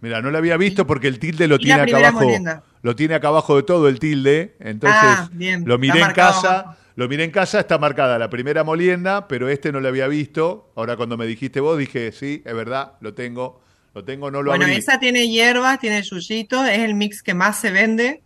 [0.00, 2.24] Mira, no lo había visto porque el tilde lo y tiene la acá abajo.
[2.24, 2.62] molienda.
[2.80, 4.56] Lo tiene acá abajo de todo el tilde.
[4.58, 6.78] Entonces Ah, bien, lo miré en casa.
[6.94, 10.72] Lo miré en casa, está marcada la primera molienda, pero este no lo había visto.
[10.76, 13.60] Ahora cuando me dijiste vos dije, sí, es verdad, lo tengo.
[13.96, 14.76] Lo tengo, no lo Bueno, abrí.
[14.76, 18.20] esa tiene hierbas, tiene yuyito, es el mix que más se vende.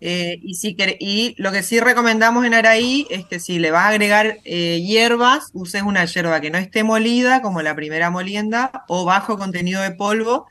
[0.00, 3.82] Eh, y, si y lo que sí recomendamos en Araí es que si le vas
[3.82, 8.84] a agregar eh, hierbas, uses una hierba que no esté molida, como la primera molienda,
[8.88, 10.46] o bajo contenido de polvo,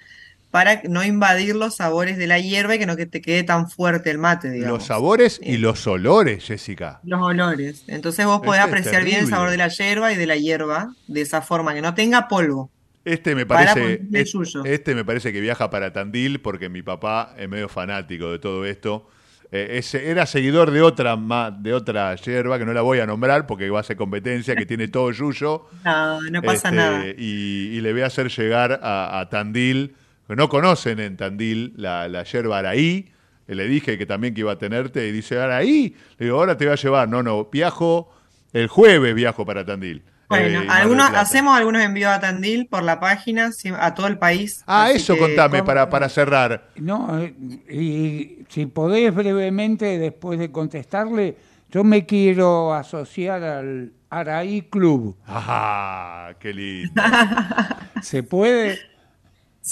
[0.52, 3.68] para no invadir los sabores de la hierba y que no que te quede tan
[3.68, 4.78] fuerte el mate, digamos.
[4.78, 7.00] Los sabores y los olores, Jessica.
[7.04, 7.84] Los olores.
[7.88, 10.94] Entonces vos podés Este apreciar bien el sabor de la hierba y de la hierba
[11.08, 12.70] de esa forma, que no tenga polvo.
[13.04, 14.30] Este me parece, es-
[14.66, 18.66] este me parece que viaja para Tandil porque mi papá es medio fanático de todo
[18.66, 19.10] esto.
[19.54, 21.18] Eh, era seguidor de otra
[21.60, 24.66] de otra yerba que no la voy a nombrar porque va a ser competencia que
[24.66, 25.66] tiene todo yuyo.
[25.84, 27.06] No, no pasa Este, nada.
[27.18, 29.94] Y, y le voy a hacer llegar a, a Tandil,
[30.28, 33.10] que no conocen en Tandil la, la yerba Araí.
[33.48, 35.96] Eh, Le dije que también que iba a tenerte y dice, Araí.
[36.18, 37.10] Le digo, ahora te voy a llevar.
[37.10, 38.14] No, no, viajo,
[38.54, 40.04] el jueves viajo para Tandil.
[40.32, 44.64] Bueno, Eh, algunos, hacemos algunos envíos a Tandil por la página, a todo el país.
[44.66, 46.70] Ah, eso que contame para, para cerrar.
[46.76, 47.36] No, eh,
[47.70, 51.38] y si podés brevemente, después de contestarle,
[51.70, 55.18] yo me quiero asociar al Araí Club.
[55.26, 57.02] Ajá, qué lindo.
[58.02, 58.80] ¿Se puede?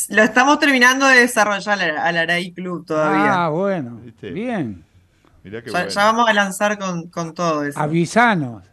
[0.09, 3.45] Lo estamos terminando de desarrollar al, Araí Club todavía.
[3.45, 4.85] Ah, bueno, bien.
[5.43, 5.89] Mirá qué ya, bueno.
[5.89, 7.79] ya vamos a lanzar con, con todo eso.
[7.79, 8.63] Avisanos.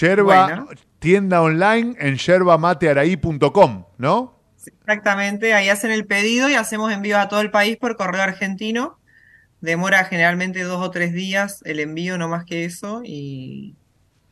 [0.00, 0.68] Yerba, Bueno.
[1.02, 4.40] Tienda online en yerbamatearaí.com, ¿no?
[4.64, 9.00] Exactamente, ahí hacen el pedido y hacemos envío a todo el país por correo argentino.
[9.60, 13.02] Demora generalmente dos o tres días el envío, no más que eso.
[13.04, 13.74] Y,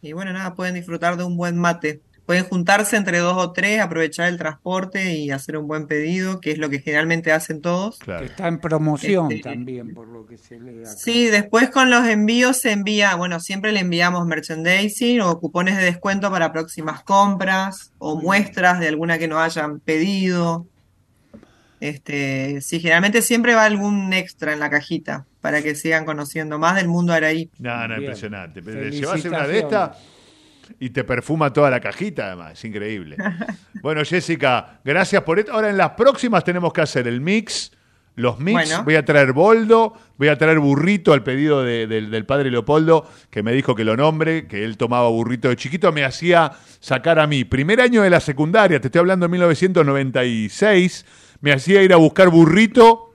[0.01, 2.03] y bueno, nada, pueden disfrutar de un buen mate.
[2.31, 6.53] Pueden juntarse entre dos o tres, aprovechar el transporte y hacer un buen pedido, que
[6.53, 7.99] es lo que generalmente hacen todos.
[8.23, 10.91] Está en promoción Este, también, por lo que se lee acá.
[10.91, 15.83] Sí, después con los envíos se envía, bueno, siempre le enviamos merchandising o cupones de
[15.83, 20.69] descuento para próximas compras o muestras de alguna que nos hayan pedido.
[21.81, 26.77] Este, sí, generalmente siempre va algún extra en la cajita para que sigan conociendo más
[26.77, 27.51] del mundo Araí.
[27.59, 28.03] No, no, Bien.
[28.03, 28.63] impresionante.
[28.63, 29.97] Pero le llevas una de estas
[30.79, 32.53] y te perfuma toda la cajita, además.
[32.53, 33.17] Es increíble.
[33.83, 35.53] bueno, Jessica, gracias por esto.
[35.53, 37.73] Ahora en las próximas tenemos que hacer el mix.
[38.17, 38.85] Los mix, Bueno.
[38.85, 43.09] voy a traer boldo, voy a traer burrito al pedido de- del- del padre Leopoldo,
[43.31, 47.19] que me dijo que lo nombre, que él tomaba burrito de chiquito, me hacía sacar
[47.19, 47.45] a mí.
[47.45, 51.07] Primer año de la secundaria, te estoy hablando de 1996,
[51.41, 53.10] me hacía ir a buscar burrito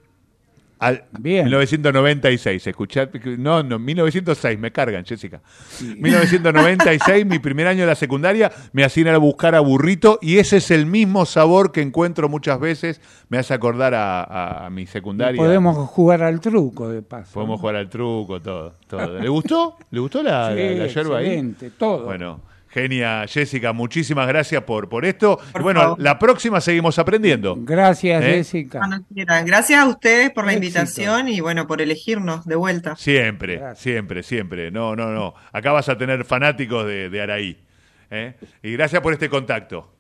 [0.79, 5.41] al 1996, escuchad, no, no, 1906, me cargan, Jessica.
[5.81, 10.37] 1996, mi primer año de la secundaria, me hacían ir a buscar a burrito y
[10.37, 14.69] ese es el mismo sabor que encuentro muchas veces, me hace acordar a, a- a
[14.69, 15.37] mi secundaria.
[15.41, 17.33] Podemos jugar al truco, de paso.
[17.33, 18.73] Podemos jugar al truco, todo.
[18.87, 19.19] todo.
[19.19, 19.77] ¿Le gustó?
[19.91, 21.55] ¿Le gustó la, Sí, la- la yerba ahí?
[21.77, 22.05] todo.
[22.05, 22.41] Bueno,
[22.75, 25.39] genia, Jessica, muchísimas gracias por, por esto.
[25.57, 26.01] Y bueno, favor.
[26.01, 27.55] la próxima seguimos aprendiendo.
[27.57, 28.27] Gracias, ¿Eh?
[28.27, 28.79] Jessica.
[28.79, 29.45] Cuando quieran.
[29.45, 30.65] Gracias a ustedes por la Éxito.
[30.65, 32.97] invitación y bueno, por elegirnos de vuelta.
[32.97, 34.71] Siempre, siempre, siempre.
[34.71, 35.33] No, no, no.
[35.53, 37.63] Acá vas a tener fanáticos de, de Araí.
[38.11, 38.35] ¿eh?
[38.61, 39.93] Y gracias por este contacto.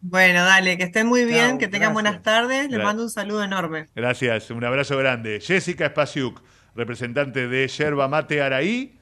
[0.00, 1.92] Bueno, dale, que estén muy bien, que tengan gracias.
[1.94, 2.70] buenas tardes.
[2.70, 3.86] Les mando un saludo enorme.
[3.94, 5.40] Gracias, un abrazo grande.
[5.40, 6.42] Jessica Spasiuk,
[6.74, 8.98] representante de Yerba Mate Araí.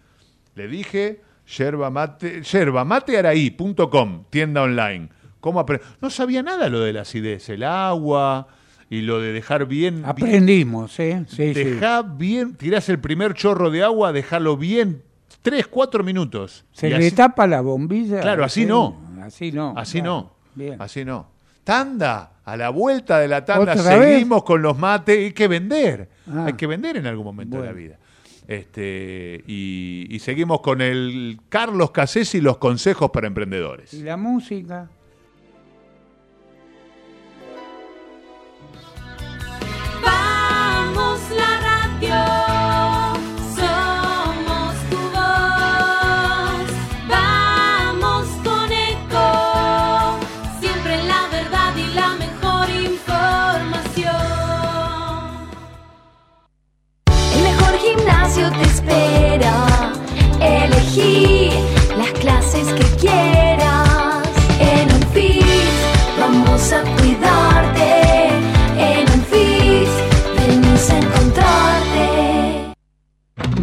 [0.54, 5.08] Le dije, yerba mate, yerbamatearaí.com, tienda online.
[5.40, 5.64] ¿Cómo
[6.00, 8.48] no sabía nada lo de la acidez, el agua
[8.88, 10.04] y lo de dejar bien.
[10.04, 11.24] Aprendimos, ¿eh?
[11.28, 11.64] Sí, sí.
[11.64, 15.02] Dejá bien, tirás el primer chorro de agua, dejarlo bien,
[15.42, 16.64] tres, cuatro minutos.
[16.72, 18.20] ¿Se le así- tapa la bombilla?
[18.20, 18.96] Claro, así Sí, no.
[19.22, 19.74] Así no.
[19.76, 20.12] Así claro.
[20.14, 20.32] no.
[20.54, 20.80] Bien.
[20.80, 21.30] Así no.
[21.64, 25.16] Tanda, a la vuelta de la tanda seguimos con los mates.
[25.16, 26.10] Hay que vender.
[26.30, 26.44] Ah.
[26.46, 27.98] Hay que vender en algún momento de la vida.
[28.46, 33.94] Este, y, y seguimos con el Carlos Casés y los consejos para emprendedores.
[33.94, 34.90] ¿Y la música?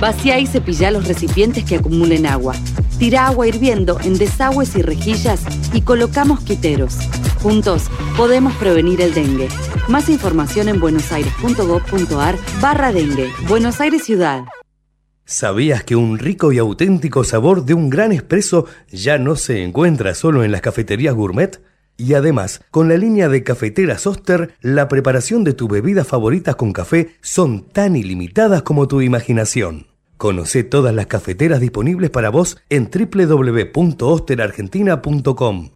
[0.02, 2.56] Vacía y cepilla los recipientes que acumulen agua.
[2.98, 6.98] Tira agua hirviendo en desagües y rejillas y colocamos quiteros.
[7.44, 7.84] Juntos
[8.18, 9.48] podemos prevenir el dengue.
[9.88, 13.30] Más información en buenosaires.gov.ar barra dengue.
[13.48, 14.46] Buenos Aires Ciudad.
[15.24, 20.16] ¿Sabías que un rico y auténtico sabor de un gran espresso ya no se encuentra
[20.16, 21.62] solo en las cafeterías gourmet?
[21.96, 26.74] Y además, con la línea de cafeteras Oster, la preparación de tu bebida favorita con
[26.74, 29.91] café son tan ilimitadas como tu imaginación.
[30.22, 35.72] Conoce todas las cafeteras disponibles para vos en www.osterargentina.com.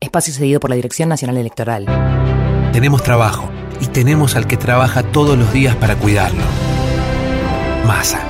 [0.00, 1.84] Espacio cedido por la Dirección Nacional Electoral.
[2.72, 3.50] Tenemos trabajo
[3.82, 6.40] y tenemos al que trabaja todos los días para cuidarlo.
[7.86, 8.26] Masa.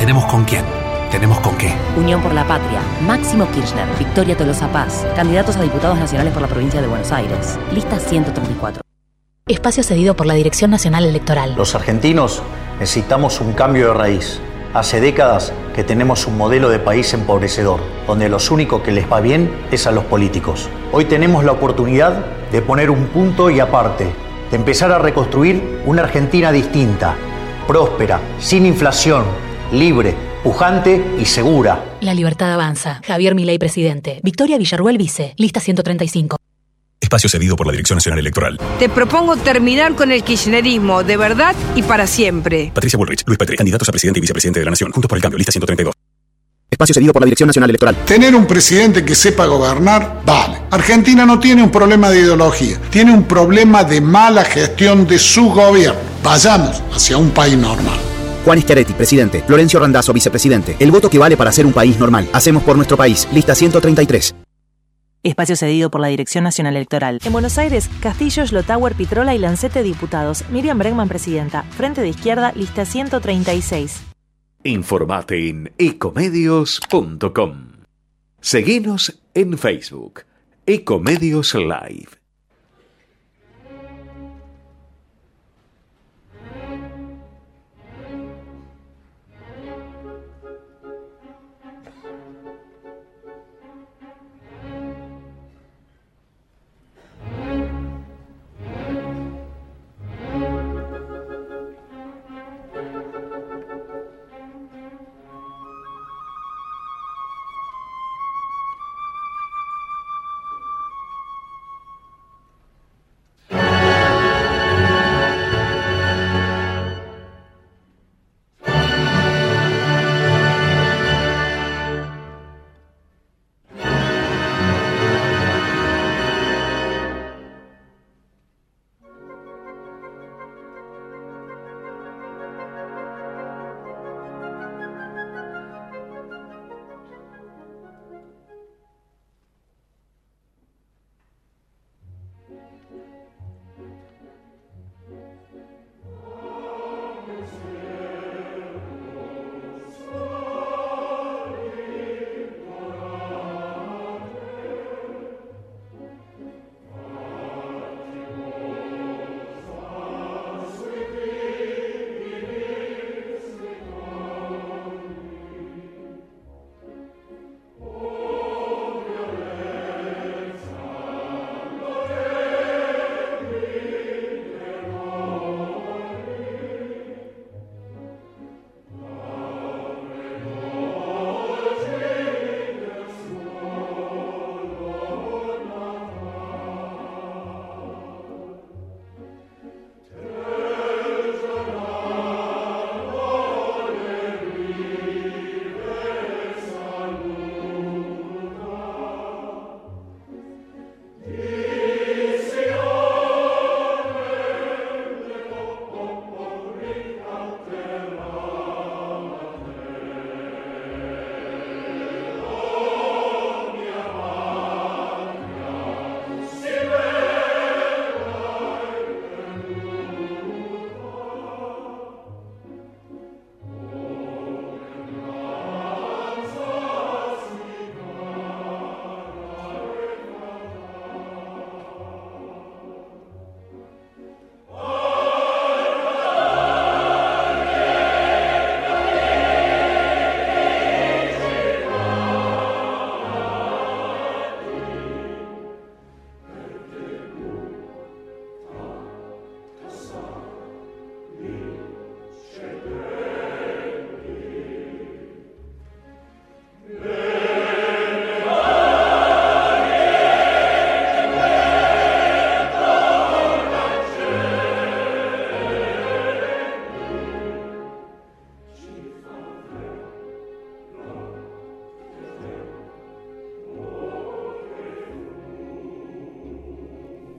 [0.00, 0.64] Tenemos con quién.
[1.12, 1.72] Tenemos con qué.
[1.96, 2.80] Unión por la Patria.
[3.06, 3.86] Máximo Kirchner.
[3.96, 5.06] Victoria Tolosa Paz.
[5.14, 7.60] Candidatos a diputados nacionales por la provincia de Buenos Aires.
[7.72, 8.82] Lista 134.
[9.46, 11.54] Espacio cedido por la Dirección Nacional Electoral.
[11.54, 12.42] Los argentinos
[12.80, 14.40] necesitamos un cambio de raíz.
[14.74, 17.78] Hace décadas que tenemos un modelo de país empobrecedor,
[18.08, 20.68] donde los únicos que les va bien es a los políticos.
[20.90, 24.10] Hoy tenemos la oportunidad de poner un punto y aparte,
[24.50, 27.14] de empezar a reconstruir una Argentina distinta,
[27.68, 29.22] próspera, sin inflación,
[29.70, 31.84] libre, pujante y segura.
[32.00, 33.00] La libertad avanza.
[33.06, 34.18] Javier Milei, presidente.
[34.24, 35.34] Victoria Villarruel, vice.
[35.36, 36.36] Lista 135.
[37.14, 38.58] Espacio cedido por la Dirección Nacional Electoral.
[38.80, 42.72] Te propongo terminar con el kirchnerismo de verdad y para siempre.
[42.74, 44.90] Patricia Bullrich, Luis Petri, candidatos a presidente y vicepresidente de la Nación.
[44.90, 45.38] Juntos por el cambio.
[45.38, 45.94] Lista 132.
[46.68, 47.96] Espacio cedido por la Dirección Nacional Electoral.
[48.04, 50.62] Tener un presidente que sepa gobernar, vale.
[50.72, 55.50] Argentina no tiene un problema de ideología, tiene un problema de mala gestión de su
[55.50, 56.00] gobierno.
[56.24, 57.96] Vayamos hacia un país normal.
[58.44, 59.44] Juan Schiaretti, presidente.
[59.46, 60.74] Florencio Randazzo, vicepresidente.
[60.80, 62.28] El voto que vale para ser un país normal.
[62.32, 63.28] Hacemos por nuestro país.
[63.32, 64.34] Lista 133.
[65.24, 67.18] Espacio cedido por la Dirección Nacional Electoral.
[67.24, 70.44] En Buenos Aires, Castillo, Slotower, Pitrola y Lancete diputados.
[70.50, 71.62] Miriam Bregman presidenta.
[71.70, 74.02] Frente de Izquierda, lista 136.
[74.64, 77.72] Informate en ecomedios.com.
[78.40, 80.24] Seguinos en Facebook.
[80.66, 82.13] Ecomedios Live.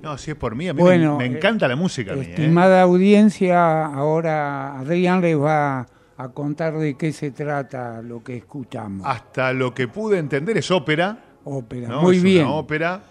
[0.06, 2.14] No, si es por mí, a mí Bueno, me, me eh, encanta la música.
[2.14, 2.30] mí, ¿eh?
[2.30, 5.88] Estimada audiencia, ahora Adrián les va
[6.18, 9.06] a contar de qué se trata lo que escuchamos.
[9.06, 11.18] Hasta lo que pude entender es ópera.
[11.44, 12.02] Ópera, ¿no?
[12.04, 12.46] muy es bien.
[12.46, 13.02] Una ópera,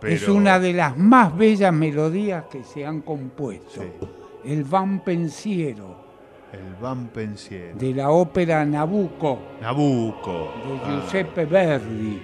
[0.00, 0.14] pero...
[0.14, 3.82] Es una de las más bellas melodías que se han compuesto.
[4.44, 5.96] El Van Pensiero,
[6.52, 7.76] El Van Pensiero.
[7.78, 10.52] de la ópera Nabucco, Nabucco.
[10.66, 12.20] de Ah, Giuseppe Verdi.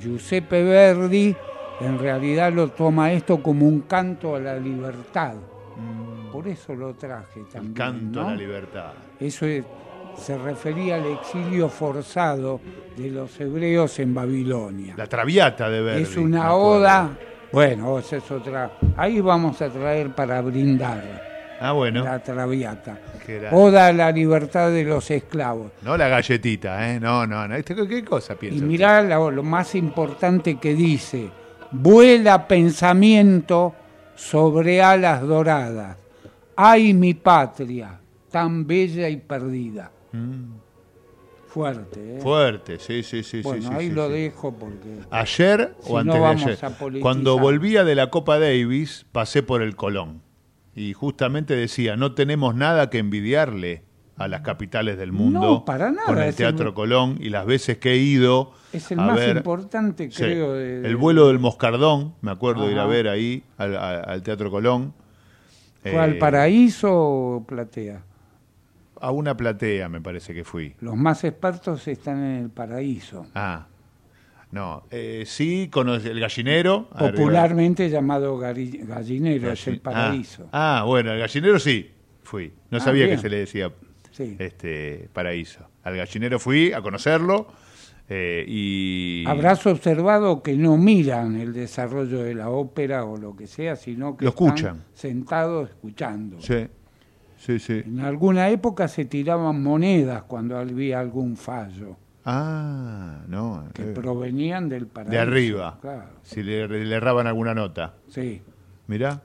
[0.00, 1.36] Giuseppe Verdi
[1.80, 5.34] en realidad lo toma esto como un canto a la libertad.
[6.32, 7.72] Por eso lo traje también.
[7.72, 7.74] Mm.
[7.74, 8.28] Canto ¿no?
[8.28, 8.92] a la libertad.
[9.20, 9.64] Eso es-
[10.18, 12.58] se refería al exilio forzado
[12.96, 14.94] de los hebreos en Babilonia.
[14.96, 16.02] La Traviata de Verdi.
[16.04, 17.10] es una oda.
[17.52, 18.72] Bueno, esa es otra.
[18.96, 21.02] Ahí vamos a traer para brindar
[21.60, 22.02] Ah, bueno.
[22.04, 22.98] la traviata.
[23.52, 25.72] Oda a la libertad de los esclavos.
[25.82, 26.98] No la galletita, ¿eh?
[27.00, 27.54] No, no, no.
[27.54, 28.64] ¿Este ¿Qué, cosa Y piensa?
[28.64, 31.28] mirá lo, lo más importante que dice,
[31.80, 33.74] vuela pensamiento
[34.14, 35.96] sobre alas doradas.
[36.56, 38.00] Ay, mi patria,
[38.30, 39.90] tan bella y perdida.
[41.48, 42.18] Fuerte, ¿eh?
[42.18, 42.22] Mm.
[42.22, 43.40] Fuerte, sí, sí, sí.
[43.42, 44.12] Bueno, sí, ahí sí, lo sí.
[44.14, 44.98] dejo porque...
[45.10, 49.42] Ayer Si o no antes de ayer, a cuando volvía de la Copa Davis, pasé
[49.42, 50.22] por el Colón.
[50.74, 53.84] Y justamente decía, no tenemos nada que envidiarle
[54.18, 57.78] a las capitales del mundo No, para nada, con el- Teatro Colón y las veces
[57.78, 60.52] que he ido Es el a más ver importante, Sí, creo.
[60.54, 64.04] de- de- el vuelo del Moscardón, me acuerdo de ir a ver ahí al, al-
[64.08, 64.92] al Teatro Colón.
[65.90, 68.02] ¿Cuál, Eh, Paraíso o Platea?
[69.00, 70.74] A una platea me parece que fui.
[70.80, 73.66] Los más expertos están en el Paraíso, Ah,
[74.50, 76.88] no, eh, sí, con el gallinero.
[76.90, 80.48] popularmente llamado gallinero, es el Galli- Paraíso.
[80.52, 81.90] Ah, ah, bueno, el gallinero sí,
[82.22, 82.52] fui.
[82.70, 83.16] No Ah, sabía bien.
[83.16, 83.70] que se le decía
[84.12, 84.34] Sí.
[84.38, 85.60] este paraíso.
[85.84, 87.46] Al gallinero fui a conocerlo
[88.08, 89.24] eh, y...
[89.26, 94.16] Habrás observado que no miran el desarrollo de la ópera o lo que sea, sino
[94.16, 94.84] que Lo están escuchan.
[94.94, 96.36] sentados escuchando.
[96.40, 96.66] Sí,
[97.36, 97.82] sí, sí.
[97.84, 103.68] En alguna época se tiraban monedas cuando había algún fallo, Ah, no.
[103.74, 105.12] que eh, provenían del paraíso.
[105.12, 105.78] de arriba.
[105.80, 107.94] Claro, Si le, le erraban alguna nota.
[108.08, 108.42] sí.
[108.88, 109.20] Mirá.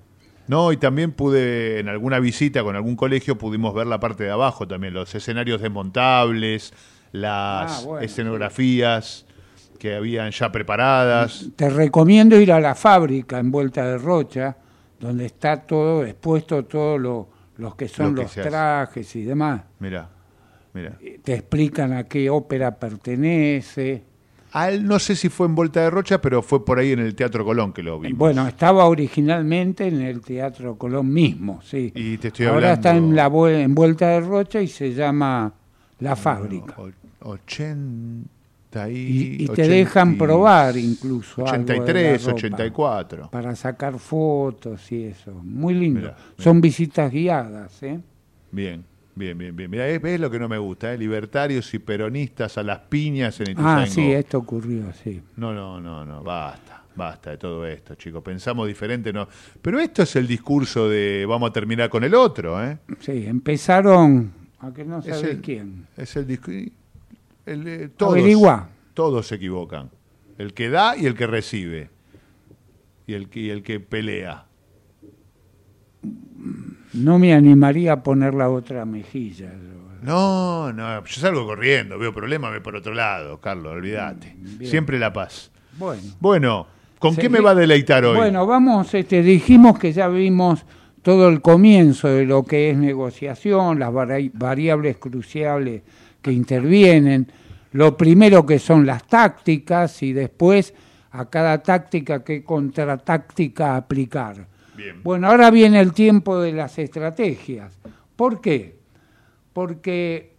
[0.47, 4.31] No, y también pude, en alguna visita con algún colegio, pudimos ver la parte de
[4.31, 6.73] abajo también, los escenarios desmontables,
[7.11, 9.25] las Ah, bueno, escenografías
[9.79, 11.49] que habían ya preparadas.
[11.55, 14.55] Te recomiendo ir a la fábrica en Vuelta de Rocha,
[14.99, 18.49] donde está todo expuesto, todos lo- los que son Lo que los hace.
[18.49, 19.61] trajes y demás.
[19.79, 20.07] Mirá,
[20.73, 20.97] mirá.
[21.23, 24.03] Te explican a qué ópera pertenece.
[24.53, 27.15] Al, no sé si fue en Volta de Rocha, pero fue por ahí en el
[27.15, 28.17] Teatro Colón que lo vimos.
[28.17, 31.91] Bueno, estaba originalmente en el Teatro Colón mismo, sí.
[31.95, 32.75] Y te estoy Ahora hablando...
[32.89, 33.25] está en la
[33.63, 35.53] en Vuelta de Rocha y se llama
[35.99, 36.75] La Fábrica.
[36.77, 36.89] o-
[37.21, 38.93] 80 y...
[38.95, 41.45] Y, y te 80 dejan probar incluso.
[41.47, 43.29] algo de la 83, ropa 84.
[43.31, 45.31] Para sacar fotos y eso.
[45.43, 46.01] Muy lindo.
[46.01, 47.99] Mirá, Son visitas guiadas, ¿eh?
[48.51, 48.83] Bien,
[49.15, 49.69] bien, bien, bien.
[49.69, 50.97] Mirá, es, es lo que no me gusta, ¿eh?
[50.97, 53.51] libertarios y peronistas a las piñas en Ah,
[53.85, 53.93] Ituzaingó.
[53.93, 55.21] sí, esto ocurrió, sí.
[55.37, 58.23] No, no, no, no, basta, basta de todo esto, chicos.
[58.23, 59.27] Pensamos diferente, no.
[59.61, 62.77] Pero esto es el discurso de vamos a terminar con el otro, ¿eh?
[62.99, 65.87] Sí, empezaron, a que no Es el- quién.
[65.97, 66.59] Es el discurso.
[67.97, 68.69] Todos, Averigua.
[68.93, 69.89] todos se equivocan.
[70.37, 71.89] El que da y el que recibe.
[73.07, 74.45] Y el y el que pelea.
[76.93, 79.51] No me animaría a poner la otra mejilla.
[80.01, 84.35] No, no, yo salgo corriendo, veo problemas, ve por otro lado, Carlos, olvídate.
[84.35, 84.69] bien.
[84.69, 85.51] Siempre la paz.
[85.77, 86.01] Bueno.
[86.19, 88.15] Bueno, ¿con qué me va a deleitar hoy?
[88.17, 90.65] Bueno, vamos, este, dijimos que ya vimos
[91.03, 95.83] todo el comienzo de lo que es negociación, las vari- variables cruciales
[96.21, 97.31] que intervienen,
[97.73, 100.73] lo primero que son las tácticas y después
[101.11, 104.47] a cada táctica qué contratáctica aplicar.
[105.03, 107.77] Bueno, ahora viene el tiempo de las estrategias.
[108.15, 108.77] ¿Por qué?
[109.53, 110.33] Porque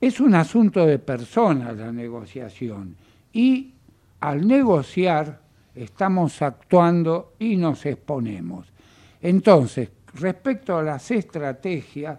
[0.00, 2.96] es un asunto de personas la negociación
[3.32, 3.74] y
[4.20, 5.40] al negociar
[5.74, 8.72] estamos actuando y nos exponemos.
[9.20, 12.18] Entonces, respecto a las estrategias,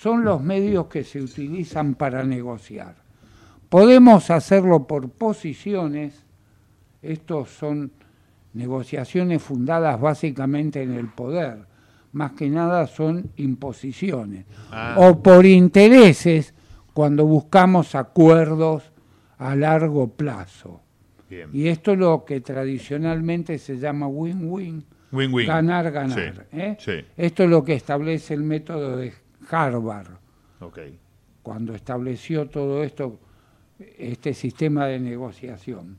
[0.00, 2.94] son los medios que se utilizan para negociar.
[3.68, 6.24] Podemos hacerlo por posiciones,
[7.02, 7.90] estos son
[8.54, 11.58] negociaciones fundadas básicamente en el poder,
[12.12, 14.94] más que nada son imposiciones, Ah.
[14.98, 16.54] o por intereses
[16.94, 18.84] cuando buscamos acuerdos
[19.36, 20.80] a largo plazo.
[21.28, 21.50] Bien.
[21.52, 24.84] Y esto es lo que tradicionalmente se llama win-win,
[25.46, 26.46] ganar, ganar.
[26.50, 26.76] Sí, ¿eh?
[26.78, 27.04] sí.
[27.16, 29.12] Esto es lo que establece el método de
[29.50, 30.08] Harvard,
[30.60, 30.78] Ok.
[31.42, 33.18] cuando estableció todo esto,
[33.98, 35.96] este sistema de negociación.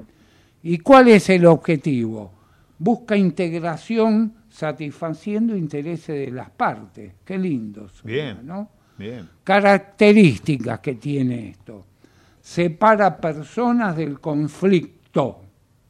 [0.63, 2.33] ¿Y cuál es el objetivo?
[2.81, 7.11] busca integración satisfaciendo intereses de las partes.
[7.25, 7.89] Qué lindo.
[7.89, 8.47] suena, Bien.
[8.47, 8.69] ¿no?
[8.97, 9.29] Bien.
[9.43, 11.85] Características que tiene esto.
[12.41, 15.41] Separa personas del conflicto.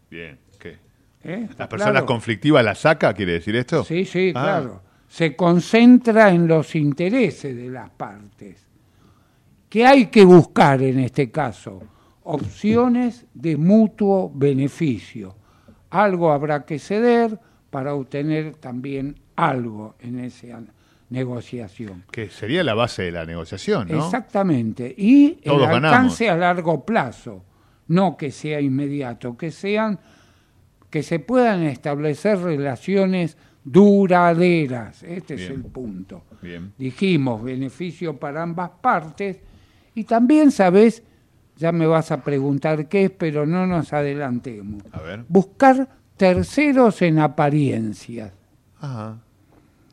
[0.10, 0.40] Bien.
[0.58, 0.78] ¿Qué?
[1.24, 1.42] ¿eh?
[1.42, 2.06] ¿Las ¿Está personas claro?
[2.08, 3.84] conflictivas las saca, quiere decir esto?
[3.84, 4.82] Sí, sí, Ah, claro.
[5.10, 8.66] Se concentra en los intereses de las partes.
[9.68, 11.82] ¿Qué hay que buscar en este caso?
[12.24, 15.36] Opciones de mutuo beneficio.
[15.90, 17.38] Algo habrá que ceder
[17.70, 20.62] para obtener también algo en esa
[21.10, 22.04] negociación.
[22.12, 24.06] Que sería la base de la negociación, ¿no?
[24.06, 24.94] Exactamente.
[24.96, 25.92] Y Todos el ganamos.
[25.92, 27.44] alcance a largo plazo,
[27.88, 30.00] no que sea inmediato, que sean
[30.90, 35.04] que se puedan establecer relaciones duraderas.
[35.04, 36.24] Este es el punto.
[36.42, 36.74] Bien.
[36.78, 39.40] Dijimos beneficio para ambas partes
[39.96, 41.04] y también sabes,
[41.58, 44.84] ya me vas a preguntar qué es, pero no nos adelantemos.
[44.92, 45.26] A ver.
[45.28, 45.88] Buscar
[46.18, 48.32] terceros en apariencias.
[48.80, 49.18] Ajá.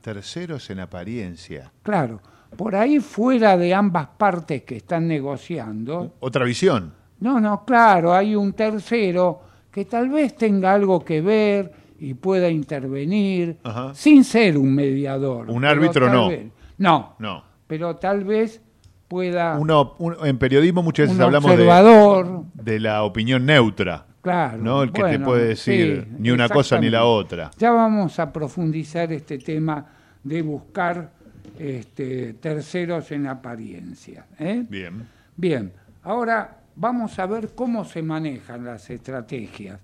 [0.01, 1.73] Terceros en apariencia.
[1.83, 2.21] Claro,
[2.57, 6.93] por ahí fuera de ambas partes que están negociando, Otra visión.
[7.19, 9.41] no, no, claro, hay un tercero
[9.73, 13.95] que tal vez tenga algo que ver y pueda intervenir Ajá.
[13.95, 15.51] sin ser un mediador.
[15.51, 16.29] Un árbitro no.
[16.29, 17.43] vez- no, No.
[17.67, 18.61] pero tal vez
[19.09, 19.57] pueda...
[19.59, 22.45] Uno, un- en periodismo muchas veces hablamos observador.
[22.55, 24.05] de, de la opinión neutra.
[24.23, 24.83] Claro, ¿no?
[24.83, 27.51] El que te puede decir sí, ni una cosa ni la otra.
[27.59, 29.87] Ya vamos a profundizar este tema
[30.25, 31.13] de buscar
[31.59, 34.27] este, terceros en apariencia.
[34.39, 34.65] ¿eh?
[34.69, 35.07] Bien.
[35.37, 39.79] Bien, ahora vamos a ver cómo se manejan las estrategias.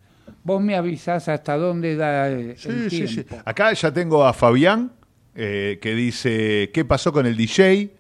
[0.45, 3.15] Vos me avisás hasta dónde da eh, el Sí, sí, sí.
[3.25, 3.43] tiempo.
[3.45, 4.93] Acá ya tengo a Fabián,
[5.35, 7.91] eh, que dice, ¿qué pasó con el DJ?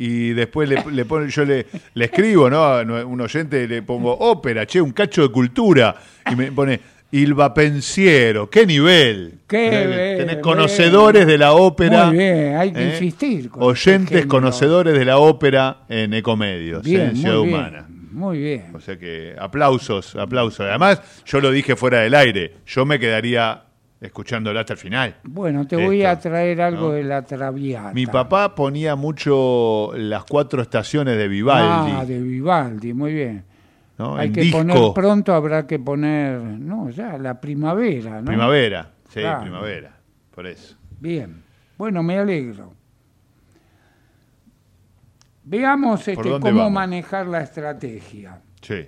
[0.00, 2.62] Y después le, le pone- yo le, le escribo, ¿no?
[2.64, 5.96] A un oyente le pongo ópera, che, un cacho de cultura.
[6.30, 6.78] Y me pone,
[7.10, 9.40] Ilva Pensiero, qué nivel.
[9.48, 9.86] Qué Eh,
[10.16, 12.06] bien, Tenés conocedores de la ópera.
[12.06, 12.90] Muy bien, hay que ¿eh?
[12.92, 17.88] insistir con Oyentes conocedores de la ópera en Ecomedios, Bien, en muy Ciudad bien, Humana.
[18.10, 18.70] Muy bien.
[18.74, 20.60] O sea que aplausos, aplausos.
[20.66, 23.64] Además, yo lo dije fuera del aire, yo me quedaría
[24.00, 25.16] escuchándola hasta el final.
[25.24, 26.92] Bueno, te voy Esto, a traer algo ¿no?
[26.92, 27.92] de la Traviata.
[27.92, 31.92] Mi papá ponía mucho las cuatro estaciones de Vivaldi.
[31.96, 33.44] Ah, de Vivaldi, muy bien.
[33.98, 34.16] ¿no?
[34.16, 34.58] Hay En que disco.
[34.58, 38.26] poner pronto, habrá que poner, no, ya, la primavera, ¿no?
[38.26, 39.40] Primavera, sí, Claro.
[39.42, 39.96] primavera,
[40.32, 40.76] por eso.
[41.00, 41.42] Bien,
[41.76, 42.74] bueno, me alegro.
[45.48, 46.72] Veamos ¿Por este, cómo vamos?
[46.72, 48.38] manejar la estrategia.
[48.60, 48.86] Sí.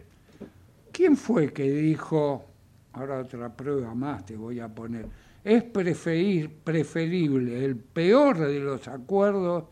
[0.93, 2.45] ¿Quién fue que dijo,
[2.93, 5.07] ahora otra prueba más te voy a poner,
[5.43, 9.65] es preferir, preferible el peor de los acuerdos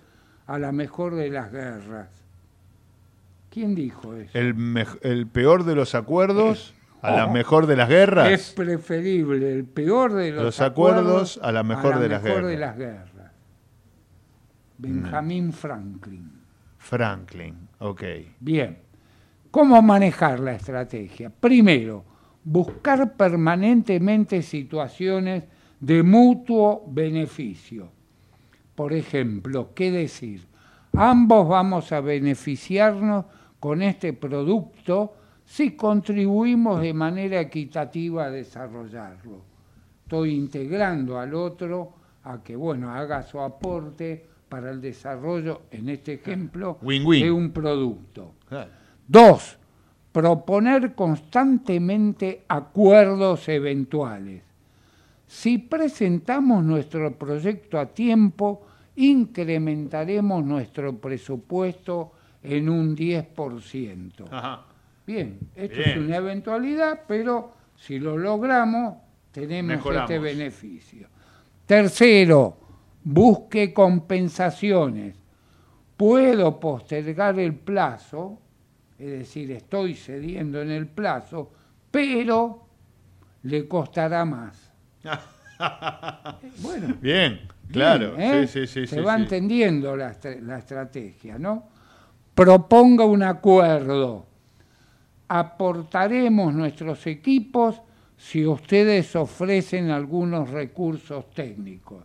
[0.46, 2.08] a la mejor de las guerras?
[3.50, 4.30] ¿Quién dijo eso?
[4.38, 8.30] El, el peor de los acuerdos a la mejor de las guerras.
[8.30, 12.46] Es preferible el peor de los, Los acuerdos a la mejor de las guerras.
[12.46, 13.32] de las guerras.
[14.78, 16.37] Benjamin Franklin.
[16.88, 18.02] Franklin, ok.
[18.40, 18.78] Bien.
[19.50, 21.28] ¿Cómo manejar la estrategia?
[21.28, 22.02] Primero,
[22.42, 25.44] buscar permanentemente situaciones
[25.78, 27.90] de mutuo beneficio.
[28.74, 30.46] Por ejemplo, ¿qué decir?
[30.94, 33.26] Ambos vamos a beneficiarnos
[33.60, 39.42] con este producto si contribuimos de manera equitativa a desarrollarlo.
[40.04, 41.92] Estoy integrando al otro
[42.24, 47.24] a que, bueno, haga su aporte para el desarrollo, en este ejemplo, Win-win.
[47.24, 48.34] de un producto.
[48.48, 48.70] Claro.
[49.06, 49.58] Dos,
[50.12, 54.42] proponer constantemente acuerdos eventuales.
[55.26, 58.66] Si presentamos nuestro proyecto a tiempo,
[58.96, 62.12] incrementaremos nuestro presupuesto
[62.42, 64.24] en un 10%.
[64.30, 64.64] Ajá.
[65.06, 65.90] Bien, esto Bien.
[65.90, 68.96] es una eventualidad, pero si lo logramos,
[69.32, 70.10] tenemos Mejoramos.
[70.10, 71.08] este beneficio.
[71.66, 72.56] Tercero,
[73.10, 75.16] busque compensaciones.
[75.96, 78.38] Puedo postergar el plazo,
[78.98, 81.50] es decir, estoy cediendo en el plazo,
[81.90, 82.66] pero
[83.42, 84.70] le costará más.
[86.62, 87.40] Bueno, Bien,
[87.72, 88.14] claro.
[88.14, 88.46] Bien, ¿eh?
[88.46, 88.86] Sí, sí, sí.
[88.86, 91.64] Se va entendiendo la, la estrategia, ¿no?
[92.32, 94.24] Proponga un acuerdo.
[95.26, 97.82] Aportaremos nuestros equipos
[98.16, 102.04] si ustedes ofrecen algunos recursos técnicos.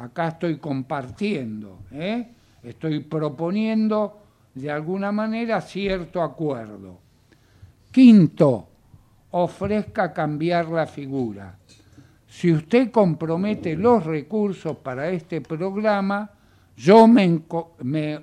[0.00, 2.26] Acá estoy compartiendo, ¿eh?
[2.62, 4.18] estoy proponiendo
[4.54, 6.98] de alguna manera cierto acuerdo.
[7.92, 8.66] Quinto,
[9.32, 11.54] ofrezca cambiar la figura.
[12.26, 16.30] Si usted compromete los recursos para este programa,
[16.74, 18.20] yo me,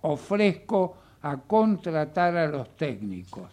[0.00, 3.52] ofrezco a contratar a los técnicos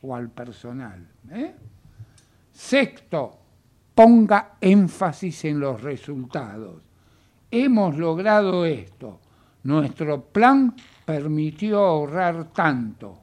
[0.00, 1.06] o al personal.
[1.30, 1.54] ¿eh?
[2.50, 3.43] Sexto,
[3.94, 6.82] ponga énfasis en los resultados.
[7.50, 9.20] Hemos logrado esto.
[9.62, 13.20] Nuestro plan permitió ahorrar tanto.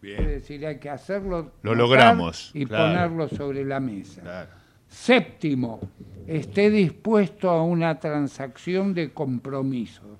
[0.00, 0.20] Bien.
[0.20, 2.94] Es decir, hay que hacerlo Lo logramos, y claro.
[2.94, 4.48] ponerlo sobre la mesa.
[4.88, 5.80] Séptimo,
[6.26, 10.18] esté dispuesto a una transacción de compromiso.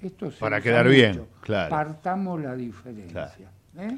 [0.00, 1.70] Esto Para quedar bien, claro.
[1.70, 3.50] Partamos la diferencia.
[3.76, 3.96] ¿eh?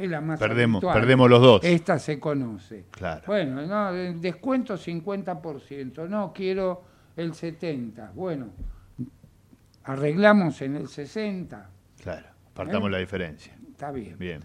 [0.00, 0.98] Es la más Perdemos- habitual.
[1.00, 1.60] perdemos los dos.
[1.64, 2.86] Esta se conoce.
[2.90, 3.22] Claro.
[3.26, 6.08] Bueno, no, de- descuento 50%.
[6.08, 6.82] No, quiero
[7.16, 8.12] el 70%.
[8.14, 8.46] Bueno,
[9.84, 11.66] arreglamos en el 60%.
[12.02, 12.92] Claro, partamos ¿Eh?
[12.92, 13.54] la diferencia.
[13.70, 14.16] Está bien.
[14.18, 14.40] Bien.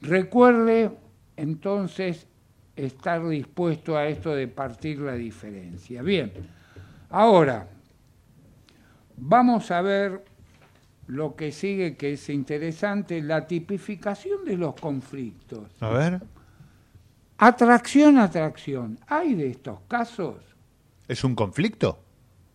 [0.00, 0.90] Recuerde
[1.36, 2.26] entonces
[2.74, 6.02] estar dispuesto a esto de partir la diferencia.
[6.02, 6.32] Bien,
[7.10, 7.68] ahora
[9.16, 10.24] vamos a ver
[11.06, 15.70] lo que sigue que es interesante, la tipificación de los conflictos.
[15.80, 16.20] A ver,
[17.38, 18.98] Atracción, atracción.
[19.06, 20.36] ¿Hay de estos casos?
[21.06, 21.98] ¿es un conflicto?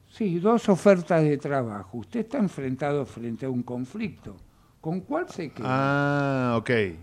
[0.10, 2.00] Sí, dos ofertas de trabajo.
[2.00, 4.36] Usted está enfrentado frente a un conflicto.
[4.82, 5.68] ¿Con cuál se queda?
[5.70, 6.70] Ah, ok.
[6.70, 6.98] ¿Eh?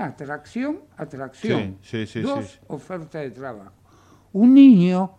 [0.00, 1.78] Atracción, atracción.
[1.82, 3.72] Sí, sí, sí, dos ofertas de trabajo.
[4.32, 5.10] Un niño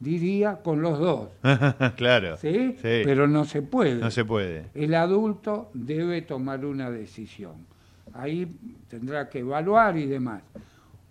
[0.00, 1.28] diría con los dos,
[1.96, 2.36] claro.
[2.36, 2.72] ¿sí?
[2.76, 3.02] Sí.
[3.04, 3.96] Pero no se puede.
[3.96, 4.66] No se puede.
[4.74, 7.66] El adulto debe tomar una decisión.
[8.14, 8.46] Ahí
[8.88, 10.42] tendrá que evaluar y demás.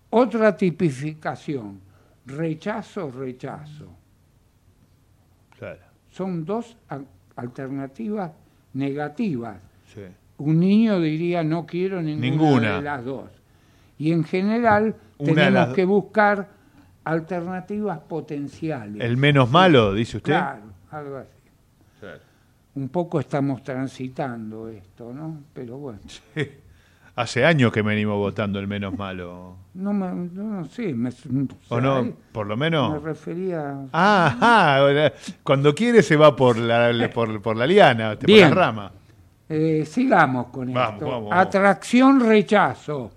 [0.10, 1.80] Otra tipificación,
[2.26, 3.88] rechazo, rechazo.
[5.58, 5.82] Claro.
[6.12, 6.78] Son dos
[7.36, 8.32] alternativas
[8.74, 9.58] negativas.
[9.94, 10.02] Sí.
[10.38, 12.76] Un niño diría no quiero ninguna, Ninguna.
[12.78, 13.30] de las dos.
[13.98, 16.50] Y en general Una tenemos las- que buscar
[17.08, 19.02] alternativas potenciales.
[19.04, 20.34] El menos malo, dice usted.
[20.34, 20.62] Claro,
[20.92, 21.30] algo así.
[22.76, 25.42] Un poco estamos transitando esto, ¿no?
[25.54, 26.00] Pero bueno.
[27.16, 29.56] Hace años que venimos votando el menos malo.
[29.74, 30.68] No, me, no.
[30.94, 31.12] Me,
[31.70, 32.14] ¿O no?
[32.32, 33.02] Por lo Me menos.
[33.02, 33.76] refería.
[33.92, 35.12] Ah, ah,
[35.42, 38.50] cuando quiere se va por la, por, por la liana, por Bien.
[38.50, 38.92] la rama.
[39.50, 41.06] Eh, sigamos con Vamos, esto.
[41.08, 41.48] vamos, vamos.
[41.48, 43.12] Atracción, rechazo.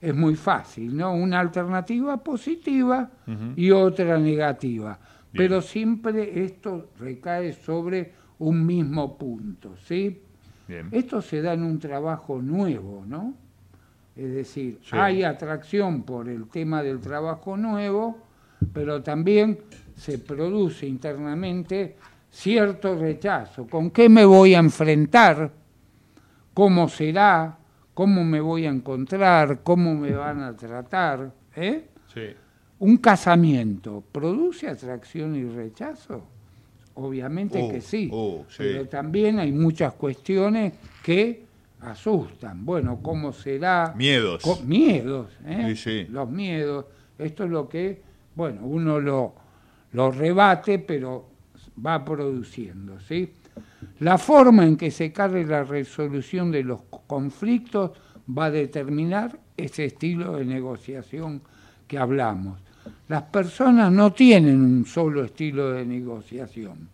[0.00, 1.12] Es muy fácil, ¿no?
[1.14, 3.10] Una alternativa positiva
[3.56, 4.98] y otra negativa.
[4.98, 5.32] Bien.
[5.32, 10.22] Pero siempre esto recae sobre un mismo punto, ¿sí?
[10.68, 10.88] Bien.
[10.92, 13.34] Esto se da en un trabajo nuevo, ¿no?
[14.14, 14.96] Es decir, Sí.
[14.96, 18.18] hay atracción por el tema del trabajo nuevo,
[18.72, 19.58] pero también
[19.96, 21.96] se produce internamente
[22.30, 23.66] cierto rechazo.
[23.66, 25.50] ¿Con qué me voy a enfrentar?
[26.54, 27.56] ¿Cómo será?
[27.98, 29.64] ¿Cómo me voy a encontrar?
[29.64, 31.32] ¿Cómo me van a tratar?
[31.56, 31.88] ¿Eh?
[32.14, 32.26] Sí.
[32.78, 36.22] ¿Un casamiento produce atracción y rechazo?
[36.94, 38.58] Obviamente Oh, que sí, oh, sí.
[38.58, 41.42] pero también hay muchas cuestiones que
[41.80, 42.64] asustan.
[42.64, 43.92] Bueno, ¿cómo será?
[43.96, 44.44] Miedos.
[44.44, 45.64] Co- miedos, ¿eh?
[45.70, 46.06] Sí, sí.
[46.08, 46.84] Los miedos.
[47.18, 48.00] Esto es lo que,
[48.36, 49.34] bueno, uno lo,
[49.90, 51.26] lo rebate, pero
[51.84, 53.32] va produciendo, ¿sí?
[54.00, 57.92] La forma en que se cargue la resolución de los conflictos
[58.36, 61.42] va a determinar ese estilo de negociación
[61.86, 62.60] que hablamos.
[63.08, 66.88] Las personas no tienen un solo estilo de negociación.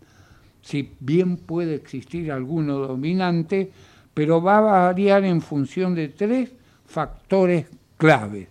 [0.63, 3.71] Si bien puede existir alguno dominante,
[4.13, 6.53] pero va a variar en función de tres
[6.87, 7.67] factores
[7.97, 8.49] claves,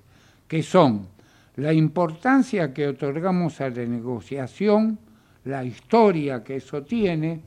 [0.48, 1.08] que son
[1.56, 5.00] la importancia que otorgamos a la negociación,
[5.46, 7.42] la historia que eso tiene,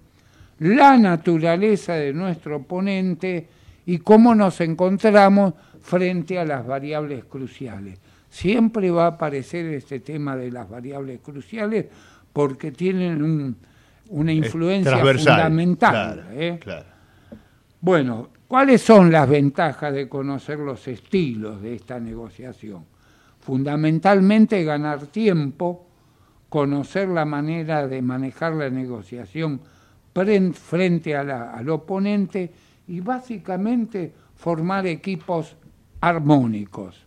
[0.58, 3.46] la naturaleza de nuestro oponente
[3.86, 7.98] y cómo nos encontramos frente a las variables cruciales.
[8.28, 11.86] Siempre va a aparecer este tema de las variables cruciales
[12.32, 13.56] porque tienen un-
[14.10, 15.90] una influencia fundamental.
[15.92, 16.58] claro, ¿eh?
[16.60, 16.86] claro.
[17.80, 22.84] Bueno, ¿cuáles son las ventajas de conocer los estilos de esta negociación?
[23.40, 25.86] Fundamentalmente ganar tiempo,
[26.48, 29.60] conocer la manera de manejar la negociación
[30.54, 32.50] frente a la- al oponente
[32.88, 35.56] y básicamente formar equipos
[36.00, 37.04] armónicos.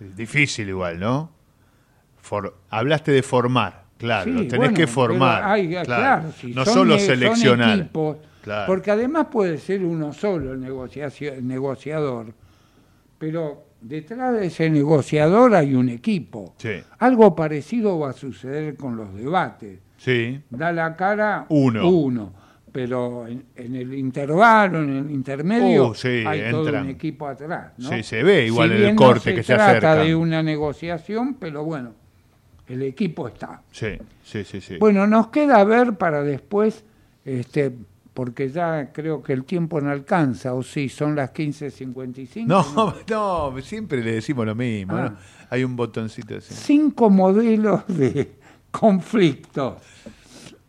[0.00, 1.30] Es difícil igual, ¿no?
[2.20, 5.42] For- hablaste de formar, claro, Sí, tenés bueno, que formar.
[5.44, 5.84] hay- claro.
[5.86, 7.78] claro, si no son solo son seleccionar.
[7.78, 8.66] equipos, Claro.
[8.66, 12.26] Porque además puede ser uno solo el, el negociador,
[13.18, 16.54] pero detrás de ese negociador hay un equipo.
[16.58, 16.72] Sí.
[16.98, 19.78] Algo parecido va a suceder con los debates.
[20.04, 20.40] Sí.
[20.50, 21.88] Da la cara Uno.
[21.88, 22.32] uno,
[22.70, 27.72] pero en, en el intervalo, en el intermedio, Uh, sí, hay todo un equipo atrás.
[27.78, 27.88] ¿no?
[27.88, 30.42] Sí, se ve igual Si en el corte no que se se trata de una
[30.42, 31.92] negociación, pero bueno,
[32.68, 33.62] el equipo está.
[33.70, 34.76] Sí, sí, sí, sí.
[34.78, 36.84] Bueno, nos queda ver para después
[37.24, 37.72] este,
[38.12, 42.44] porque ya creo que el tiempo no alcanza, o sí, son las 15.55.
[42.46, 44.96] No, no, siempre le decimos lo mismo.
[44.96, 45.08] Ah.
[45.10, 45.16] ¿no?
[45.48, 46.52] Hay un botoncito así.
[46.52, 48.43] Cinco modelos de
[48.78, 49.74] conflictos.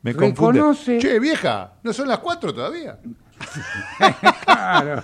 [0.03, 0.60] Me confunde.
[0.61, 2.99] Reconoce- Che, vieja, ¿no son las cuatro todavía?
[4.45, 5.03] Claro.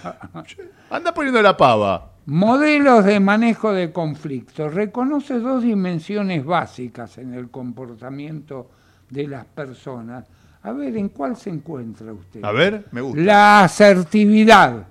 [0.90, 2.12] Anda poniendo la pava.
[2.28, 4.74] Modelos de manejo de conflictos.
[4.74, 8.70] Reconoce dos dimensiones básicas en el comportamiento
[9.10, 10.28] de las personas.
[10.64, 12.44] A ver, ¿en cuál se encuentra usted?
[12.44, 13.22] A ver, me gusta.
[13.22, 14.88] La asertividad.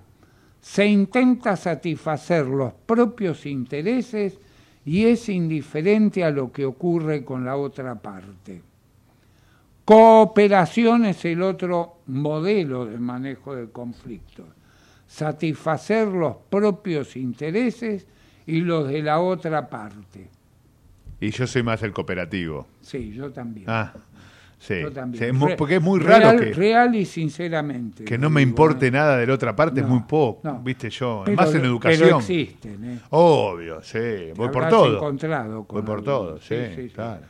[0.60, 4.38] Se intenta satisfacer los propios intereses
[4.84, 8.62] y es indiferente a lo que ocurre con la otra parte.
[9.84, 14.46] Cooperación es el otro modelo de manejo de conflictos.
[15.06, 18.06] Satisfacer los propios intereses
[18.46, 20.28] y los de la otra parte.
[21.20, 22.66] Y yo soy más el cooperativo.
[22.80, 23.66] Sí, yo también.
[23.68, 23.92] Ah,
[24.60, 24.74] sí.
[24.82, 25.18] Yo también.
[25.24, 28.04] Sí, es muy- Re- porque es muy raro real, que, real y sinceramente.
[28.04, 28.90] que no me digo, importe ¿eh?
[28.92, 30.40] nada de la otra parte, es muy poco.
[30.44, 30.60] no.
[30.62, 32.18] Viste yo, Pero- más en pero educación.
[32.20, 33.00] existen, ¿eh?
[33.10, 33.98] Obvio, sí.
[34.36, 34.96] Voy por todo.
[34.98, 36.94] encontrado con Voy por todo, sí, Sí, sí, sí.
[36.94, 37.22] claro.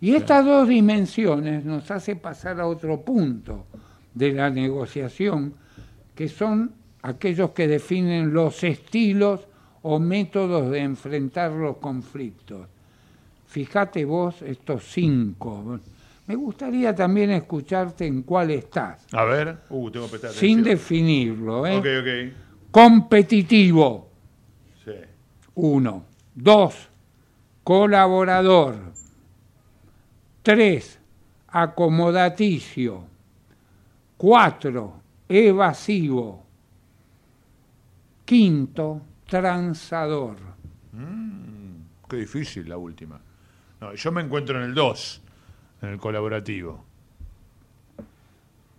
[0.00, 3.66] Y estas dos dimensiones nos hace pasar a otro punto
[4.14, 5.54] de la negociación,
[6.14, 6.72] que son
[7.02, 9.46] aquellos que definen los estilos
[9.82, 12.66] o métodos de enfrentar los conflictos.
[13.46, 15.78] Fíjate vos estos cinco.
[16.26, 19.58] Me gustaría también escucharte en cuál estás, A ver.
[19.70, 20.64] Uh, tengo que prestar sin atención.
[20.78, 21.66] definirlo.
[21.66, 21.76] ¿eh?
[21.78, 22.70] Ok, ok.
[22.70, 24.08] Competitivo,
[24.84, 24.92] Sí.
[25.56, 26.04] uno.
[26.34, 26.88] Dos,
[27.64, 28.76] colaborador.
[30.42, 30.98] Tres,
[31.48, 33.04] acomodaticio.
[34.16, 36.46] Cuatro, evasivo.
[38.24, 40.36] Quinto, transador.
[40.92, 43.20] Mm, qué difícil la última.
[43.80, 45.20] No, yo me encuentro en el 2,
[45.82, 46.84] en el colaborativo.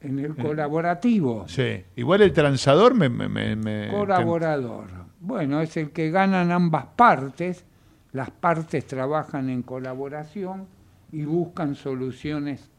[0.02, 1.84] En el colaborativo, Sí.
[1.96, 3.08] Igual el transador me...
[3.10, 4.88] me- me- me- colaborador.
[5.22, 7.64] Bueno, es el que ganan ambas partes.
[8.12, 10.68] Las partes trabajan en colaboración
[11.12, 12.70] y buscan soluciones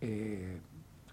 [0.00, 0.58] eh,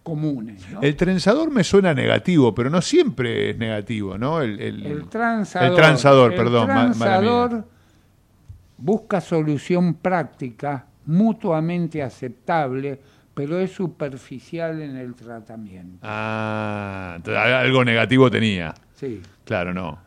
[0.03, 0.69] comunes.
[0.69, 0.82] ¿no?
[0.82, 4.41] El transador me suena negativo, pero no siempre es negativo, ¿no?
[4.41, 5.69] El, el- El transador.
[5.69, 6.68] El transador, el perdón.
[6.68, 6.76] mía.
[6.76, 7.65] transador
[8.78, 12.99] busca solución práctica, mutuamente aceptable,
[13.34, 15.99] pero es superficial en el tratamiento.
[16.02, 18.73] Ah, algo negativo tenía.
[18.95, 19.22] Sí.
[19.45, 19.99] Claro, no.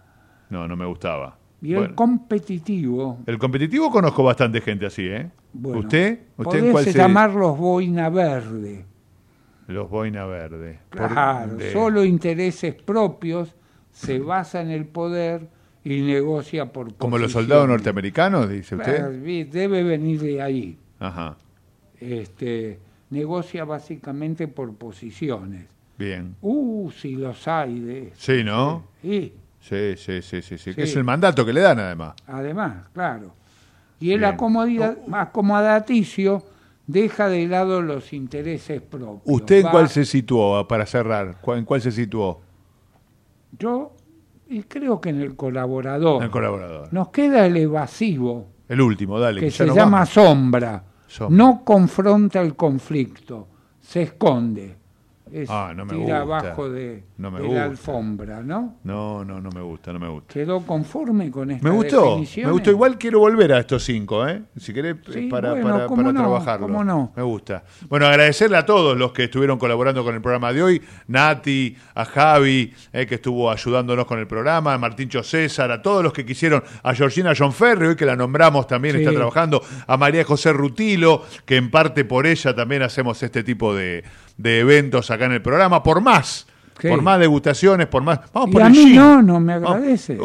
[0.51, 1.39] No, no me gustaba.
[1.63, 5.31] Y el competitivo, el competitivo conozco bastante gente así, ¿eh?
[5.55, 6.19] bueno, ¿Usted?
[6.37, 8.85] ¿Usted podés cuál se- llamarlos boina verde.
[9.69, 10.81] Los boina verde.
[10.91, 13.57] Por- Claro, de- solo intereses propios,
[13.91, 15.49] se basa en el poder
[15.83, 19.11] y negocia por Como los soldados norteamericanos, dice usted.
[19.51, 20.79] Debe venir de ahí.
[21.05, 21.37] Ajá,
[22.01, 22.79] Este,
[23.11, 25.67] negocia básicamente por posiciones.
[25.99, 26.35] bien.
[26.43, 28.85] Uh, si los hay de Sí, ¿no?
[29.03, 30.75] Sí, Sí, sí, sí, sí, sí.
[30.75, 32.15] Que es el mandato que le dan además.
[32.27, 33.33] además, claro.
[33.99, 36.43] Y el acomodaticio
[36.87, 39.23] deja de lado los intereses propios.
[39.25, 41.39] ¿Usted en Va- cuál se situó, ah, para cerrar?
[41.41, 42.43] ¿Cuál- ¿En cuál se situó?
[43.59, 43.93] Yo
[44.49, 46.23] y creo que en el colaborador.
[46.23, 46.93] El colaborador.
[46.93, 49.41] Nos queda el evasivo, El último, dale.
[49.41, 50.11] que se llama vamos.
[50.11, 50.85] sombra.
[51.29, 53.49] No confronta el conflicto,
[53.81, 54.77] se esconde.
[55.37, 56.39] Es Ah, no me tira gusta.
[56.39, 57.59] abajo de, No me de gusta.
[57.61, 58.77] la alfombra, ¿no?
[58.85, 60.33] No, no, no me gusta, no me gusta.
[60.33, 62.71] ¿Quedó conforme con esta Me gustó, me gustó.
[62.71, 64.43] Igual quiero volver a estos cinco, ¿eh?
[64.57, 66.67] Si querés, eh, Sí, para, bueno, para, para no, trabajarlo.
[66.69, 67.13] cómo no.
[67.17, 67.65] Me gusta.
[67.89, 70.83] Bueno, agradecerle a todos los que estuvieron colaborando con el programa de hoy.
[71.09, 76.05] Nati, a Javi, eh, que estuvo ayudándonos con el programa, a Martincho César, a todos
[76.05, 79.01] los que quisieron, a Georgina John Ferry, hoy que la nombramos también Sí.
[79.03, 83.75] está trabajando, a María José Rutilo, que en parte por ella también hacemos este tipo
[83.75, 84.05] de,
[84.37, 85.83] de eventos acá en el programa.
[85.83, 86.47] Por más,
[86.81, 88.21] por más degustaciones, por más...
[88.33, 88.97] Vamos Y por a el mí gin.
[88.97, 90.19] no, no me agradece.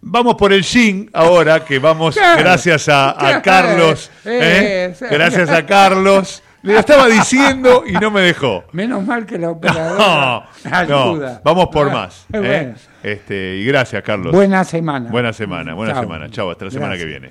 [0.00, 2.38] Vamos por el gin ahora, que vamos, Claro.
[2.40, 3.42] gracias a, a Claro.
[3.42, 4.10] Carlos.
[4.24, 4.94] Eh, ¿eh?
[4.96, 5.04] sí.
[5.10, 6.42] Gracias a Carlos.
[6.62, 8.64] Le lo estaba diciendo y no me dejó.
[8.72, 11.40] Menos mal que la No, operadora no, ayuda.
[11.44, 12.26] vamos por más.
[12.32, 12.38] ¿eh?
[12.38, 12.74] bueno.
[13.02, 14.32] Este, y gracias, Carlos.
[14.32, 15.08] Buena semana.
[15.10, 16.02] Buena semana, buena Chao.
[16.02, 16.30] semana.
[16.30, 17.30] Chao, hasta la semana que viene.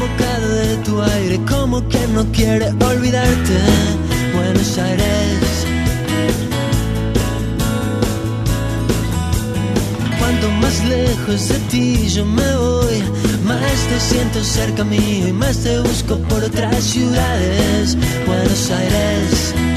[0.00, 3.58] Bocado de tu aire, como que no quiere olvidarte.
[4.34, 5.66] Buenos Aires.
[10.18, 13.02] Cuanto más lejos de ti yo me voy,
[13.44, 17.98] más te siento cerca mío y más te busco por otras ciudades.
[18.26, 19.69] Buenos Aires.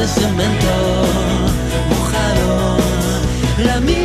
[0.00, 0.74] De cemento
[1.90, 2.50] mojado.
[3.68, 4.00] La misma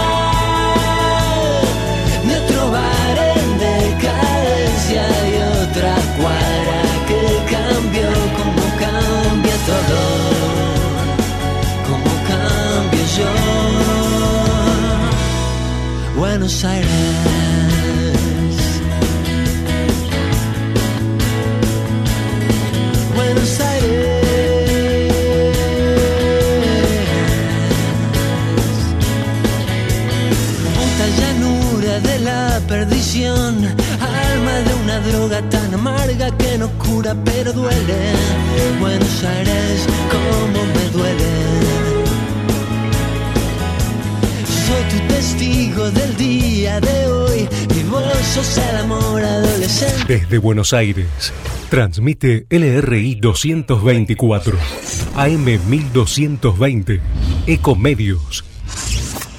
[2.27, 5.33] de otro bar en decadencia y
[5.63, 7.21] otra cuadra que
[7.55, 9.99] cambió como cambia todo,
[11.87, 13.31] como cambio yo.
[16.19, 17.38] Buenos Aires.
[33.25, 38.13] Alma de una droga tan amarga que no cura pero duele.
[38.79, 41.29] Buenos Aires, cómo me duele.
[44.67, 50.19] Soy tu testigo del día de hoy y vos sos el amor adolescente.
[50.19, 51.33] Desde Buenos Aires,
[51.69, 54.57] transmite LRI 224,
[55.15, 57.01] AM 1220,
[57.47, 58.43] Ecomedios,